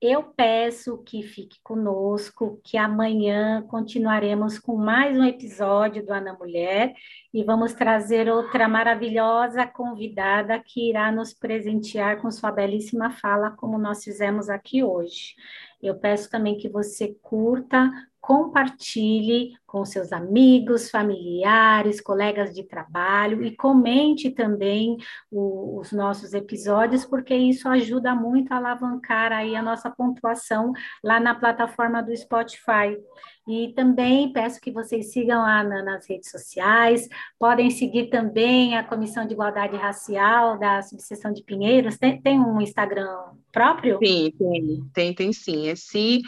eu 0.00 0.22
peço 0.22 0.98
que 0.98 1.22
fique 1.22 1.58
conosco, 1.62 2.60
que 2.62 2.76
amanhã 2.76 3.62
continuaremos 3.62 4.58
com 4.58 4.76
mais 4.76 5.18
um 5.18 5.24
episódio 5.24 6.04
do 6.04 6.12
Ana 6.12 6.34
Mulher 6.34 6.94
e 7.32 7.42
vamos 7.42 7.72
trazer 7.72 8.28
outra 8.28 8.68
maravilhosa 8.68 9.66
convidada 9.66 10.60
que 10.60 10.90
irá 10.90 11.10
nos 11.10 11.32
presentear 11.32 12.20
com 12.20 12.30
sua 12.30 12.52
belíssima 12.52 13.10
fala, 13.10 13.50
como 13.52 13.78
nós 13.78 14.04
fizemos 14.04 14.50
aqui 14.50 14.84
hoje. 14.84 15.34
Eu 15.82 15.94
peço 15.98 16.30
também 16.30 16.58
que 16.58 16.68
você 16.68 17.16
curta, 17.22 17.90
compartilhe 18.26 19.52
com 19.64 19.84
seus 19.84 20.12
amigos, 20.12 20.90
familiares, 20.90 22.00
colegas 22.00 22.52
de 22.52 22.64
trabalho 22.64 23.44
e 23.44 23.54
comente 23.54 24.32
também 24.32 24.96
o, 25.30 25.78
os 25.78 25.92
nossos 25.92 26.34
episódios, 26.34 27.04
porque 27.04 27.32
isso 27.36 27.68
ajuda 27.68 28.16
muito 28.16 28.50
a 28.50 28.56
alavancar 28.56 29.30
aí 29.30 29.54
a 29.54 29.62
nossa 29.62 29.88
pontuação 29.88 30.72
lá 31.04 31.20
na 31.20 31.36
plataforma 31.36 32.02
do 32.02 32.16
Spotify. 32.16 32.98
E 33.46 33.72
também 33.76 34.32
peço 34.32 34.60
que 34.60 34.72
vocês 34.72 35.12
sigam 35.12 35.42
lá 35.42 35.62
na, 35.62 35.84
nas 35.84 36.08
redes 36.08 36.28
sociais, 36.28 37.08
podem 37.38 37.70
seguir 37.70 38.08
também 38.08 38.76
a 38.76 38.82
Comissão 38.82 39.24
de 39.24 39.34
Igualdade 39.34 39.76
Racial 39.76 40.58
da 40.58 40.82
Subseção 40.82 41.32
de 41.32 41.44
Pinheiros. 41.44 41.96
Tem, 41.96 42.20
tem 42.20 42.40
um 42.40 42.60
Instagram 42.60 43.08
próprio? 43.52 44.00
Sim, 44.04 44.32
tem, 44.36 44.90
tem, 44.92 45.14
tem 45.14 45.32
sim. 45.32 45.68
É 45.68 45.76
CI 45.76 46.22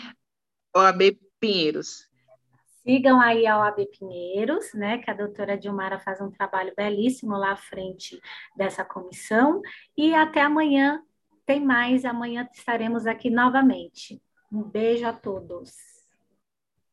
OAB 0.76 1.18
Pinheiros. 1.41 2.09
Sigam 2.82 3.20
aí 3.20 3.47
a 3.47 3.59
OAB 3.59 3.86
Pinheiros, 3.99 4.72
né, 4.72 4.99
que 4.99 5.11
a 5.11 5.14
doutora 5.14 5.59
Dilmara 5.59 5.99
faz 5.99 6.20
um 6.20 6.30
trabalho 6.30 6.72
belíssimo 6.76 7.36
lá 7.36 7.53
à 7.53 7.57
frente 7.57 8.20
dessa 8.57 8.84
comissão. 8.84 9.61
E 9.97 10.14
até 10.14 10.41
amanhã 10.41 11.03
tem 11.45 11.61
mais, 11.64 12.05
amanhã 12.05 12.49
estaremos 12.53 13.07
aqui 13.07 13.30
novamente. 13.30 14.22
Um 14.51 14.62
beijo 14.62 15.07
a 15.07 15.12
todos. 15.12 15.88